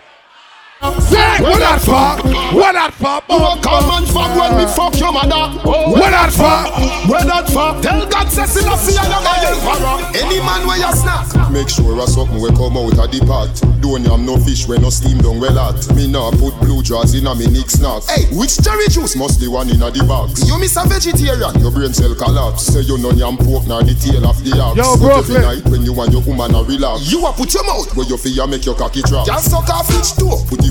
[0.82, 2.26] Say, what that for?
[2.58, 3.22] What that for?
[3.30, 5.62] Oh, come and fuck when me fuck your mother.
[5.62, 6.58] Oh, what that for?
[7.06, 7.78] What that for?
[7.86, 11.30] Tell God say see no see no man Any man where you snap.
[11.54, 13.54] Make sure a something we come out of the pot.
[13.78, 15.86] Don't yam no fish when no steam down well hot.
[15.94, 18.02] Me nah put blue jaws in a me nick snack.
[18.10, 20.42] Hey, which cherry juice must the one in a the box?
[20.50, 21.62] You miss a vegetarian.
[21.62, 22.66] Your brain cell collapse.
[22.74, 24.82] Say you no yam pork nor the tail of the ox.
[24.82, 25.46] Yo, Brooklyn.
[25.46, 27.06] night when you and your woman a relax.
[27.06, 29.30] You a put your mouth where you feel make your cocky drop.
[29.30, 30.42] Just suck off each toe.
[30.50, 30.71] Put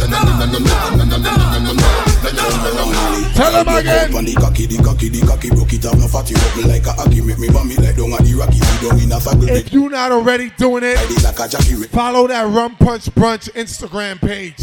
[3.35, 4.13] Tell him again.
[4.13, 6.93] On the cocky, the cocky, the cocky, broke it up, no fatty rubble like a
[6.93, 7.21] hockey.
[7.21, 9.49] Make me me like down at the rocky, we down in a faggle.
[9.49, 11.75] If you not already doing it, like a jockey.
[11.87, 14.55] follow that Rum Punch Brunch Instagram page.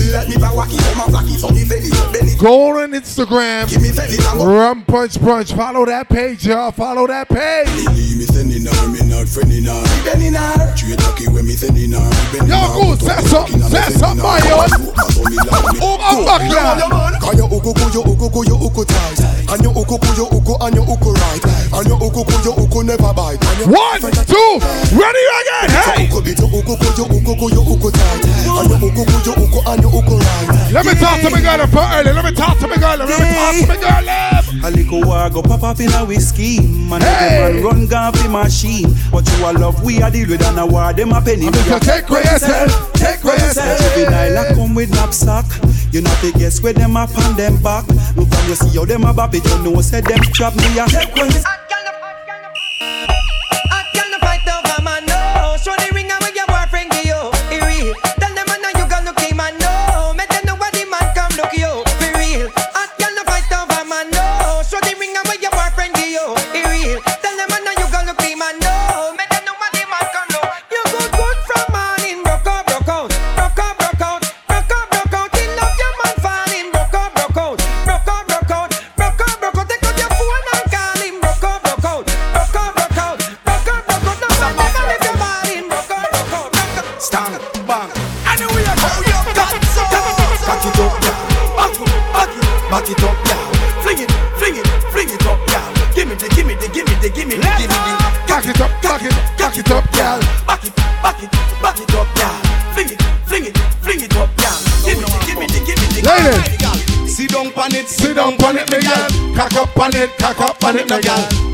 [2.38, 3.66] Go on Instagram,
[4.44, 5.56] Rum Punch Brunch.
[5.56, 6.70] Follow that page, y'all.
[6.70, 7.68] Follow that page.
[12.46, 15.37] Yo, go set something, set something, yo.
[15.38, 17.18] Up back, yeah.
[17.20, 19.37] Cause you go you uku, go uku tight.
[19.50, 23.14] And your uku kuyo uku and your uku right And your uku kuyo uku never
[23.14, 24.50] bite One, two,
[24.92, 29.02] ready again, hey Uku bit your uku kuyo uku kuyo uku tight And your uku
[29.08, 32.24] kuyo uku and your uku right Let me talk to me girl for early Let
[32.24, 34.08] me talk to me girl Let me talk to me girl
[34.64, 37.54] A little war go pop off in a whiskey Man, hey.
[37.54, 40.66] man run gun for machine But you a love we a deal with and a
[40.66, 44.90] war them a penny So take for yourself Take for yourself Juvenile a come with
[44.90, 45.46] knapsack
[45.90, 48.84] You not to guess where them up on them back Look from you see how
[48.84, 51.67] them a bop it You know said them trap me a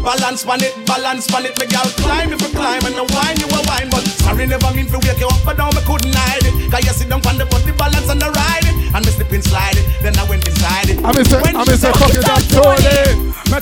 [0.04, 1.88] Balance on it, balance on it, me girl.
[2.04, 5.00] Climb if you climb and the wine you a wine, but sorry never mean to
[5.00, 6.52] wake you up, but down me couldn't hide it.
[6.68, 9.32] Cause you sit down on the body balance and the ride it, and me slip
[9.32, 9.88] and slide it.
[10.04, 11.00] Then I went inside it.
[11.00, 12.43] I'm say, I'm say, fuck it up,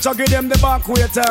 [0.03, 0.13] Tony.
[0.13, 1.23] Metro give them the back waiter.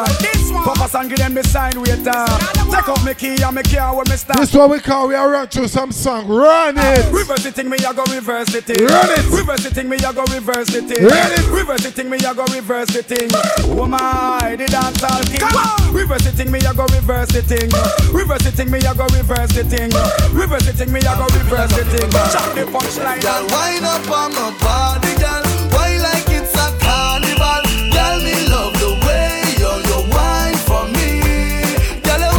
[0.65, 2.24] Papa and give them the sign waiter.
[2.73, 4.40] Take out me key and me car where me start.
[4.40, 6.27] This what we call we are run through some song.
[6.28, 7.12] Run it.
[7.12, 8.85] Reverse the thing, me I go reverse the thing.
[8.85, 9.24] Run it.
[9.28, 11.05] Reverse the thing, me I go reverse the thing.
[11.05, 11.47] Run it.
[11.51, 13.28] Reverse the thing, me I go reverse the thing.
[13.77, 15.40] Oh my, the dance all king.
[15.40, 15.94] Come on.
[15.94, 17.69] Reverse the thing, me I go reverse the thing.
[18.12, 19.90] Reverse the thing, me I go reverse the thing.
[20.32, 22.09] Reverse the thing, me I go reverse the thing.
[22.32, 23.20] Chop the punchline.
[23.20, 25.44] Girl, wind up on my body, girl.
[25.77, 27.69] Why like it's a carnival?
[27.93, 28.52] Girl, me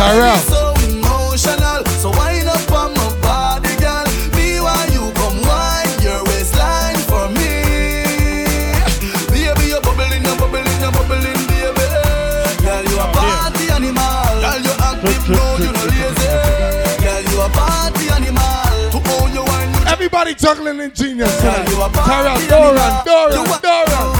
[0.03, 0.35] Tyrell.
[0.35, 1.79] so emotional.
[2.03, 4.03] So wind up on my body, girl.
[4.35, 7.63] Me why you come wine your waistline for me.
[9.31, 11.87] Baby, you bubbling, you bubbling, you bubbling, baby.
[12.67, 14.27] Girl, you a party animal.
[14.43, 16.35] Girl, you active, no, you no lazy.
[16.99, 18.91] Girl, you a party animal.
[18.91, 21.69] To own your wine, Everybody juggling in genius tonight.
[21.69, 23.05] you a Tyrell, Doran.
[23.07, 24.12] Doran, Doran,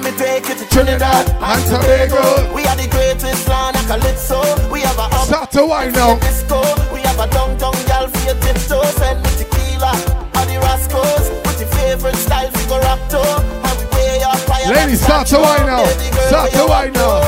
[0.00, 2.54] Let me take you to Trinidad and Tobago.
[2.54, 4.40] We are the greatest land of Calypso.
[4.72, 6.16] We have a up Start to wine now.
[6.18, 6.56] disco.
[6.88, 8.80] We have a downtown gal for your tiptoe.
[8.96, 9.92] Send me tequila
[10.40, 11.28] or the Rascals.
[11.44, 12.96] With your favorite style, we go rap.
[13.12, 14.72] And we wear your fire.
[14.72, 15.84] Ladies, start to wine now.
[16.32, 17.20] Start to wine now.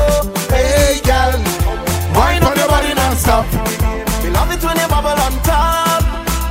[0.49, 1.37] Hey, gal.
[2.17, 3.45] Wine on your body non-stop.
[4.25, 6.01] We love it when you bubble on top.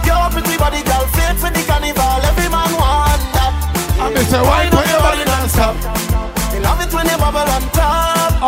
[0.06, 2.22] Your pretty body, girl, fit for the carnival.
[2.30, 3.57] Every man want that.
[3.98, 4.45] I'm Mr.
[4.45, 4.69] Wine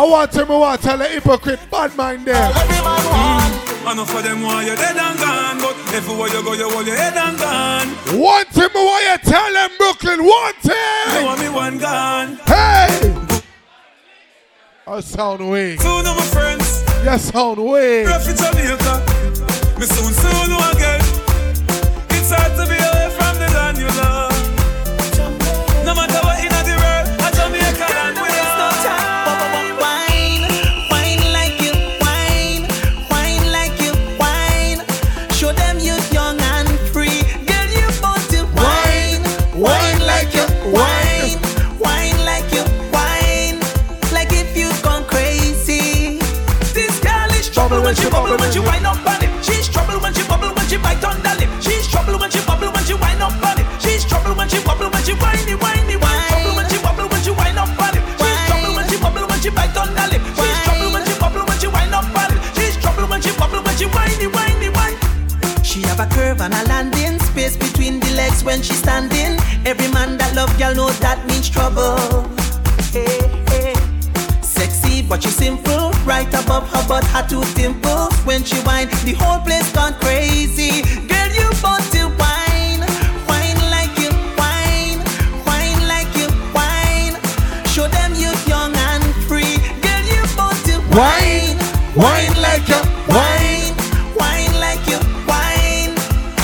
[0.04, 2.36] I want to, I want to tell a hypocrite bad mind there.
[2.36, 4.10] Man want.
[4.10, 7.16] For them why you're dead and gone, but everywhere you go, you hold your head
[7.16, 7.88] and gone.
[8.20, 11.24] One thing, I want you tell them, Brooklyn, one You thing.
[11.26, 12.36] want me one gone.
[12.46, 13.16] Hey!
[14.86, 15.80] I sound weak.
[15.80, 19.80] Soon, my friends, You sound rough in Jamaica.
[19.80, 21.00] Me soon, soon again.
[22.12, 22.73] It's hard to be
[54.44, 56.28] when she bubble when she whiny whiny whine.
[56.28, 57.96] Trouble when she bubble when she wind up on.
[58.20, 60.24] She's trouble when she bubble when she bite on the lip.
[60.36, 62.32] She's trouble when she bubble when she wind up on.
[62.52, 64.98] She's trouble when she bubble when she whiny whiny whine.
[65.64, 69.40] She have a curve and a landing space between the legs when she standing.
[69.66, 72.28] Every man that love girl knows that means trouble.
[72.92, 73.74] Hey, hey.
[74.42, 78.14] Sexy but she simple, right above her butt, her two dimples.
[78.28, 80.84] When she whine, the whole place gone crazy.
[81.08, 81.93] Girl, you want
[90.96, 93.74] want to whine, whine like you whine,
[94.16, 95.96] whine like you whine,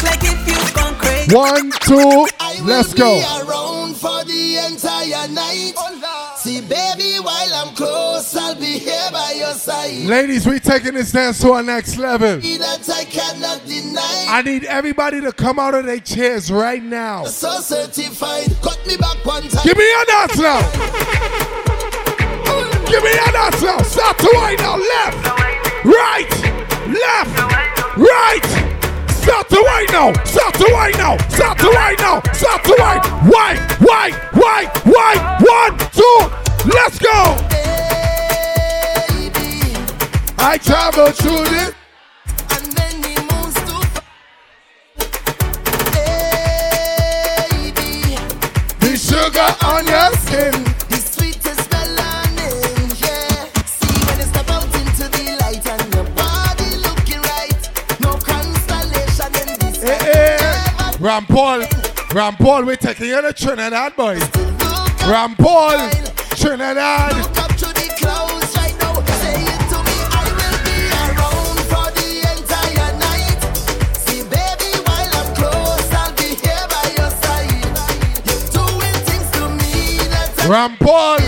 [0.04, 1.36] like if you gone crazy.
[1.36, 2.28] One, two,
[2.64, 3.20] let's go.
[3.20, 5.74] Be around for the entire night.
[5.78, 10.06] Oh, See, baby, while I'm close, I'll be here by your side.
[10.06, 12.40] Ladies, we taking this dance to our next level.
[12.40, 14.26] That I cannot deny.
[14.30, 17.26] I need everybody to come out of their chairs right now.
[17.26, 18.56] So certified.
[18.62, 19.64] Cut me back one time.
[19.66, 21.66] Give me a dance now.
[22.90, 23.78] Give me a dance now.
[23.84, 24.76] Start to wine now.
[24.76, 25.18] Left,
[25.86, 26.30] right,
[26.88, 27.38] left,
[27.96, 28.46] right.
[29.12, 30.14] Start to wine now.
[30.24, 31.18] Start to wine now.
[31.30, 32.22] Start to wine now.
[32.34, 33.02] Start to wine.
[33.30, 35.20] Wine, wine, wine, wine.
[35.40, 36.30] One, two.
[36.66, 37.38] Let's go.
[40.40, 41.74] I travel through this.
[42.58, 43.86] And then he moves to
[48.80, 50.69] the sugar on your skin.
[70.68, 73.40] Be around for the entire night.
[73.96, 77.64] See, baby, while I'm close, I'll be here by your side.
[78.28, 81.24] You're doing things to me that I Rampol,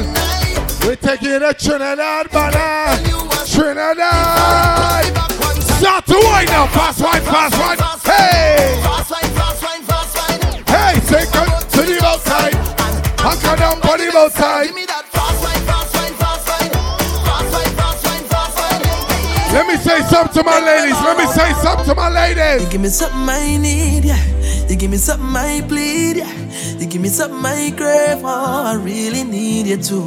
[0.85, 2.99] We're taking it to Trinidad, banana.
[3.47, 5.05] Trinidad.
[5.79, 6.67] Start to wine now.
[6.67, 7.55] Fast wine, fast.
[8.05, 8.11] Hey.
[8.11, 9.10] Hey,
[13.23, 14.69] Hunker down, body outside.
[19.53, 20.93] Let me say something to my ladies.
[21.03, 22.63] Let me say something to my ladies.
[22.63, 24.67] You give me something I need, yeah.
[24.69, 26.33] You give me something I bleed, yeah.
[26.79, 30.03] You give me something I crave, oh, I really need you too.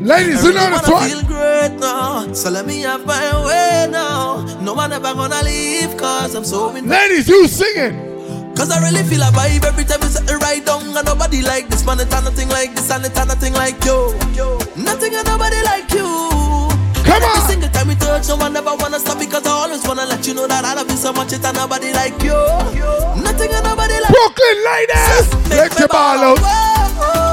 [0.00, 1.08] Ladies, I you know this one.
[1.08, 4.44] feel great now, so let me have my way now.
[4.60, 8.15] No one ever gonna leave, cause I'm so in Ladies, you singing.
[8.56, 11.42] Cause I really feel a vibe every time you set it right down And nobody
[11.42, 14.16] like this man, it's nothing like this and it's nothing like you
[14.74, 16.08] Nothing and nobody like you
[17.04, 17.36] Come on!
[17.36, 20.26] Every single time we touch, no one ever wanna stop Because I always wanna let
[20.26, 22.32] you know that I love you so much It's nobody like you
[23.20, 25.50] Nothing and nobody like you Brooklyn ladies!
[25.52, 26.40] Let your ball out.
[26.40, 27.25] Long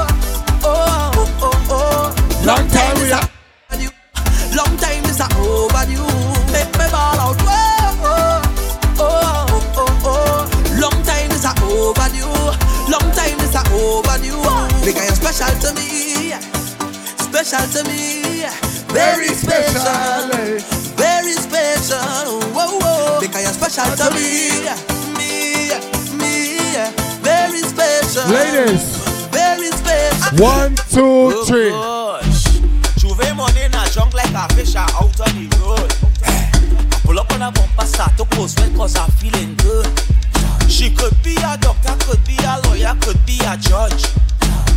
[15.34, 16.30] special to me.
[17.18, 18.46] Special to me.
[18.94, 20.30] Very special.
[20.30, 20.60] Eh?
[20.94, 22.38] Very special.
[22.54, 23.20] Whoa, whoa.
[23.20, 24.62] Because you're special to me.
[25.18, 25.74] Me,
[26.14, 26.78] me.
[27.26, 28.30] Very special.
[28.30, 28.96] Ladies.
[29.34, 30.38] Very special.
[30.38, 31.70] One, two, oh, three.
[33.00, 35.90] Juve money in a junk like a fish out on the road.
[37.02, 39.86] Pull up on a bumper, start to post cause I'm feeling good.
[40.74, 44.06] She could be a doctor, could be a lawyer, could be a judge.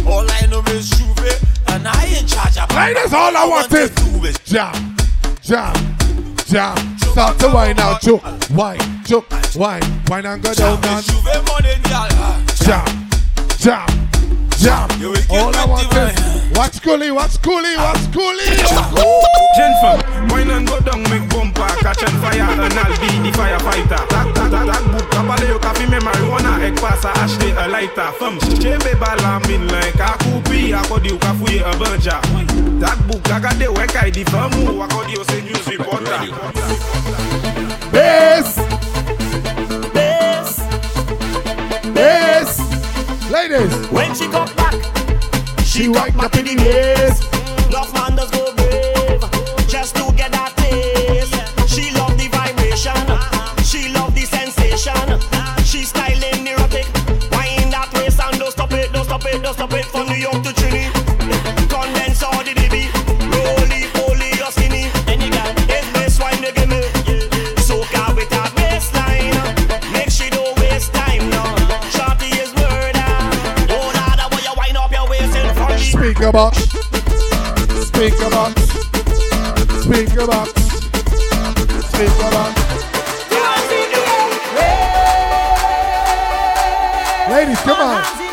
[0.05, 4.37] All I know is Juve, and I in charge of Ladies, all I want is
[4.45, 4.95] jam,
[5.41, 5.73] jam,
[6.45, 6.97] jam.
[6.99, 8.21] Start to wine now, choke,
[8.51, 9.25] wine, choke,
[9.55, 11.01] wine, wine and go down, down.
[11.01, 12.07] Juve money, girl.
[12.61, 13.09] Jam,
[13.57, 13.87] jam,
[14.59, 14.87] jam.
[15.31, 18.49] All I want is What's coolie, what's coolie, what's coolie?
[19.55, 23.31] Gen fam, wine and go down, make bumper, catch and fire, and I'll be the
[23.37, 24.01] firefighter.
[24.09, 28.11] Tak, tak, tak, tak, book, kapale yo kafi me marijuana, ek pasa, ashte a lighter.
[28.17, 32.17] Fam, chebe bala min like a kupi, akodi yo kafuye a banja.
[32.81, 36.25] Tak book, kagade wek ay di famu, akodi yo se news reporter.
[37.93, 38.57] Bass!
[39.93, 40.57] Bass!
[41.93, 42.59] Bass!
[43.29, 43.89] Ladies!
[43.91, 44.73] When she got back,
[45.77, 47.71] she wind up in the waist.
[47.71, 48.56] Love man does go
[76.27, 76.57] Speaker box,
[77.87, 78.61] speaker box,
[79.81, 80.51] speaker box,
[81.87, 82.53] speaker box.
[87.31, 88.26] Ladies, come on.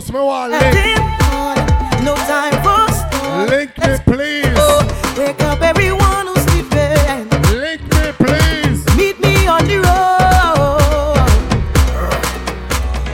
[0.00, 0.12] Dawn.
[0.14, 0.72] Yo, me want A link.
[0.74, 2.04] dim.
[2.04, 3.48] No time for storm.
[3.48, 4.56] Link me, please.
[4.56, 7.28] Oh, wake up everyone who's sleeping.
[7.60, 8.96] Link me, please.
[8.96, 11.16] Meet me on the road.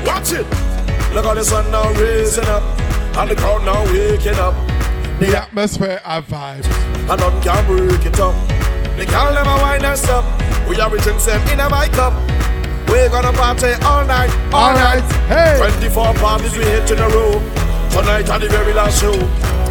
[0.07, 0.47] Watch it.
[1.15, 2.63] Look how the sun now raising up,
[3.19, 4.55] and the crowd now waking up.
[5.19, 6.65] The atmosphere I vibe.
[7.11, 8.35] And none can break it up.
[8.97, 10.25] They can't never wind us up.
[10.69, 12.13] We are reaching them in a mic up.
[12.89, 15.03] We're gonna party all night, all, All night.
[15.29, 15.79] right, hey.
[15.79, 17.33] 24 parties we hit in a row.
[17.91, 19.13] Tonight are the very last show.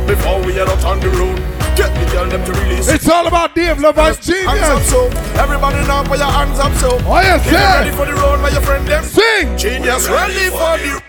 [0.05, 1.41] Before we head out on the road.
[1.75, 2.87] Get the girl them to release.
[2.87, 4.17] It's all about Dave Love and Hands
[4.47, 4.89] up Genius.
[4.89, 5.07] so.
[5.41, 6.97] Everybody now put your hands up so.
[7.03, 9.03] Oh, yes, Get ready for the road, my your friend them.
[9.03, 9.57] Sing.
[9.57, 11.01] Genius ready for the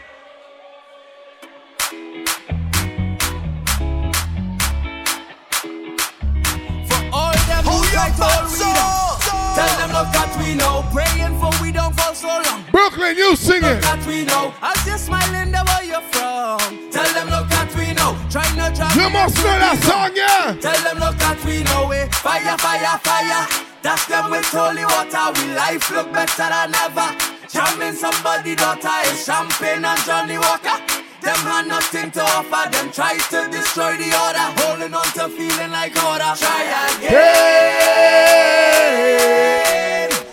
[28.16, 30.78] somebody daughter is champagne and Johnnie Walker.
[31.20, 32.70] Them had nothing to offer.
[32.70, 34.46] Them try to destroy the order.
[34.60, 36.32] Holding on to feeling like order.
[36.36, 36.62] Try
[36.96, 37.30] again.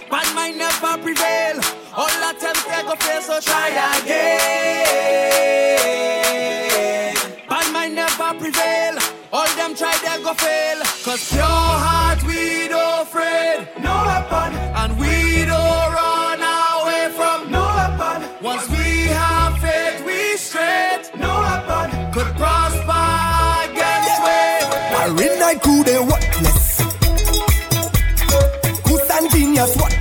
[0.10, 1.60] Bad mind never prevail.
[1.96, 3.70] All attempts they go fail, so try
[4.00, 4.36] again.
[7.50, 8.96] Bad mind never prevail.
[9.32, 10.80] All them try they go fail.
[11.04, 11.44] Cause pure
[11.86, 12.33] heart we
[29.54, 29.76] genius.
[29.78, 29.93] What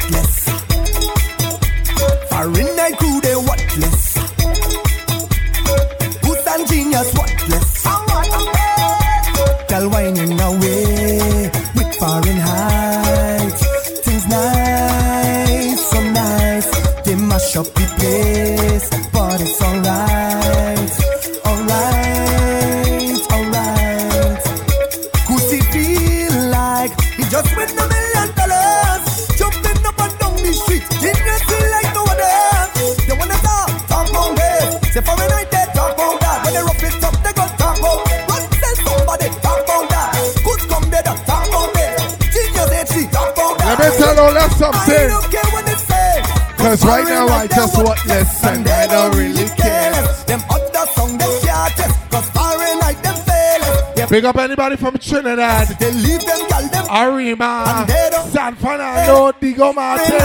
[46.72, 48.66] Cause right now I just want to listen.
[48.66, 49.92] I don't really care.
[50.24, 51.76] Them other song they can't.
[52.10, 54.08] Cause Fahrenheit them fail.
[54.08, 55.68] Big up anybody from Trinidad.
[55.78, 57.86] They leave them gal them Arima,
[58.30, 60.16] San Fernando, Diego Martin.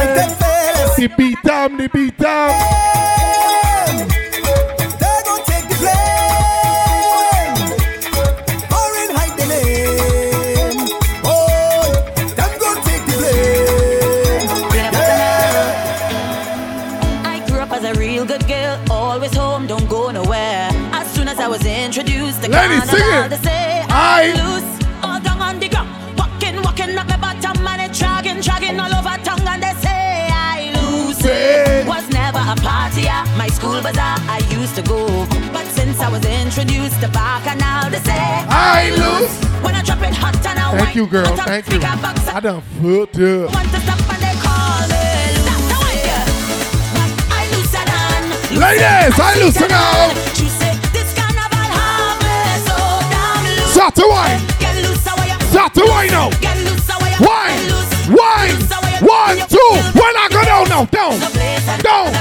[0.95, 2.96] The beat them, the beat them.
[22.97, 23.29] Sing it.
[23.29, 24.33] they say Aye.
[24.33, 24.71] I loose,
[25.03, 28.93] all down on the ground, walking, walking up my bottom, and it dragging, dragging all
[28.93, 31.17] over tongue, and they say I lose.
[31.17, 31.85] Say.
[31.87, 34.17] Was never a party at my school bazaar.
[34.29, 35.05] I used to go,
[35.53, 38.17] but since I was introduced to Barker, now they say
[38.49, 39.33] I lose.
[39.63, 41.35] When I drop it hot and I Thank you, girl.
[41.37, 41.79] Thank you.
[41.81, 43.53] I done fucked up.
[43.53, 45.05] want to stop and they call me
[45.41, 46.25] Stop the way, yeah.
[46.93, 48.21] But I lose it on.
[48.61, 50.26] Ladies, I lose it now.
[53.87, 54.39] Start to wine.
[55.47, 56.27] Start to wine now.
[57.23, 57.63] Wine.
[58.11, 58.55] Wine.
[58.99, 59.71] One, two.
[59.95, 61.17] When I go down now, down.
[61.79, 62.11] Down.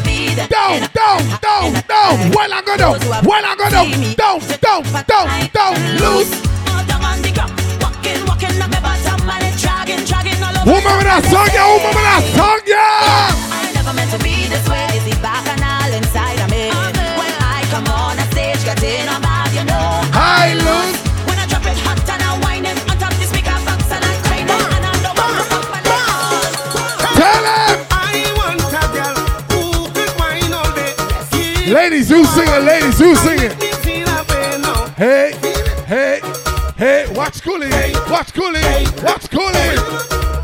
[0.47, 2.31] Down, down, down, down.
[2.31, 3.01] When I go down.
[3.27, 3.91] When I go down.
[4.15, 5.75] Down, down, down, down.
[5.99, 6.31] Loose.
[10.65, 11.67] Woman with that song, yeah.
[11.67, 13.46] Woman with that song, yeah.
[31.77, 32.63] Ladies, who sing it?
[32.63, 33.53] Ladies, who sing it?
[34.97, 35.35] Hey,
[35.87, 36.21] hey,
[36.79, 37.69] hey, watch Cooley,
[38.11, 38.63] watch Cooley,
[39.03, 40.36] watch Cooley.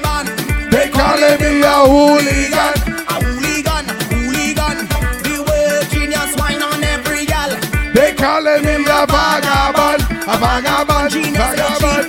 [0.00, 0.28] Band.
[0.72, 2.74] They calling me a hooligan.
[3.12, 4.76] A hooligan, hooligan.
[5.24, 7.50] The way genius wine on every gal.
[7.94, 12.06] They calling me a vagabond, a vagabond, vagabond.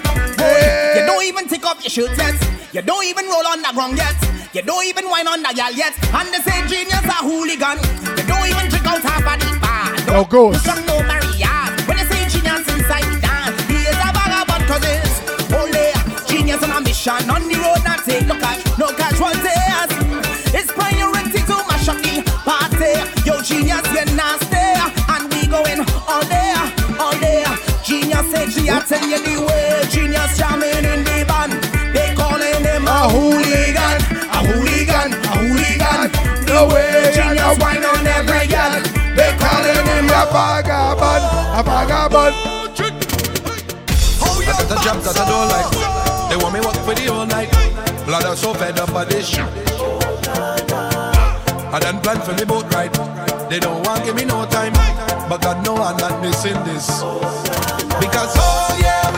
[0.96, 2.36] You don't even take off your shirt yet.
[2.74, 4.16] You don't even roll on the ground yet.
[4.54, 5.94] You don't even wine on the gal yet.
[6.14, 7.78] And they say genius a hooligan.
[8.18, 10.14] You don't even drink out half of the bar.
[10.14, 10.66] No oh, ghost.
[10.66, 11.29] No Maria.
[17.04, 19.88] Genius on the road not take no cash, no casualties.
[20.52, 23.00] It's priority to mash up the party.
[23.24, 24.60] Yo, genius, you're nasty.
[25.08, 26.54] And we going all day,
[27.00, 27.46] all day.
[27.84, 29.88] Genius say she I tell you the way.
[29.90, 31.56] Genius jamming in the band.
[31.96, 36.12] They calling him a hooligan, a hooligan, a hooligan.
[36.44, 38.76] The way Genius wine on every girl.
[39.16, 41.24] They calling him a vagabond,
[41.56, 42.36] a vagabond.
[44.42, 45.79] I got a job that I don't like
[46.90, 47.50] for the whole night.
[48.08, 49.46] I'm so fed up of this shit.
[51.72, 52.94] I done planned for the boat ride.
[53.50, 54.74] They don't want give me no time,
[55.30, 56.88] but God know I'm not missing this.
[58.02, 59.09] Because oh yeah.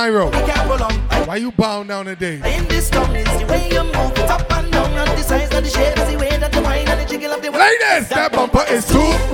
[0.00, 2.36] Why you bowing down today?
[2.36, 4.16] In this is the way you move.
[7.52, 9.29] Ladies, that bumper is too.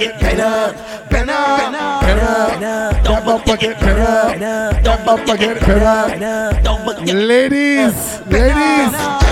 [0.00, 0.74] get better,
[1.10, 1.26] better,
[2.00, 3.02] better.
[3.04, 7.14] Don't bumper get better, don't bumper get better.
[7.14, 9.29] Ladies, ladies.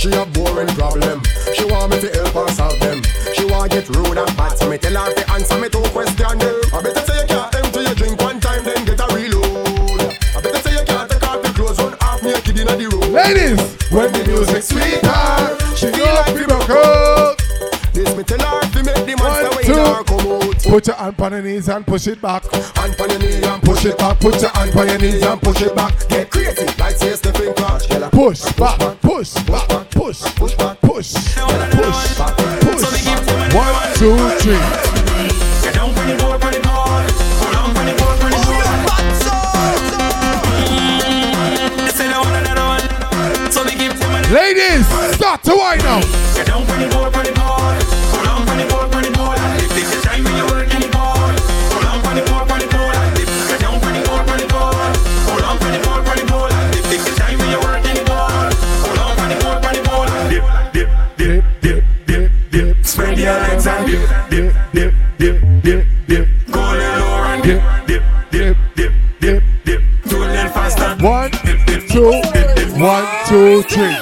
[0.00, 1.22] she a boring problem.
[1.54, 3.02] She want me to help her solve them.
[3.34, 6.42] She want get rude and bad, so me tell her to answer me two questions.
[6.72, 10.00] I better say you can't empty your drink one time, then get a reload.
[10.00, 13.12] I better say you can't take off the clothes on half naked in the road.
[13.12, 13.69] Ladies.
[20.70, 22.44] Put your hand on your knees and push it back.
[22.76, 24.20] Hand on your knees and push it back.
[24.20, 26.08] Put your hand on your knees and push it back.
[26.08, 27.88] Get crazy, like say stepping crash.
[27.88, 32.18] Push back, push back, push, push back, push, push, push.
[33.52, 34.89] One, two, three.
[73.30, 73.94] Two, three.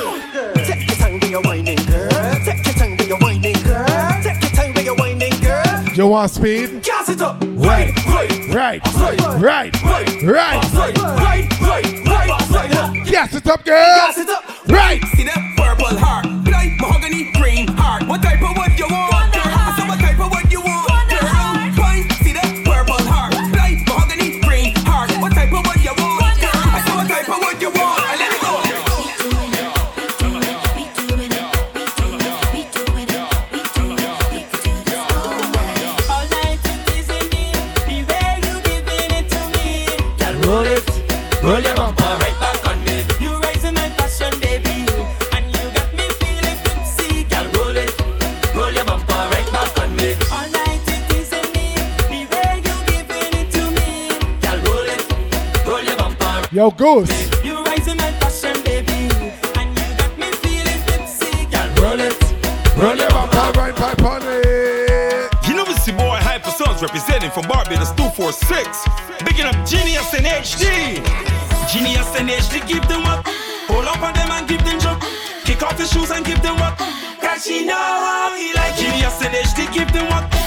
[0.64, 2.08] Take your time when you're girl.
[2.46, 3.86] Take your time when you're girl.
[4.22, 5.84] Take your time when you're girl.
[5.94, 6.82] You want speed?
[6.82, 7.36] Gas it up.
[7.42, 10.24] Right, right, Right, right, right, right, right.
[10.24, 13.06] right, right, right, right, right.
[13.06, 13.87] Gas it up, girl.
[56.78, 57.12] Bumper.
[57.12, 59.10] Yo, You raising my passion, baby,
[59.58, 61.46] and you got me feeling tipsy.
[61.50, 62.14] Girl, roll it,
[62.76, 65.28] roll your bumper right back on it.
[65.48, 68.86] You know it's your boy Hyper Sons representing from Barbados 246.
[69.24, 71.02] Bigging up Genius and HD.
[71.70, 73.26] Genius and HD, give them up.
[73.68, 75.02] Hold up on them and give them jump.
[75.44, 76.78] Kick off your shoes and give them up.
[77.20, 78.86] Cause she know how he like it.
[78.86, 80.37] Genius and HD, give them up.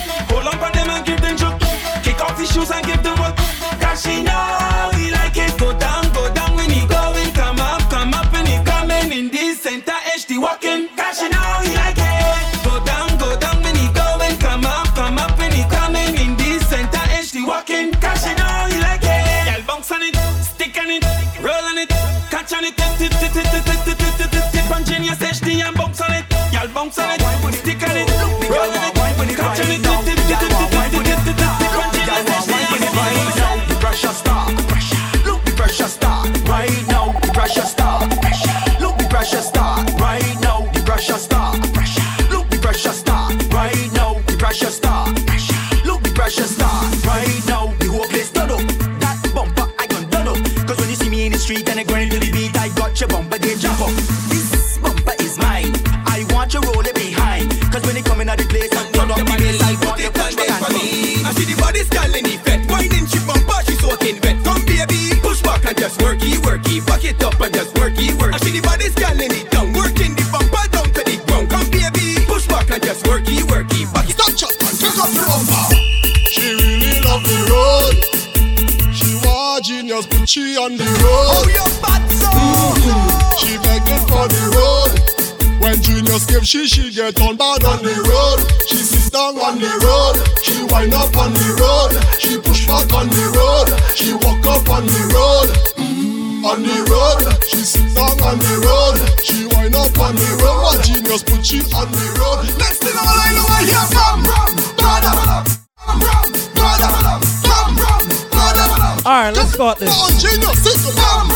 [109.72, 109.96] Alright, start this.
[110.02, 111.28] On genius, sit down.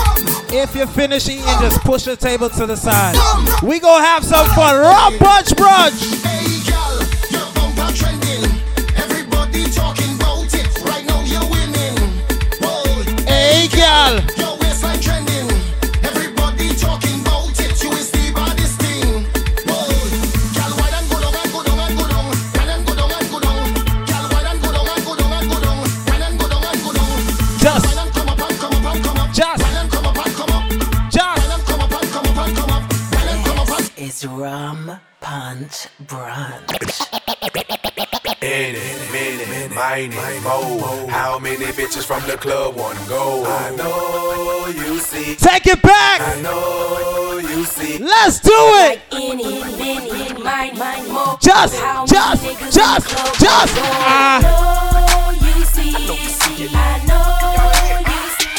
[0.53, 3.15] If you're finished eating, just push the table to the side.
[3.63, 4.79] We gonna have some fun.
[4.79, 6.14] Rum punch brunch.
[42.09, 43.43] Many bitches from the club wanna go?
[43.45, 45.35] I know you see.
[45.35, 46.21] Take it back.
[46.21, 47.97] I know you see.
[47.99, 49.01] Let's do it.
[49.11, 51.37] Any, many, mine, mine, more.
[51.41, 53.73] Just, How just, many niggas just, in the club just.
[53.77, 54.37] Ah.
[54.37, 55.95] I know you see.
[56.73, 57.25] I know
[58.11, 58.55] you see.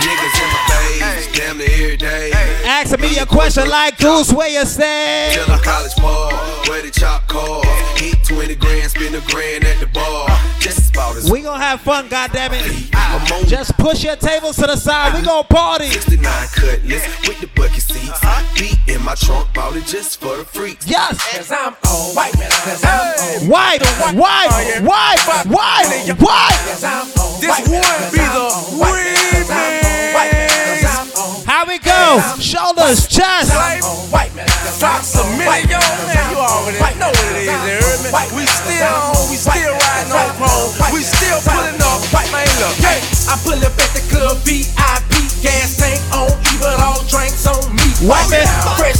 [0.00, 2.30] Niggas in my face, damn near every day.
[2.64, 5.32] Asking me a question like Goose, where you stay?
[5.34, 6.32] Till a college mall,
[6.68, 7.66] where the chop cars.
[7.98, 9.86] Hit 20 grand, spend a grand at the
[11.80, 13.48] have fun, goddammit.
[13.48, 15.14] Just push your tables to the side.
[15.14, 15.88] We gonna party.
[15.88, 16.22] 69
[16.54, 18.20] cutlass with the bucket seats.
[18.58, 20.86] Beat in my trunk, bought it just for the freaks.
[20.86, 21.18] Yes.
[21.36, 22.50] Cause I'm on white man.
[22.50, 23.78] Cause I'm on Why?
[24.12, 24.46] Why?
[24.82, 25.16] Why?
[25.46, 25.84] Why?
[26.18, 26.50] Why?
[27.40, 28.48] This would be the
[28.78, 29.90] remix.
[31.46, 32.20] How we go?
[32.38, 33.52] Shoulders, chest.
[34.12, 34.46] White man.
[34.78, 35.80] Drop some million,
[37.10, 38.10] on with it is, you hear me?
[38.34, 42.00] We still on, we still riding on chrome, we still pulling up,
[42.30, 45.10] man, look, hey, I pull up at the club, VIP,
[45.42, 47.86] gas tank on, even all drinks on me.
[48.06, 48.42] Wipe me,
[48.78, 48.99] fresh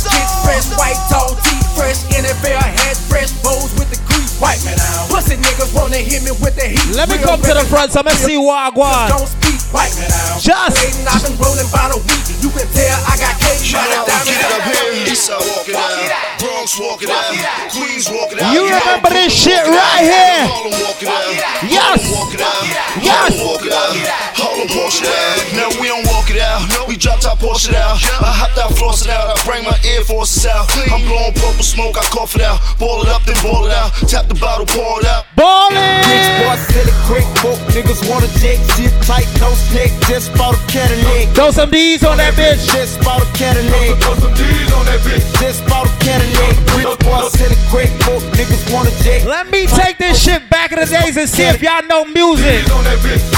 [5.91, 6.95] niggas wanna hit me with the heat.
[6.95, 9.11] Let me Real come to the front so I'ma see what I want.
[9.11, 9.59] Don't speak.
[9.75, 10.39] Wipe me down.
[10.41, 10.83] Just.
[10.83, 12.27] Waiting, I've been rolling by the week.
[12.43, 15.77] You can tell I got cake by the Get it up here, Eastside walk it
[15.77, 17.31] out, Bronx walk it out,
[17.71, 18.51] Queens walk it out.
[18.51, 20.49] You remember this shit right here?
[20.49, 21.23] Harlem walk it out,
[21.71, 22.03] Yes.
[22.03, 22.65] Harlem walk out,
[22.99, 23.31] Yes.
[23.31, 23.93] Harlem walk it out,
[24.35, 25.39] Harlem walk it out.
[25.55, 28.01] Now we don't walk it out, No, we drop top push it out.
[28.19, 30.67] I hopped out, floss it out, I bring my Air Forces out.
[30.91, 33.93] I'm blowing purple smoke, I cough it out, ball it up, then ball it out.
[34.09, 35.27] Tap the bottle, pour it out.
[35.37, 35.80] Ballin'.
[36.11, 40.61] Rich boy, silly quick, folk niggas wanna take shit tight, no snake, just bought a
[40.71, 41.35] Cadillac.
[41.35, 42.61] Throw some D's on that bitch.
[42.73, 43.99] Just bought a Cadillac.
[44.03, 45.25] Throw some D's on that bitch.
[45.41, 46.55] Just bought a Cadillac.
[46.77, 49.25] Rich boy, silly quick, folk niggas wanna take.
[49.25, 52.65] Let me take this shit back in the days and see if y'all know music.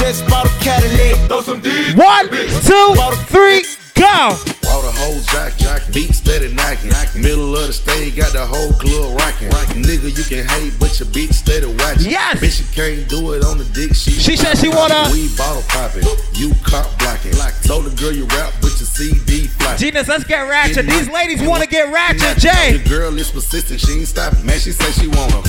[0.01, 1.17] Just bought a Cadillac.
[1.29, 1.95] Throw some D's.
[1.95, 2.95] One, two,
[3.29, 3.65] three,
[3.95, 4.37] go.
[4.99, 6.91] Whole jack, jack, beat steady knocking.
[7.21, 9.49] Middle of the stage, got the whole club rocking.
[9.83, 12.11] Nigga, you can hate, but your beat steady watching.
[12.11, 12.39] Yes.
[12.39, 13.95] Bitch, you can't do it on the dick.
[13.95, 16.05] She, She said she wanna- We bottle popping,
[16.35, 17.33] you cop blocking.
[17.65, 19.79] Told the girl you rap, but your CD flocking.
[19.79, 20.87] Genius, let's get ratchet.
[20.87, 22.77] These ladies want to get ratchet, Jay.
[22.79, 24.45] The girl is persistent, she ain't stopping.
[24.45, 25.41] Man, she say she wanna.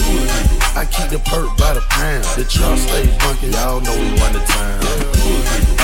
[0.76, 2.24] I keep the perk by the pound.
[2.38, 4.80] The truck stay bunking, y'all know we run the town.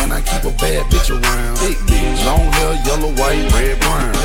[0.01, 1.59] And I keep a bad bitch around.
[1.59, 4.15] Big bitch, long hair, yellow, white, red, brown.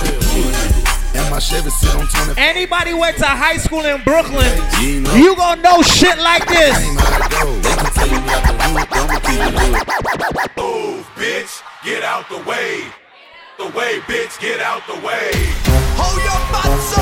[1.14, 2.40] And my Chevy sit on 20.
[2.40, 5.14] Anybody went to high school in Brooklyn, You know.
[5.14, 6.76] you gonna know shit like this.
[6.76, 7.55] Ain't how it go.
[7.60, 10.56] They can tell you not the hood, I'ma keep it hood.
[10.56, 12.82] Move, bitch, get out the way.
[13.59, 15.30] The way, bitch, get out the way.
[15.94, 16.98] Hold your butts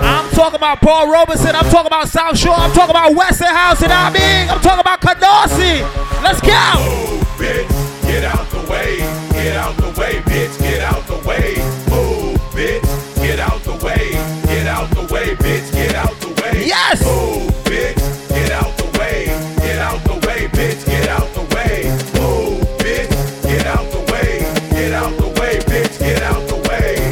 [0.00, 1.54] I'm talking about Paul Robeson.
[1.54, 2.54] I'm talking about South Shore.
[2.56, 5.82] I'm talking about Westinghouse and I mean, I'm talking about Canarsie.
[6.22, 6.48] Let's go.
[6.80, 7.68] Move, bitch,
[8.02, 8.96] get out the way.
[9.42, 11.56] Get out the way, bitch, get out the way.
[11.90, 12.84] Move, bitch,
[13.16, 14.12] get out the way.
[14.46, 16.64] Get out the way, bitch, get out the way.
[16.64, 17.04] Yes.
[17.04, 17.98] Move, bitch,
[18.28, 19.26] get out the way.
[19.56, 21.90] Get out the way, bitch, get out the way.
[22.14, 23.10] Move, bitch,
[23.42, 24.46] get out the way.
[24.70, 27.10] Get out the way, bitch, get out the way.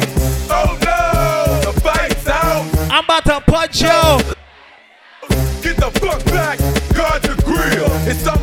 [0.49, 2.65] Oh no, the fight's out.
[2.89, 4.23] I'm about to punch you.
[5.61, 6.59] Get the fuck back,
[6.95, 7.91] guard the grill.
[8.07, 8.40] It's something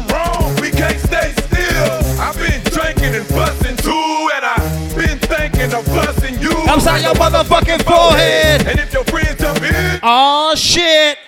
[5.71, 6.51] been thinking of busting you.
[6.69, 8.67] Upside your motherfucking forehead.
[8.67, 11.19] And if your friends jump in, Oh shit.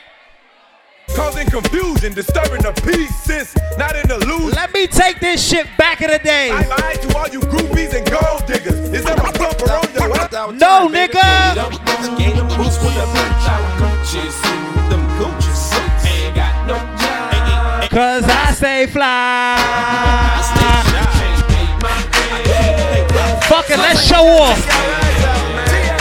[1.15, 4.55] causing confusion, disturbing the peace, since not in the loose.
[4.55, 6.51] Let me take this shit back in the day.
[6.51, 8.79] I lied to all you groupies and gold diggers.
[8.91, 10.33] Is there a bumper on your ass?
[10.53, 11.57] No, nigga.
[17.91, 20.90] Cause I stay fly.
[23.51, 24.63] Fuck let's show off.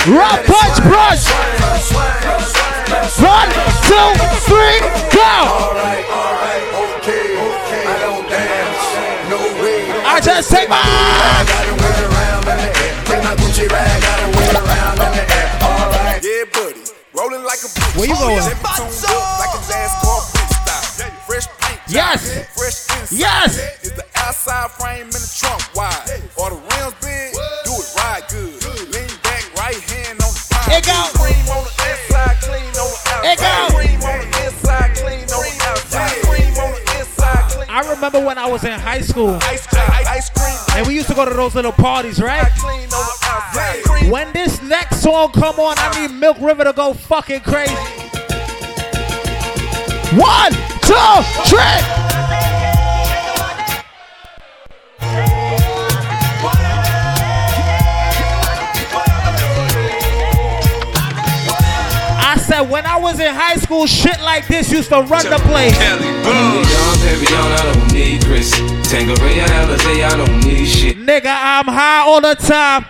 [0.05, 1.25] Run, punch, brush.
[3.17, 3.49] One,
[3.89, 4.09] two,
[4.45, 4.77] three,
[5.09, 5.25] go.
[5.25, 6.05] All right,
[7.01, 7.41] okay.
[7.89, 8.85] I don't dance
[9.31, 9.81] no way.
[10.05, 10.77] I just take my.
[16.21, 16.85] Yeah, buddy.
[17.15, 18.35] Rolling like a Where you going?
[18.37, 18.61] Like a
[19.65, 20.83] NASCAR pit stop.
[21.25, 21.81] Fresh paint.
[21.87, 22.45] Yes.
[22.55, 23.11] Fresh.
[23.11, 23.57] Yes.
[24.29, 26.05] Outside frame in the trunk wide?
[26.37, 27.33] Or the rims big?
[27.65, 28.61] Do it right good.
[28.93, 30.69] Lean back, right hand on the.
[30.69, 31.01] It go.
[31.17, 33.25] Cream on the inside, clean on the outside.
[33.25, 33.73] It go.
[33.73, 36.13] Cream on the inside, clean on the outside.
[36.29, 37.69] Cream on the inside, clean.
[37.69, 41.07] I remember when I was in high school Ice cream, ice cream, and we used
[41.07, 42.51] to go to those little parties, right?
[42.57, 44.11] clean on the outside.
[44.11, 47.73] When this next song come on, I need Milk River to go fucking crazy.
[50.13, 50.53] One,
[50.85, 52.58] two, three.
[62.59, 65.77] Said when I was in high school, shit like this used to run the place.
[65.79, 68.51] Young Papillon, I don't need Chris.
[68.89, 70.97] Tangeray, Alizé, I don't need shit.
[70.97, 72.85] Nigga, I'm high all the time.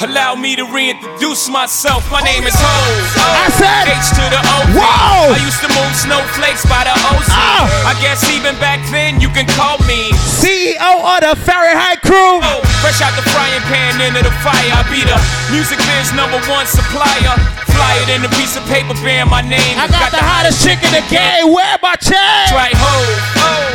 [0.00, 2.00] Allow me to reintroduce myself.
[2.10, 2.74] My name is Ho.
[3.20, 4.56] I said- H to the O.
[4.72, 5.36] Whoa!
[5.36, 7.28] I used to move snowflakes by the OZ.
[7.28, 7.68] Ah.
[7.84, 10.08] I guess even back then you can call me
[10.40, 12.40] CEO of the Fahrenheit crew.
[12.40, 14.72] Oh, fresh out the frying pan into the fire.
[14.72, 15.18] I be the
[15.52, 17.36] music biz number one supplier.
[17.74, 19.74] Fly it in a piece of paper bearing my name.
[19.80, 21.52] I got the hottest chick in the game.
[21.52, 22.46] Where my chain?
[22.52, 22.94] Right, ho.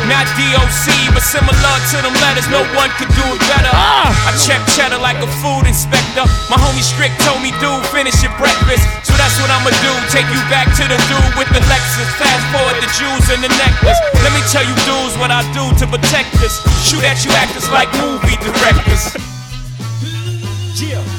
[0.06, 2.48] Not DOC, but similar to them letters.
[2.48, 3.68] No one could do it better.
[3.74, 4.08] Ah.
[4.24, 6.24] I check cheddar like a food inspector.
[6.48, 8.86] My homie Strick told me, dude, finish your breakfast.
[9.04, 9.92] So that's what I'ma do.
[10.08, 12.08] Take you back to the dude with the Lexus.
[12.16, 14.00] Fast forward the jewels and the necklace.
[14.24, 16.62] Let me tell you, dudes, what I do to protect us.
[16.86, 19.12] Shoot at you actors like movie directors.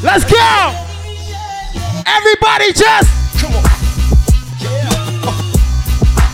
[0.01, 0.88] Let's go.
[2.17, 3.63] Everybody just come on.
[4.57, 4.89] Yeah.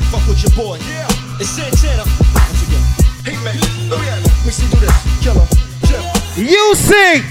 [0.09, 0.79] Fuck with your boy.
[0.87, 1.07] Yeah.
[1.39, 2.03] It's Santana.
[2.31, 2.83] Once again.
[3.27, 3.59] Hey man.
[3.91, 4.15] Oh yeah.
[4.23, 4.95] Let me see do this.
[5.19, 5.45] Killer.
[5.85, 6.03] Chill.
[6.43, 7.23] you sing.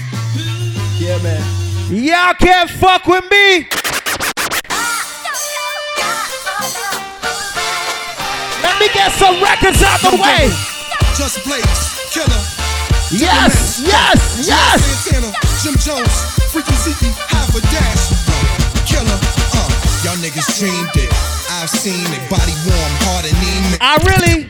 [1.01, 1.41] Yeah man.
[1.89, 3.67] Y'all can't fuck with me.
[8.61, 10.49] Let me get some records out the way.
[11.17, 12.41] Just Blaze, Killer.
[13.11, 14.83] Yes, yes, yes.
[15.05, 15.31] Santana,
[15.63, 16.11] Jim Jones,
[16.51, 17.94] Freaky Zeke, half a dash.
[20.25, 21.09] Killer, y'all niggas dreamed it.
[21.49, 23.79] I've seen it, body warm, heart anemic.
[23.81, 24.49] I really.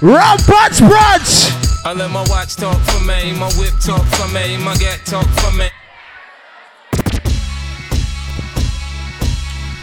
[0.00, 1.50] Rum punch brunch.
[1.84, 5.26] I let my watch talk for me, my whip talk for me, my gat talk
[5.40, 5.68] for me.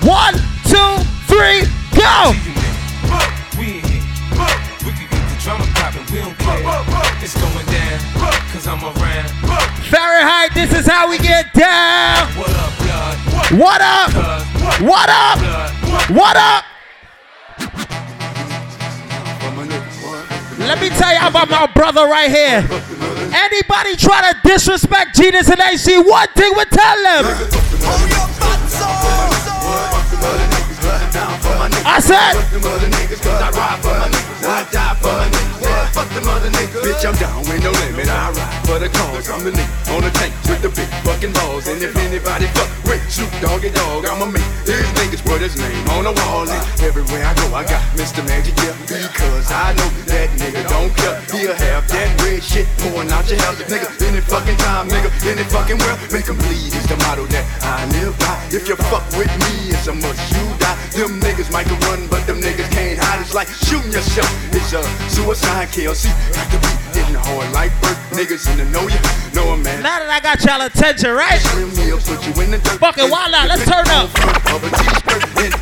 [0.04, 0.34] One,
[0.66, 2.34] two, three, go.
[3.58, 4.02] We in here,
[4.86, 6.62] we can get the drama poppin', we don't care.
[7.22, 8.00] It's going down,
[8.52, 9.71] cause I'm around.
[9.92, 12.26] Fahrenheit, this is how we get down.
[12.38, 12.72] What up?
[13.52, 14.10] What up?
[14.82, 15.38] What up?
[16.10, 16.64] What up?
[20.60, 22.66] Let me tell you about my brother right here.
[23.36, 27.26] Anybody try to disrespect Genius and AC, one thing we tell them.
[31.84, 32.32] I said,
[36.02, 38.10] Bitch, I'm down with no limit.
[38.10, 39.30] I ride for the cause.
[39.30, 41.68] I'm the nigga on the tank with the big fucking balls.
[41.68, 45.90] And if anybody fuck with shoot doggy dog, I'ma make these niggas put his name
[45.94, 46.50] on the wall.
[46.50, 48.26] And everywhere I go, I got Mr.
[48.26, 48.74] Magic, yeah.
[48.86, 51.22] Because I know that nigga don't care.
[51.34, 53.62] He'll have that red shit pouring out your house.
[53.70, 56.00] Nigga, any fucking time, nigga, any fucking world.
[56.12, 58.38] make 'em bleed is the motto that I live by.
[58.50, 60.78] If you fuck with me, it's a must you die.
[60.98, 63.22] Them niggas might can run, but them niggas can't hide.
[63.22, 64.32] It's like shooting yourself.
[64.52, 66.08] It's a suicide KLC.
[66.34, 67.98] Got to be hitting hard like bird.
[68.16, 69.00] Niggas in the know you,
[69.36, 69.84] know a man.
[69.84, 71.40] now that I got y'all attention, right?
[72.80, 74.10] Fucking wild out, let's turn up.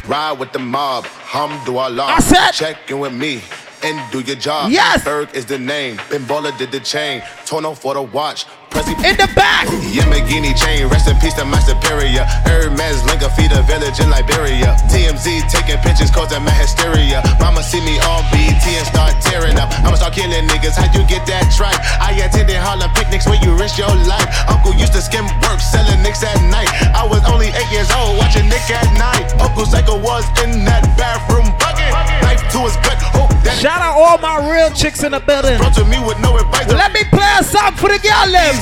[0.08, 2.04] Ride with the mob, Hamdulillah.
[2.04, 3.42] I said- check in with me
[3.84, 4.72] and do your job.
[4.72, 5.04] Yes.
[5.04, 5.98] Berg is the name.
[6.10, 7.22] Bimbola did the chain.
[7.46, 8.46] Tono for the watch.
[8.70, 9.68] Prezi in the back.
[9.68, 10.88] Yamagini chain.
[10.88, 12.24] Rest in peace to my superior.
[12.46, 13.02] Hermes
[13.40, 14.76] feed a village in Liberia.
[14.92, 17.24] TMZ taking pictures causing my hysteria.
[17.40, 19.72] Mama see me on BT and start tearing up.
[19.86, 20.76] I'ma start killing niggas.
[20.76, 21.80] How you get that tripe?
[22.02, 24.28] I attended Harlem picnics where you risk your life.
[24.48, 26.70] Uncle used to skim work selling nicks at night.
[26.94, 29.32] I was only eight years old watching Nick at night.
[29.40, 32.09] Uncle Psycho was in that bathroom bucket.
[32.50, 32.98] Knife to his gut.
[33.14, 35.58] Hope that Shout out all my real chicks in the building.
[35.58, 36.68] To me with no advice.
[36.70, 38.56] Let me play a song for the girl them.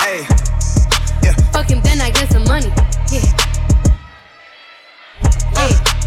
[0.00, 0.24] Hey.
[1.52, 2.72] Fuck him, then I get some money.
[3.10, 3.20] Yeah.
[5.54, 5.97] Hey.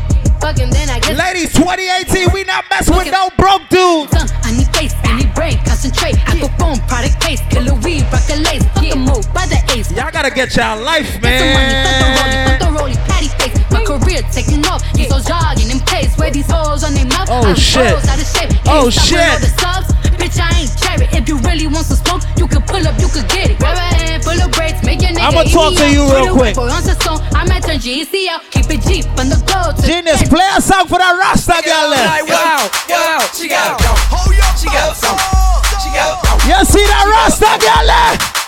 [0.42, 4.14] Fuck him, then I get Ladies, 2018, we not messing with no broke dudes.
[4.14, 6.18] Uh, I need face, I need brain, concentrate.
[6.28, 8.64] I go phone, product case, killer weed, rock a lace.
[8.74, 9.92] Fuck a move by the ace.
[9.92, 12.48] Y'all gotta get y'all life, Get some money, fuck the rollie, man.
[12.50, 13.56] fuck the rollie, patty face.
[13.70, 16.18] My career taking off, you so jogging in place.
[16.18, 17.94] Where these hoes on their mouth, Oh, I shit.
[17.94, 18.50] out of shape.
[18.66, 20.01] Oh, Can't stop with all shit.
[20.22, 20.38] The subs.
[20.38, 21.08] Bitch, I ain't cherry.
[21.18, 23.58] If you really want some smoke, you can pull up, you can get it.
[23.58, 26.56] Grab a hand full of braids, make your nigga I'ma talk to you real quick.
[26.56, 26.94] For on the
[27.34, 29.74] I might turn GEC out, keep it Jeep on the go.
[29.82, 31.94] Genius, play a song for that Rasta girl.
[31.94, 32.06] Eh?
[32.06, 33.82] Like, wow, wow, she got
[34.58, 35.18] She got some.
[35.82, 38.42] She got You see that Rasta girl there?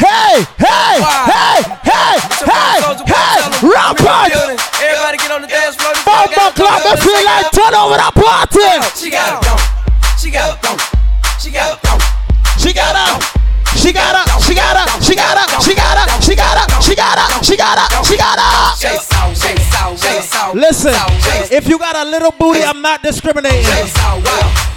[0.00, 0.96] Hey, hey,
[1.28, 4.32] hey, hey, hey, hey, Rampart!
[4.32, 5.92] Everybody get on the dance floor.
[6.06, 8.64] Bomba club, I feel like turn over the party.
[8.96, 10.18] She got it.
[10.18, 10.99] She got it.
[11.40, 11.80] She got it.
[12.60, 13.22] She got up.
[13.72, 14.28] She got up.
[14.44, 15.00] She got up.
[15.00, 15.62] She got up.
[15.62, 16.20] She got up.
[16.20, 16.82] She got up.
[16.84, 17.42] She got up.
[17.42, 18.04] She got up.
[18.04, 18.76] She got up.
[20.54, 20.92] Listen,
[21.50, 23.64] if you got a little booty, I'm not discriminating.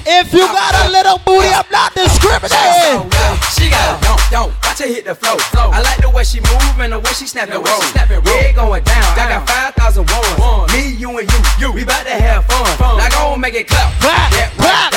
[0.07, 3.11] If you got a little booty, I'm not discriminating.
[3.59, 4.07] She got it.
[4.07, 4.53] Don't, don't.
[4.63, 5.35] Watch her hit the flow.
[5.51, 7.83] I like the way she move and the way she snap and roll.
[8.23, 9.03] Yeah, going down.
[9.19, 10.71] I got 5,000 ones.
[10.71, 11.39] Me, you, and you.
[11.59, 11.73] You.
[11.73, 12.97] We about to have fun.
[12.97, 13.99] Now go and make it clap.
[13.99, 14.91] Clap, clap, clap,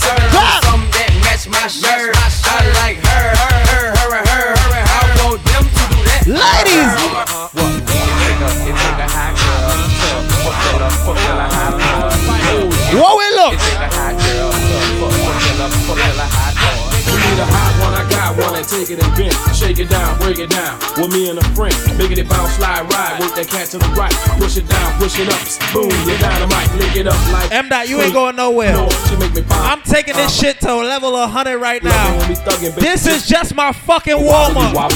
[0.00, 0.91] clap.
[1.42, 2.14] Something that match my shirt.
[2.14, 4.54] I like her, her, her, her, her,
[4.86, 6.22] I want them to do that.
[6.30, 6.94] Ladies.
[12.94, 13.58] What we look?
[17.32, 19.32] We need a hot one, I got one, and take it and bend.
[19.56, 20.76] Shake it down, break it down.
[21.00, 21.72] With me and a friend.
[21.96, 23.24] Biggity bounce, slide, ride.
[23.24, 24.12] Work that cat to the right.
[24.36, 25.40] Push it down, push it up.
[25.72, 26.68] Boom, you're dynamite.
[26.76, 27.48] Lick it up like.
[27.50, 27.70] M.
[27.70, 28.74] Dot, you ain't going nowhere.
[28.76, 28.84] No,
[29.16, 29.42] make me.
[29.48, 32.18] I'm taking this shit to a level of 100 right now.
[32.18, 32.84] When we thuggin', bitch.
[32.84, 34.92] This is just my fucking warm up.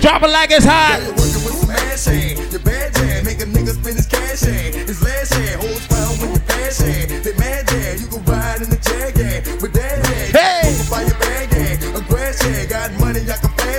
[0.00, 1.04] Drop it like it's hot.
[1.04, 4.88] Working with some ass hand, the bad jam, make a nigga spend his cash hand.
[4.88, 7.10] His last hand, holds pound with your pass hand.
[7.28, 9.60] That mad jam, you can ride in the jag hand.
[9.60, 10.64] With that hand, Hey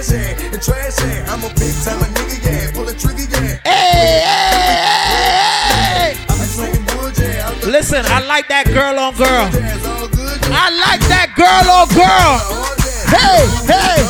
[0.05, 1.27] ass head and trash head.
[1.29, 2.71] I'm a big time nigga, yeah.
[2.73, 3.59] Pull a trigger, yeah.
[3.63, 4.55] Hey, hey,
[5.73, 6.25] hey.
[6.29, 7.49] I'm slinging wood, yeah.
[7.65, 9.49] Listen, I like that girl on girl.
[10.51, 12.39] I like that girl on girl.
[13.09, 14.05] Hey, hey.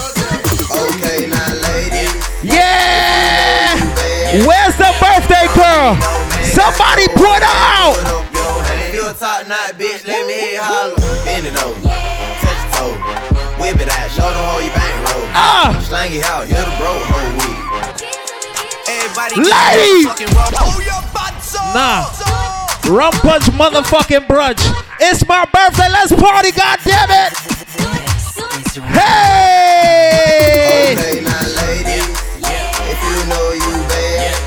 [0.71, 2.13] Okay, now, ladies.
[2.43, 3.79] Yeah.
[4.45, 5.95] Where's the birthday girl?
[6.43, 7.95] Somebody put her out.
[8.91, 10.05] Real top knot, bitch.
[10.07, 11.05] Let me holler
[13.65, 15.25] whip it out, show them how you bang roll.
[15.33, 15.73] Ah.
[15.81, 17.57] Slang it out, hit the bro, whole week.
[18.85, 20.05] Everybody Ladies.
[20.05, 20.77] fucking roll.
[20.85, 21.57] Your butt so.
[21.73, 22.05] Nah.
[22.85, 24.61] Rum punch motherfucking brunch.
[25.01, 25.89] It's my birthday.
[25.89, 27.33] Let's party, goddammit.
[28.93, 30.13] Hey!
[30.93, 32.05] Okay, now ladies,
[32.85, 34.37] if you know you bad,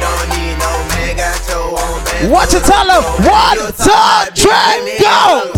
[0.00, 2.32] don't need no man, got your own band.
[2.32, 3.04] What you tell them?
[3.28, 3.92] One, two,
[4.40, 5.52] three, go!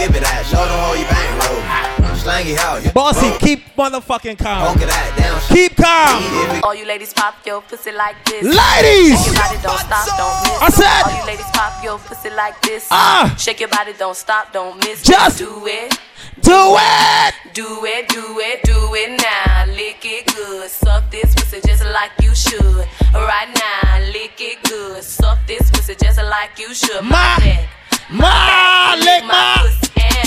[0.00, 2.16] Whip it out, show them how you bang roll.
[2.16, 3.38] Slang it out, hit Bossy, bro.
[3.38, 4.72] keep motherfucking calm.
[4.74, 5.40] Poke it out, down.
[5.48, 6.60] Keep calm.
[6.64, 8.44] All you ladies pop your pussy like this.
[8.44, 9.16] Ladies!
[9.24, 10.62] Shake your body, don't stop, don't miss.
[10.62, 12.88] I said- All you ladies pop your pussy like this.
[12.90, 13.34] Ah.
[13.38, 15.02] Shake your body, don't stop, don't miss.
[15.02, 15.98] Just do it.
[16.42, 17.34] Do it!
[17.54, 19.64] Do it, do it, do it now.
[19.66, 20.70] Lick it good.
[20.70, 22.86] Suck this pussy just like you should.
[23.14, 25.02] Right now, lick it good.
[25.02, 27.02] Suck this pussy just like you should.
[27.02, 27.68] Ma- neck.
[28.12, 29.62] Ma, ma.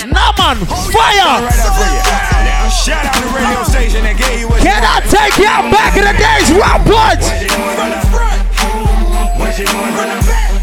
[0.06, 0.56] Nah, man,
[0.88, 1.44] fire!
[1.44, 5.92] Now, shout out the radio station that gave you what Can I take out back
[5.92, 7.28] in the days, Rob Punch?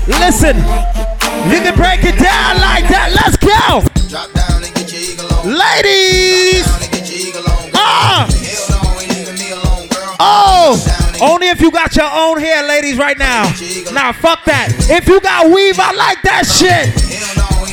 [0.07, 0.57] Listen,
[1.45, 3.13] you can break it down like that.
[3.13, 3.85] Let's go!
[3.85, 5.45] And.
[5.45, 6.65] Ladies!
[6.65, 7.71] And.
[7.75, 8.27] Ah!
[10.19, 11.00] Oh!
[11.21, 13.43] Only if you got your own hair, ladies, right now.
[13.93, 14.73] Nah, fuck that.
[14.89, 16.89] If you got weave, I like that shit.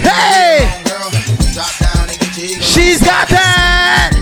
[0.05, 0.69] Hey!
[2.61, 4.13] She's got that!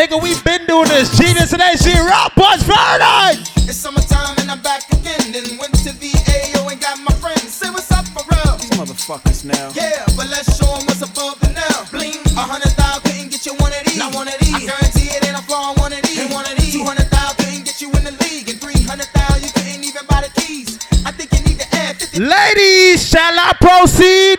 [0.00, 1.12] Nigga, we been doing this.
[1.18, 3.36] Genius and AC Rock Punch Friday!
[3.68, 5.30] It's summertime and I'm back again.
[5.30, 6.08] Then went to the
[6.56, 7.52] AO and got my friends.
[7.52, 8.56] Say what's up for real.
[8.56, 9.72] These motherfuckers now.
[9.74, 11.84] Yeah, but let's show 'em what's above the now.
[11.92, 13.09] Bling, a hundred thousand couldn't
[13.40, 13.96] get you one of these.
[13.96, 14.54] Not one of these.
[14.54, 16.20] I guarantee it ain't a flaw on one of these.
[16.20, 16.72] Ain't one of these.
[16.72, 19.84] Two hundred thousand couldn't get you in the league, and three hundred thousand you couldn't
[19.84, 20.78] even buy the keys.
[21.06, 22.20] I think you need to add fifty.
[22.20, 24.38] Ladies, shall I proceed?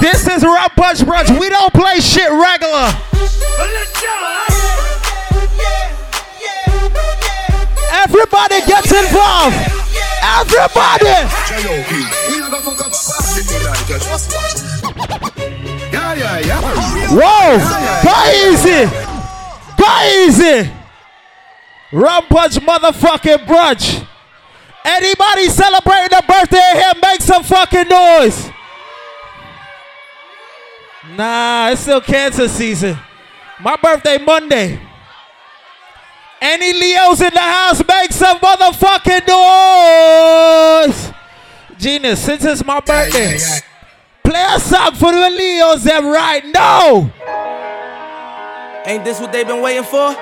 [0.00, 1.38] This is Rock Punch Brunch.
[1.38, 2.92] We don't play shit regular.
[7.92, 9.56] Everybody gets involved.
[10.22, 11.12] Everybody.
[15.92, 16.60] Yeah, yeah, yeah.
[17.10, 17.58] Whoa.
[18.06, 18.16] Go
[18.46, 18.82] easy.
[19.76, 19.90] Go
[20.24, 20.70] easy.
[21.92, 24.06] Rum motherfucking brunch.
[24.84, 28.50] Anybody celebrating a birthday here, make some fucking noise.
[31.16, 32.96] Nah, it's still cancer season.
[33.60, 34.80] My birthday Monday.
[36.40, 39.26] Any Leos in the house, make some motherfucking
[40.86, 41.12] noise.
[41.78, 43.38] Genius, since it's my birthday,
[44.24, 47.12] play a song for the Leos them right now.
[48.86, 50.14] Ain't this what they've been waiting for?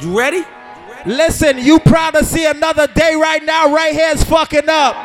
[0.00, 0.44] You ready?
[1.06, 3.72] Listen, you proud to see another day right now?
[3.74, 4.96] Right here's fucking up.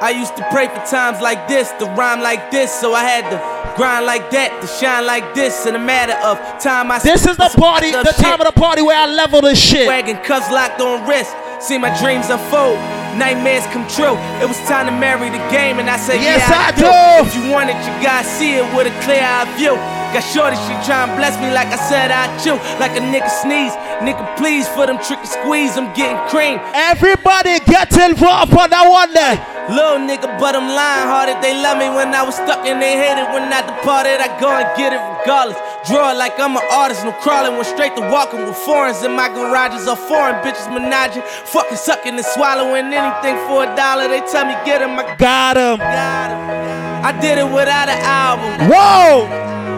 [0.00, 3.30] I used to pray for times like this, to rhyme like this, so I had
[3.30, 5.66] to grind like that, to shine like this.
[5.66, 8.82] In a matter of time, I This is the party, the time of the party
[8.82, 9.86] where I level this shit.
[9.86, 11.34] Wagon cuffs locked on wrist.
[11.60, 12.76] See my dreams unfold,
[13.18, 14.14] nightmares come true.
[14.40, 16.86] It was time to marry the game, and I said, Yes, Yeah, I do.
[16.86, 17.28] do.
[17.28, 19.74] If you want it, you gotta see it with a clear eye view.
[20.16, 22.56] Got shorty, she tryin' bless me like I said I chew.
[22.80, 25.76] Like a nigga sneeze, nigga please for them tricky squeeze.
[25.76, 26.56] I'm getting cream.
[26.72, 29.36] Everybody get involved on that one there.
[29.68, 31.44] Little nigga, but I'm lying hearted.
[31.44, 34.16] They love me when I was stuck and they hated when I departed.
[34.24, 35.60] I go and get it regardless.
[35.84, 37.60] Draw it like I'm an artist, no crawling.
[37.60, 39.84] Went straight to walking with foreigns in my garages.
[39.84, 44.08] Are foreign bitches menaging, fucking sucking and swallowing anything for a dollar.
[44.08, 45.76] They tell me get him, I got him.
[45.84, 48.72] I did it without an album.
[48.72, 49.75] Whoa!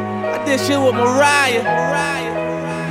[0.49, 1.63] Did shit with Mariah.
[1.63, 2.38] Mariah.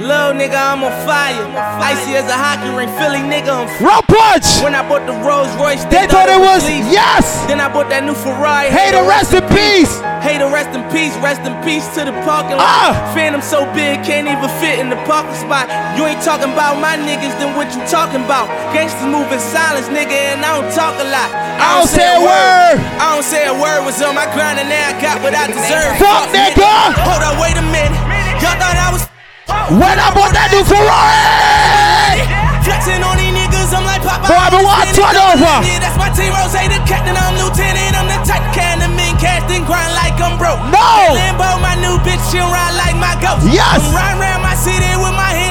[0.07, 1.35] Little nigga, I'm on fire.
[1.83, 3.67] Icy as a hockey ring, Philly nigga, I'm
[4.07, 4.47] punch!
[4.63, 6.87] When I bought the Rolls Royce, They thought it was- lease.
[6.87, 7.27] yes!
[7.51, 8.71] Then I bought that new Ferrari.
[8.71, 9.91] Hey, to rest in peace.
[10.23, 12.63] Hey, to rest in peace, rest in peace to the parking lot.
[12.63, 13.11] Ah!
[13.11, 15.67] Phantom so big, can't even fit in the parking spot.
[15.99, 18.47] You ain't talking about my niggas, then what you talking about?
[18.71, 21.27] Gangsters move in silence, nigga, and I don't talk a lot.
[21.59, 22.79] I don't say a word.
[23.03, 23.83] I don't say a word.
[23.83, 25.99] Was on my grind and now I got what I deserve.
[25.99, 26.95] Fuck, nigga.
[27.03, 27.99] Hold up, wait a minute.
[28.39, 29.03] Y'all thought I was.
[29.47, 32.19] When I bought that new Ferrari!
[32.67, 34.27] Flexing on these niggas, I'm like Papa.
[34.27, 35.63] Boy, I been watching turn over.
[35.79, 37.95] That's my team, Rose, the captain, I'm lieutenant.
[37.95, 40.59] I'm the type kind of mean casting, grind like I'm broke.
[40.67, 41.15] No.
[41.15, 43.47] Lambo, my new bitch, she ride like my ghost.
[43.47, 43.79] Yes.
[43.79, 44.36] I'm riding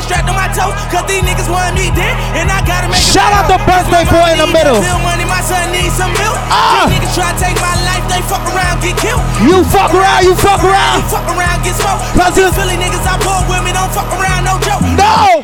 [0.06, 0.70] strapped on my toes.
[0.88, 4.38] Cause these niggas want me dead, and I gotta make Shout out the birthday boy
[4.38, 4.78] in the middle.
[5.02, 6.38] Money, my son needs some milk.
[6.46, 6.86] Ah.
[6.86, 9.22] These niggas try to take my life, they fuck around, get killed.
[9.42, 11.02] You fuck around, you fuck around.
[11.02, 12.06] You fuck around, get smoked.
[12.38, 14.86] These Philly niggas I pull with me, don't fuck around, no joke.
[14.94, 15.42] No.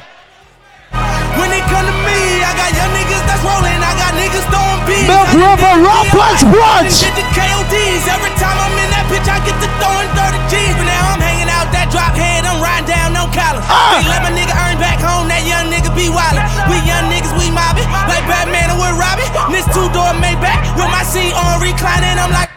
[1.41, 3.81] When it come to me, I got young niggas that's rolling.
[3.81, 5.09] I got niggas throwing beats.
[5.09, 6.95] Milk I River, get raw the punch.
[7.01, 8.05] Get the KODs.
[8.07, 10.77] Every time I'm in that bitch, I get to throwing 30 G's.
[10.77, 12.45] But now I'm hanging out that drop head.
[12.45, 13.02] I'm riding down
[13.33, 13.65] collar.
[13.65, 13.99] Ah.
[13.99, 15.27] They let my nigga earn back home.
[15.27, 16.45] That young nigga be wildin'.
[16.69, 17.89] We young niggas, we mobbing.
[18.07, 19.27] Like Batman and with Robbie.
[19.51, 22.21] This two door Maybach with my seat on reclining.
[22.21, 22.53] I'm like.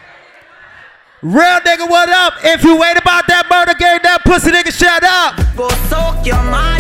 [1.24, 2.34] Real nigga, what up?
[2.44, 5.34] If you ain't about that murder game, that pussy nigga, shut up.
[5.58, 6.76] Go soak your mother.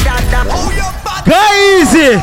[1.26, 1.42] Go
[1.82, 2.22] easy.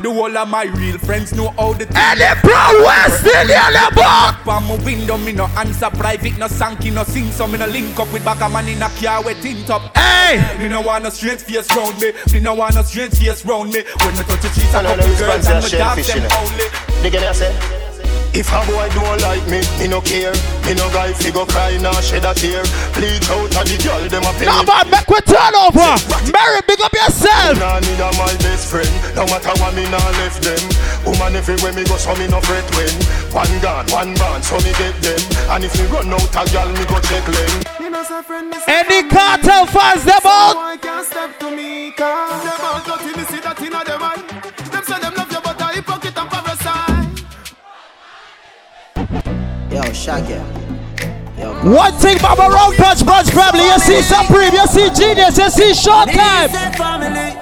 [0.00, 4.02] The whole of my real friends know how the And the Brown West Indian level.
[4.02, 7.98] on my window, me no answer private, no sanky, no sing, so me no link
[7.98, 9.96] up with back a man in a car with tint up.
[9.96, 10.58] Hey!
[10.58, 13.72] Me no want no strange face round me, me no want no strange face round
[13.72, 13.82] me.
[14.00, 16.64] When me touch the streets, I couple girls and me dog shellfish, them only.
[17.02, 17.91] Dig me, I say.
[18.32, 20.32] If a boy don't like me, me no care.
[20.64, 22.64] Me no guy fi go cry nor shed a tear.
[22.96, 24.48] Bleach out of the girl them a pay.
[24.48, 25.92] Now, man, make we turn over.
[26.32, 27.60] Mary, big up yourself.
[27.60, 28.88] Nah, need a my best friend.
[29.12, 30.64] No matter what me nah left them.
[31.04, 32.96] Woman everywhere me go, so me no fret when.
[33.36, 35.20] One gun, one band, so me get them.
[35.52, 37.52] And if me run out a girl, me go check them.
[38.64, 40.56] Any cartel fans, them out.
[50.02, 50.34] Shaggy.
[51.62, 55.48] One thing about my road punch punch family, you see Supreme, you see Genius, you
[55.48, 56.50] see Showtime.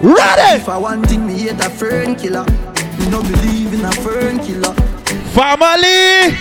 [0.02, 0.60] Ready?
[0.60, 2.44] If I want thing, me hate a fern killer.
[2.44, 4.74] Me no believe in a fern killer.
[5.32, 6.36] Family.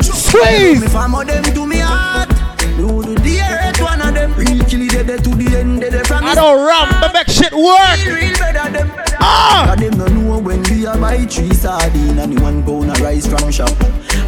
[0.00, 0.82] Squeeze.
[0.82, 2.28] If I'm them to me heart.
[2.76, 4.34] Do the earth one of them.
[4.34, 5.84] Real kill it dead to the end.
[6.08, 8.04] From I don't ram, but make shit work.
[8.04, 8.90] Real, real better them.
[9.20, 9.76] Ah.
[9.78, 13.26] Them no know when we a buy three sardine and the one pound of rice
[13.26, 13.70] from shop.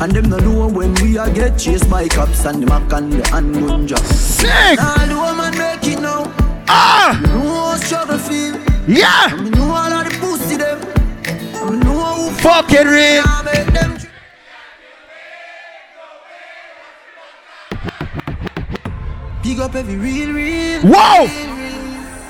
[0.00, 3.12] And them no know when we a get chased by cops and the mac and
[3.12, 3.98] the handgun job.
[3.98, 4.78] Sick.
[4.80, 6.32] All the woman make it now.
[6.68, 7.18] Ah.
[7.20, 8.54] Me know how struggle feel.
[8.86, 9.34] Yeah.
[9.34, 10.80] And me know all of the pussy them.
[11.26, 13.22] And me know who Fucking real.
[13.24, 13.98] can't make them.
[19.42, 20.82] Big up every real, real.
[20.82, 21.26] Whoa.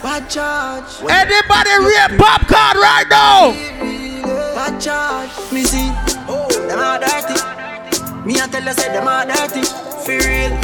[0.02, 1.10] Bad charge.
[1.10, 4.03] Anybody real popcorn right now?
[4.54, 5.30] Bad charge.
[5.52, 5.90] Me see.
[6.28, 7.34] Oh, them are dirty.
[8.24, 9.66] Me a tell you say them are dirty.
[10.06, 10.54] For real.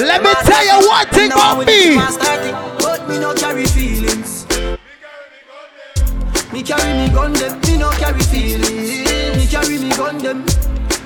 [0.00, 1.96] Let me tell you one thing about me.
[2.80, 4.46] But me no carry feelings.
[6.52, 7.60] Me carry me gun them.
[7.60, 9.36] Me no carry feelings.
[9.36, 10.46] Me carry me gun them.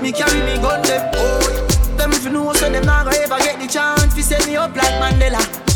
[0.00, 1.10] Me carry me gun them.
[1.16, 4.46] Oh, them if you know so them not gonna ever get the chance to set
[4.46, 5.67] me up like Mandela.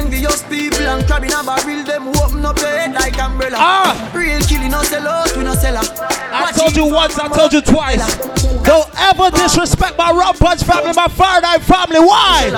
[0.00, 3.56] Envious people and crabbing a barrel them open up your head like umbrella.
[3.58, 4.10] Ah.
[4.14, 5.90] Real killing no sell out, we no sell out.
[6.32, 8.16] I told you once, I told you twice.
[8.64, 12.00] Don't ever disrespect my Rum Punch family, my Fahrenheit family.
[12.00, 12.50] Why?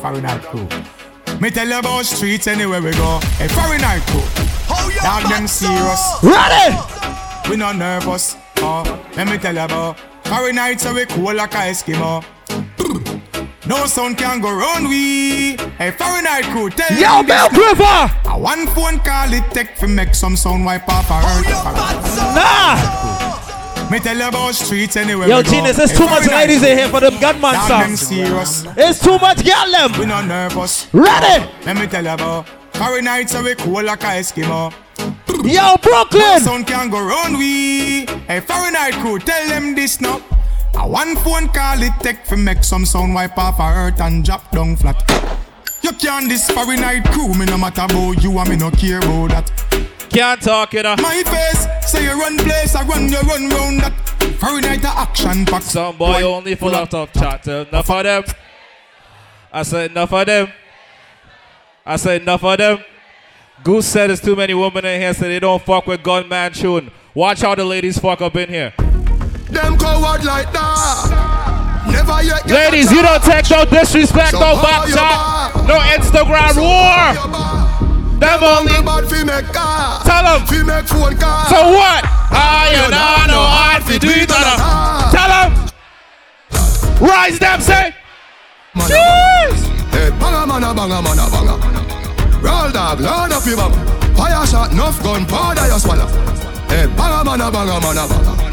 [0.00, 0.66] Fahrenheit crew.
[1.40, 3.20] Me tell you about streets anywhere we go.
[3.36, 4.24] Hey, Fahrenheit crew.
[5.02, 6.00] Dog them serious.
[6.22, 6.76] Ready?
[7.50, 8.36] We not nervous.
[8.58, 8.82] Oh,
[9.14, 12.24] let me tell you about Fahrenheit so we cool like a Eskimo.
[13.70, 15.56] No sound can go round we.
[15.78, 17.78] Hey, Fahrenheit crew, tell Yo, them this Milk
[18.24, 21.46] A one phone call it take fi make some sound wipe off a hurt.
[22.34, 23.88] Nah.
[23.88, 25.40] Me tell you about streets anywhere Yo.
[25.44, 28.00] Genius, there's too much Fahrenheit ladies in here for them gunman Dog songs.
[28.00, 28.66] serious.
[28.76, 30.00] It's too much girl them.
[30.00, 30.92] We not nervous.
[30.92, 31.48] Ready?
[31.64, 34.74] Let me tell you about Fahrenheit so we cool like a Eskimo.
[35.44, 36.22] Yo, Brooklyn.
[36.22, 38.06] No sound can go round we.
[38.26, 40.20] Hey, Fahrenheit crew, tell them this now.
[40.74, 44.24] A one phone call it take fi make some sound wipe off a earth and
[44.24, 44.98] drop down flat.
[45.82, 49.30] You can't this Fahrenheit crew, me no matter about you and me no care about
[49.30, 49.52] that.
[50.10, 51.00] Can't talk it up.
[51.00, 53.92] My face, say you run place, I run, you run round that.
[54.38, 55.62] Fahrenheit a action pack.
[55.62, 57.46] Some boy only full of tough chat.
[57.46, 58.24] Enough of them.
[59.52, 60.48] I said enough of them.
[61.84, 62.84] I said enough of them.
[63.62, 66.90] Goose said there's too many women in here, so they don't fuck with gunman tune.
[67.14, 68.72] Watch how the ladies fuck up in here.
[69.50, 71.30] Them coward like that.
[71.90, 74.94] Never yet Ladies, you don't take no disrespect, So no back you
[75.66, 77.60] no Instagram war.
[78.20, 78.78] Them only.
[78.84, 80.04] bad fi make car.
[80.04, 80.46] Tell 'em.
[80.46, 81.46] Fi make phone call.
[81.46, 82.04] So what?
[82.30, 84.12] Ah, I you know no hard fi do
[85.10, 85.70] Tell them.
[87.00, 87.94] Rise them, say.
[88.86, 89.60] Cheers.
[89.90, 91.54] Hey, banga mana banga mana banga.
[92.40, 94.14] Roll dog, load up your bang.
[94.14, 96.06] Fire shot, enough gun, powder you swallow.
[96.68, 98.49] Hey, banga mana banga mana banga.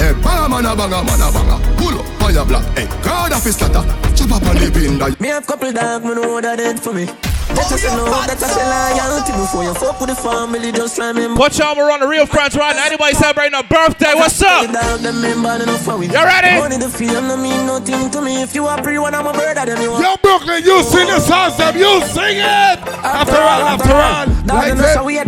[0.00, 1.56] Hey, banga man a banga man a banga.
[1.76, 2.64] Pull up on your block.
[2.72, 3.84] Hey, God of his slaughter.
[4.16, 4.96] Chop up on the bin.
[5.20, 7.04] Me have couple dog, me know that dead for me.
[7.04, 10.70] Oh, that's just a love, that's just a loyalty Before you fuck with the family,
[10.70, 12.86] just remember Watch out, we're on the real friends right now.
[12.86, 14.14] Anybody celebrating a birthday?
[14.14, 14.70] What's up?
[14.70, 16.54] You ready?
[16.62, 19.32] Money the feel no mean nothing to me If you are pre one, I'm a
[19.32, 21.76] brother, then you are Yo, Brooklyn, you sing the songs, them.
[21.76, 22.78] You sing it.
[23.02, 24.26] After all, after all.
[24.46, 24.94] Dog, Like you know that.
[24.94, 25.18] so we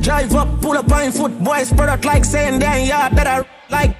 [0.00, 3.44] Drive up, pull up on foot Boys spread out like saying damn yard That I
[3.70, 3.96] like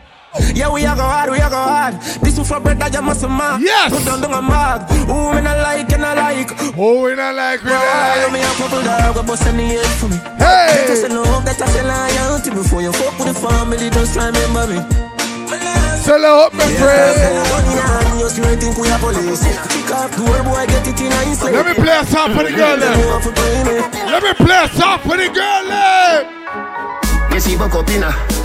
[0.54, 1.94] yeah, we a go hard, we a go hard.
[2.22, 3.60] This is for bread that you must mark.
[3.60, 3.90] Yes.
[3.90, 4.88] Put down a mark.
[4.88, 6.50] Who me not like and I like.
[6.78, 8.32] Who we not like, we not like.
[8.32, 10.16] Me a couple dog, go bust the head for me.
[10.38, 10.86] Hey.
[10.86, 12.50] That's a love, that's a loyalty.
[12.50, 14.78] Before you fuck with the family, just remember me.
[15.98, 17.99] Sell up, my friend.
[21.42, 21.50] Eh.
[21.52, 22.76] Let me play a song for the girl.
[22.76, 27.30] Let me play a song for the girl then.
[27.30, 28.39] Missy Bokopina.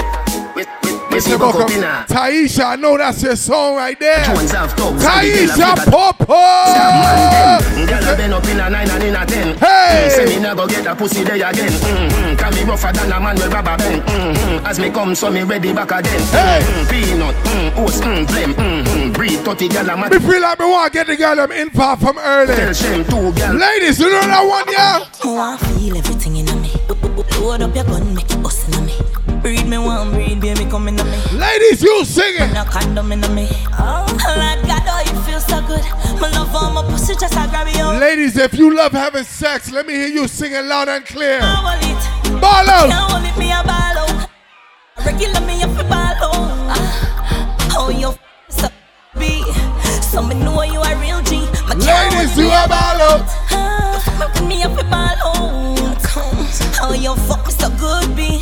[1.16, 1.40] Mr.
[1.40, 1.66] Boko.
[1.66, 4.24] Taisha, I know that's your song right there.
[4.26, 4.76] Jones have.
[4.76, 6.26] Taisha Popo.
[7.88, 9.58] Girl up in a nine and in a ten.
[9.58, 10.08] Hey.
[10.08, 11.72] Mm, Say me nah go get a pussy there again.
[11.72, 12.36] Mm-hmm.
[12.36, 14.02] Can me rougher than a man with rubber band.
[14.04, 14.66] Mm-hmm.
[14.66, 16.22] As me come, so me ready back again.
[16.32, 16.60] Hey.
[16.64, 19.14] Mm, peanut, mm, oats, mm, blem, mm-hmm.
[19.14, 20.10] breed, 30 girl a man.
[20.12, 22.56] Me feel like me want to get the girl them in far from early.
[22.56, 23.54] Tell shame two girl.
[23.54, 25.06] Ladies, you know that one, yeah?
[25.24, 26.74] Oh, I feel everything in me.
[27.40, 28.35] Load up your gun, make
[29.46, 31.04] Breed me one, breed, baby, come in me.
[31.34, 32.52] Ladies, you sing it.
[32.52, 33.48] No condom in me.
[33.78, 35.84] Oh, Lord God, oh, you feel so good.
[36.20, 37.86] My love on my pussy, just I grab you.
[38.00, 41.42] Ladies, if you love having sex, let me hear you sing it loud and clear.
[41.42, 42.42] Ball it.
[42.42, 42.90] Ball out.
[42.90, 44.30] Can't hold it, me a ball out.
[45.06, 46.22] Regular me a ball out.
[46.74, 48.20] Ah, Oh, you f-
[48.50, 48.68] so
[49.20, 49.44] be.
[50.02, 51.46] So me know you a real G.
[51.70, 53.22] My Ladies, you me a ball out.
[53.54, 56.02] Ah, Me a fi ball out.
[56.82, 58.42] Oh, you fuck me so good, be.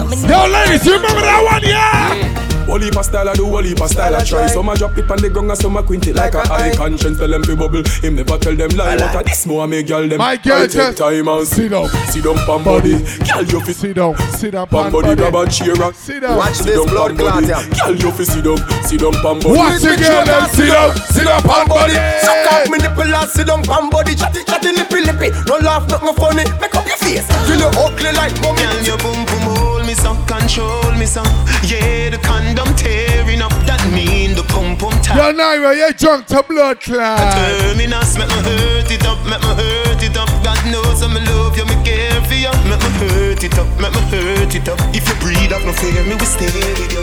[0.00, 2.42] I saw me Yo, ladies, you remember that one, yeah?
[2.66, 4.48] Whole heap of style I do, whole heap of style I try.
[4.48, 6.74] Some a drop it on the ground and some a quint it like a eye.
[6.74, 8.96] Conscience tell them to bubble, him never tell them lie.
[8.98, 10.18] But a this more me girl them.
[10.18, 11.86] My girl I take just- time and Sit down.
[12.10, 12.98] sit down pan body.
[13.22, 14.18] Girl you fi Sit down.
[14.34, 15.30] Sit down, pan pan body, body.
[15.30, 16.36] grab a chair and Sit down.
[16.36, 17.62] Watch sit this blood pan clot, yeah.
[17.86, 19.54] Girl you fi sit down, sit down pan body.
[19.54, 20.90] Watch the girl them sit down.
[21.14, 21.94] Sit down, pan body.
[22.26, 25.86] Suck up me nipple and sit down pan body Chatty chatty lippy lippy No laugh
[25.88, 29.42] nothing funny Make up your face Till you ugly like mummy Girl, your boom boom
[29.54, 31.30] hold me some, control me some.
[31.62, 33.54] Yeah, the condom tearing up.
[33.70, 35.16] That mean the pump pump tight.
[35.16, 37.22] Yo, Naira, you drunk to blood clot.
[37.38, 40.28] Terminus, make me hurt it up, make me hurt it up.
[40.42, 42.50] God knows I'm love you, me care for you.
[42.66, 44.78] Make me hurt it up, make me hurt it up.
[44.90, 47.02] If you breathe up, no fear, me we stay with you.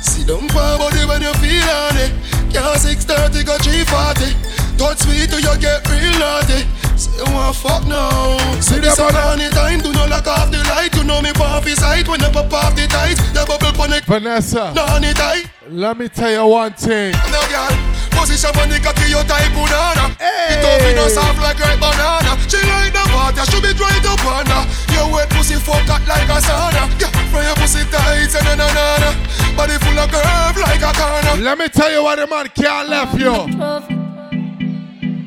[0.00, 2.14] Sit down for body when you feel on it.
[2.54, 4.30] Yeah, 630 go 340.
[4.78, 6.64] Touch sweet till you get real naughty.
[7.00, 8.36] Say you want fuck now.
[8.60, 10.92] See this on any time, do not lock off the light.
[10.94, 13.16] You know me pop his sight when you pop off the tight.
[13.32, 14.04] The bubble connect.
[14.06, 15.48] Vanessa, No, any tight.
[15.68, 17.12] let me tell you one thing.
[17.32, 17.72] No girl,
[18.12, 20.12] position when the cocky you type banana.
[20.20, 22.36] It up in us soft like ripe banana.
[22.52, 24.62] She like the water, she be right up on her.
[24.92, 26.84] Your wet pussy fuck hot like a sauna.
[27.00, 29.10] Yeah, from your pussy tight and na na na na.
[29.56, 31.40] Body full of curve like a corner.
[31.40, 33.99] Let me tell you what the man can't left you.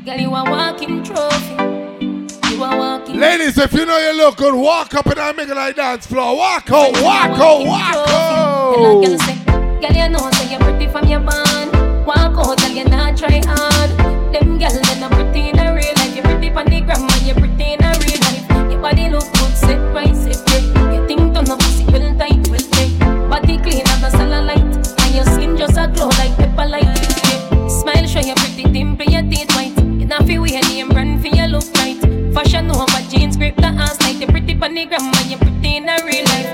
[0.04, 0.12] Trophy.
[0.12, 1.54] Girl, you a walking trophy.
[2.50, 5.50] You a walking Ladies, if you know you look good, walk up and I make
[5.50, 6.36] like dance floor.
[6.36, 9.20] Walk out, walk out, walk out.
[9.22, 12.06] say, girl, you know say you're pretty from your band.
[12.06, 13.90] Walk out, girl, you not try hard.
[14.34, 16.16] Them girl, they not pretty in a real life.
[16.16, 18.72] You're pretty on the gram, and you're pretty in a real life.
[18.72, 19.33] Your body look
[30.04, 31.98] You not feel weird, name brand for your look right.
[32.34, 35.40] Fashion no over jeans, grip the ass like you're pretty on the gram, and you're
[35.40, 36.54] pretty in a real life.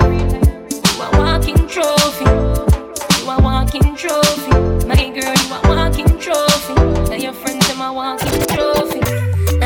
[0.69, 2.25] You a walking trophy.
[2.25, 4.51] You a walking trophy.
[4.85, 6.75] My girl, you a walking trophy.
[7.07, 9.28] Tell your friends I'm a walking trophy.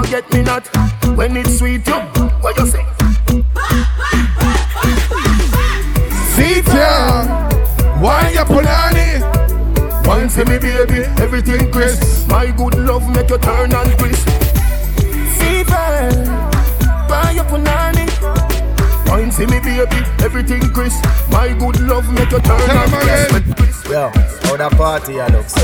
[0.00, 0.66] Forget me not
[1.14, 1.86] when it's sweet.
[1.86, 2.00] You,
[2.40, 2.84] what you say?
[6.34, 7.28] Sit down.
[8.00, 9.20] Why you pull on it?
[10.06, 12.28] Wine for me, baby, everything crisp.
[12.30, 14.26] My good love make you turn and crisp.
[15.36, 16.08] Fever,
[17.06, 18.08] buy your punani.
[19.06, 21.04] Wine see me baby, everything crisp.
[21.30, 23.90] My good love make you turn and on crisp.
[23.90, 24.10] Yo,
[24.60, 25.54] that party a looks?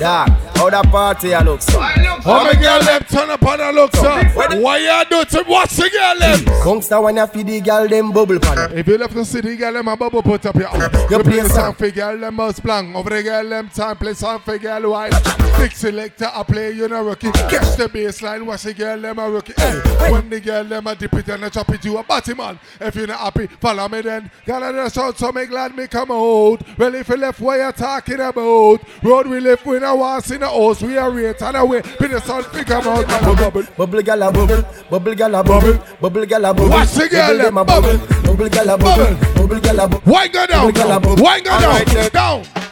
[0.00, 1.68] Yeah, how that party a looks?
[1.68, 4.58] How many girl them turn up on the look, sir?
[4.60, 6.40] Why you do to watch the girl them?
[6.62, 8.76] Gangsta when you feed the girl them bubble pan.
[8.76, 10.92] If you left the city, girl them a bubble put up your arm.
[11.10, 12.94] You play a song for girl them must blank.
[12.94, 15.12] Over the girl them time play song for girl white.
[15.58, 17.32] Big selector I play you know rookie.
[17.32, 19.54] Catch the baseline, watch the girl them a rookie.
[19.56, 22.34] Hey, when the girl them a dip it and a chop it, you a batty
[22.34, 22.58] man.
[22.80, 24.30] If you not happy, follow me then.
[24.44, 26.58] Girl I just shout so make glad me come out.
[26.76, 28.35] Well if you left what you talking about.
[28.36, 30.82] Road we live we no want in the house.
[30.82, 31.82] We are rate and away.
[31.98, 33.62] Be the sun fi come out and a bubble.
[33.76, 36.70] Bubble gal a bubble, bubble gal a bubble, bubble gal a bubble.
[36.70, 40.12] Watch the girl them bubble, bubble gal a bubble, bubble gal a bubble.
[40.12, 40.66] Why go down?
[40.66, 41.22] Bubble gal a bubble.
[41.22, 42.10] Why go down?
[42.10, 42.65] Down.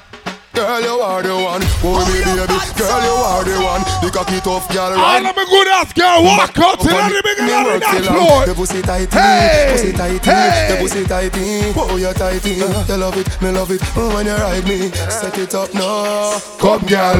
[0.54, 1.62] Girl, you are the one.
[1.82, 2.46] Oh, me baby.
[2.78, 3.82] Girl, you are the one.
[4.02, 4.94] The cocky tough girl.
[4.94, 8.06] All of me good ass girl walk out till the Me on the work dance
[8.06, 8.46] till floor.
[8.46, 9.68] The pussy tighty, Hey!
[9.72, 10.68] pussy tighty, Hey!
[10.70, 11.72] the pussy tighty.
[11.74, 12.54] Oh, you tighty.
[12.54, 13.82] You love it, me love it.
[13.96, 16.38] Oh, when you ride me, set it up now.
[16.62, 17.18] Come, girl.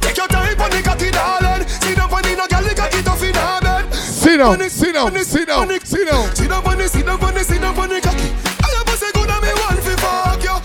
[0.00, 1.66] Take your time on the cocky, darling.
[1.66, 3.94] See the funny, no girl, the cocky tough in her bed.
[3.94, 6.34] Sit down, sit down, sit down, sit down.
[6.36, 7.72] See the funny, see the funny, see the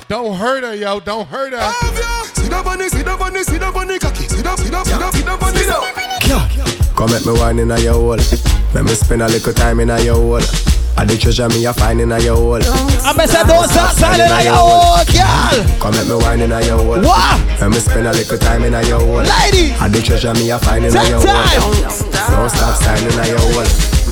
[0.07, 0.99] Don't hurt her, yo.
[0.99, 1.57] Don't hurt her.
[1.59, 2.23] Have ya?
[2.37, 4.27] See the funny, see the funny, see the funny cocky.
[4.29, 5.55] See the, see the, see the, see the funny.
[6.95, 8.21] Come make me wine in a your hole.
[8.73, 10.45] Let me spend a little time in a your hole.
[10.95, 12.61] I the treasure me a find in a your hole.
[12.61, 15.57] I bet say don't stop silent on your own, girl.
[15.81, 17.01] Come make me wine in a your hole.
[17.01, 17.41] What?
[17.59, 19.25] Let me spend a little time in a your hole.
[19.25, 19.73] Lady.
[19.81, 21.81] I the treasure me a find in a your hole.
[21.81, 23.65] Don't stop signing in a your hole.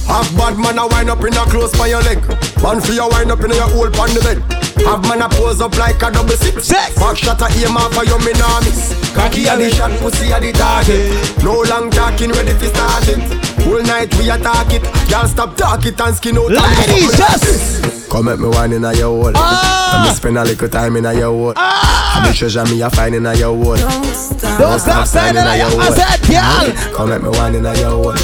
[0.10, 2.18] Half bad man a wind up in a close by your leg.
[2.66, 4.63] Man for your wind up in your hole on the bed.
[4.86, 6.68] Have man a pose up like a double six.
[6.68, 6.96] Six.
[6.96, 8.94] Back shot a aim off for your me nah miss.
[9.14, 11.44] Cocky a the shot, pussy a the target.
[11.44, 13.22] No long talking, ready for start it.
[13.64, 14.84] Whole night we attack it.
[15.10, 16.52] Girl stop talk it and skin out.
[16.52, 18.10] Ladies, just.
[18.10, 19.32] Come make me wine in a your hole.
[19.32, 21.54] Let me spend a little time in a your hole.
[21.56, 23.78] I the treasure me a find in a your hole.
[23.78, 26.96] Don't stop silent on your I said, girl.
[26.96, 28.16] Come make me wine in a your hole.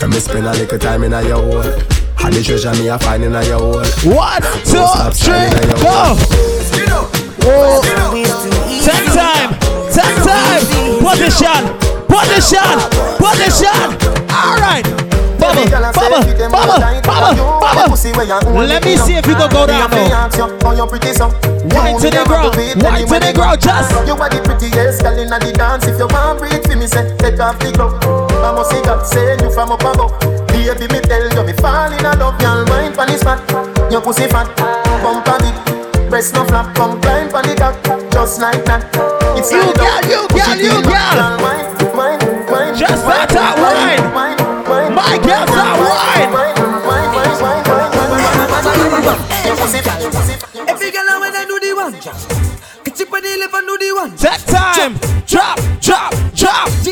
[0.00, 1.99] Let me spend a little time in a your hole.
[2.22, 3.80] I the treasure me a find in your hole.
[4.12, 6.20] One, two, stop three, signing in a go.
[7.40, 7.80] hole.
[8.84, 9.56] Take time.
[9.88, 10.60] Take time.
[11.00, 11.62] Position.
[12.04, 12.76] Position.
[13.16, 13.80] Position.
[14.28, 14.84] All right.
[15.40, 15.64] Bubble,
[15.96, 16.20] bubble,
[16.52, 17.96] bubble, bubble, bubble.
[18.68, 20.28] Let me see if you can go down now.
[21.72, 22.54] Wine to the ground.
[22.82, 23.60] Wine to the ground.
[23.60, 23.90] Just.
[24.06, 25.86] You are the prettiest girl inna the dance.
[25.86, 28.29] If you want breathe for me, say take off the glove.
[28.42, 30.12] I must see God send you from up above.
[30.48, 32.38] Baby, me tell you me fall in love.
[32.40, 33.40] Girl, wine pon the spot.
[33.92, 34.48] Your pussy fat,
[35.02, 36.10] bump a bit.
[36.10, 37.76] Breast no flap, come climb pon the cock,
[38.12, 38.82] just like that.
[39.38, 40.04] It's You like girl, that.
[40.10, 41.16] you girl, you girl.
[41.38, 42.74] Wine, wine, wine.
[42.76, 44.02] Just that that wine.
[44.12, 44.94] wine, wine.
[44.94, 46.32] My girl, that wine.
[46.34, 49.20] Wine, wine, wine, wine, wine, wine, wine, wine.
[49.46, 50.50] Your pussy fat, your pussy fat.
[50.68, 52.18] Every girl when I do the one drop,
[52.86, 54.10] it's up on the left and do the one.
[54.18, 54.98] Take time.
[55.30, 56.10] Drop, drop,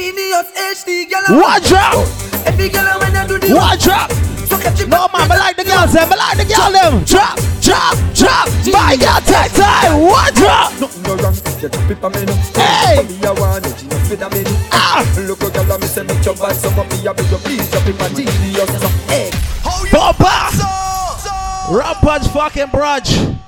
[0.09, 1.37] Genius HD girl.
[1.37, 1.93] One drop.
[2.49, 4.09] Every girl when I do the One drop.
[4.89, 6.09] No man, I like the girls them.
[6.11, 7.05] I like the girl them.
[7.05, 8.49] Drop, drop, drop.
[8.73, 10.01] My girl, take time.
[10.01, 10.73] One drop.
[10.81, 12.25] Nothing go wrong you drop it for me.
[12.57, 13.05] Hey.
[13.05, 14.45] Me a want it, you know, fit a me.
[14.73, 15.05] Ah.
[15.29, 17.71] Look a girl, me say make your bad, so for me a beg you please
[17.71, 18.81] drop it for genius.
[18.81, 19.31] So, hey.
[19.93, 20.25] Bumper.
[21.69, 23.39] Rampage fucking brunch.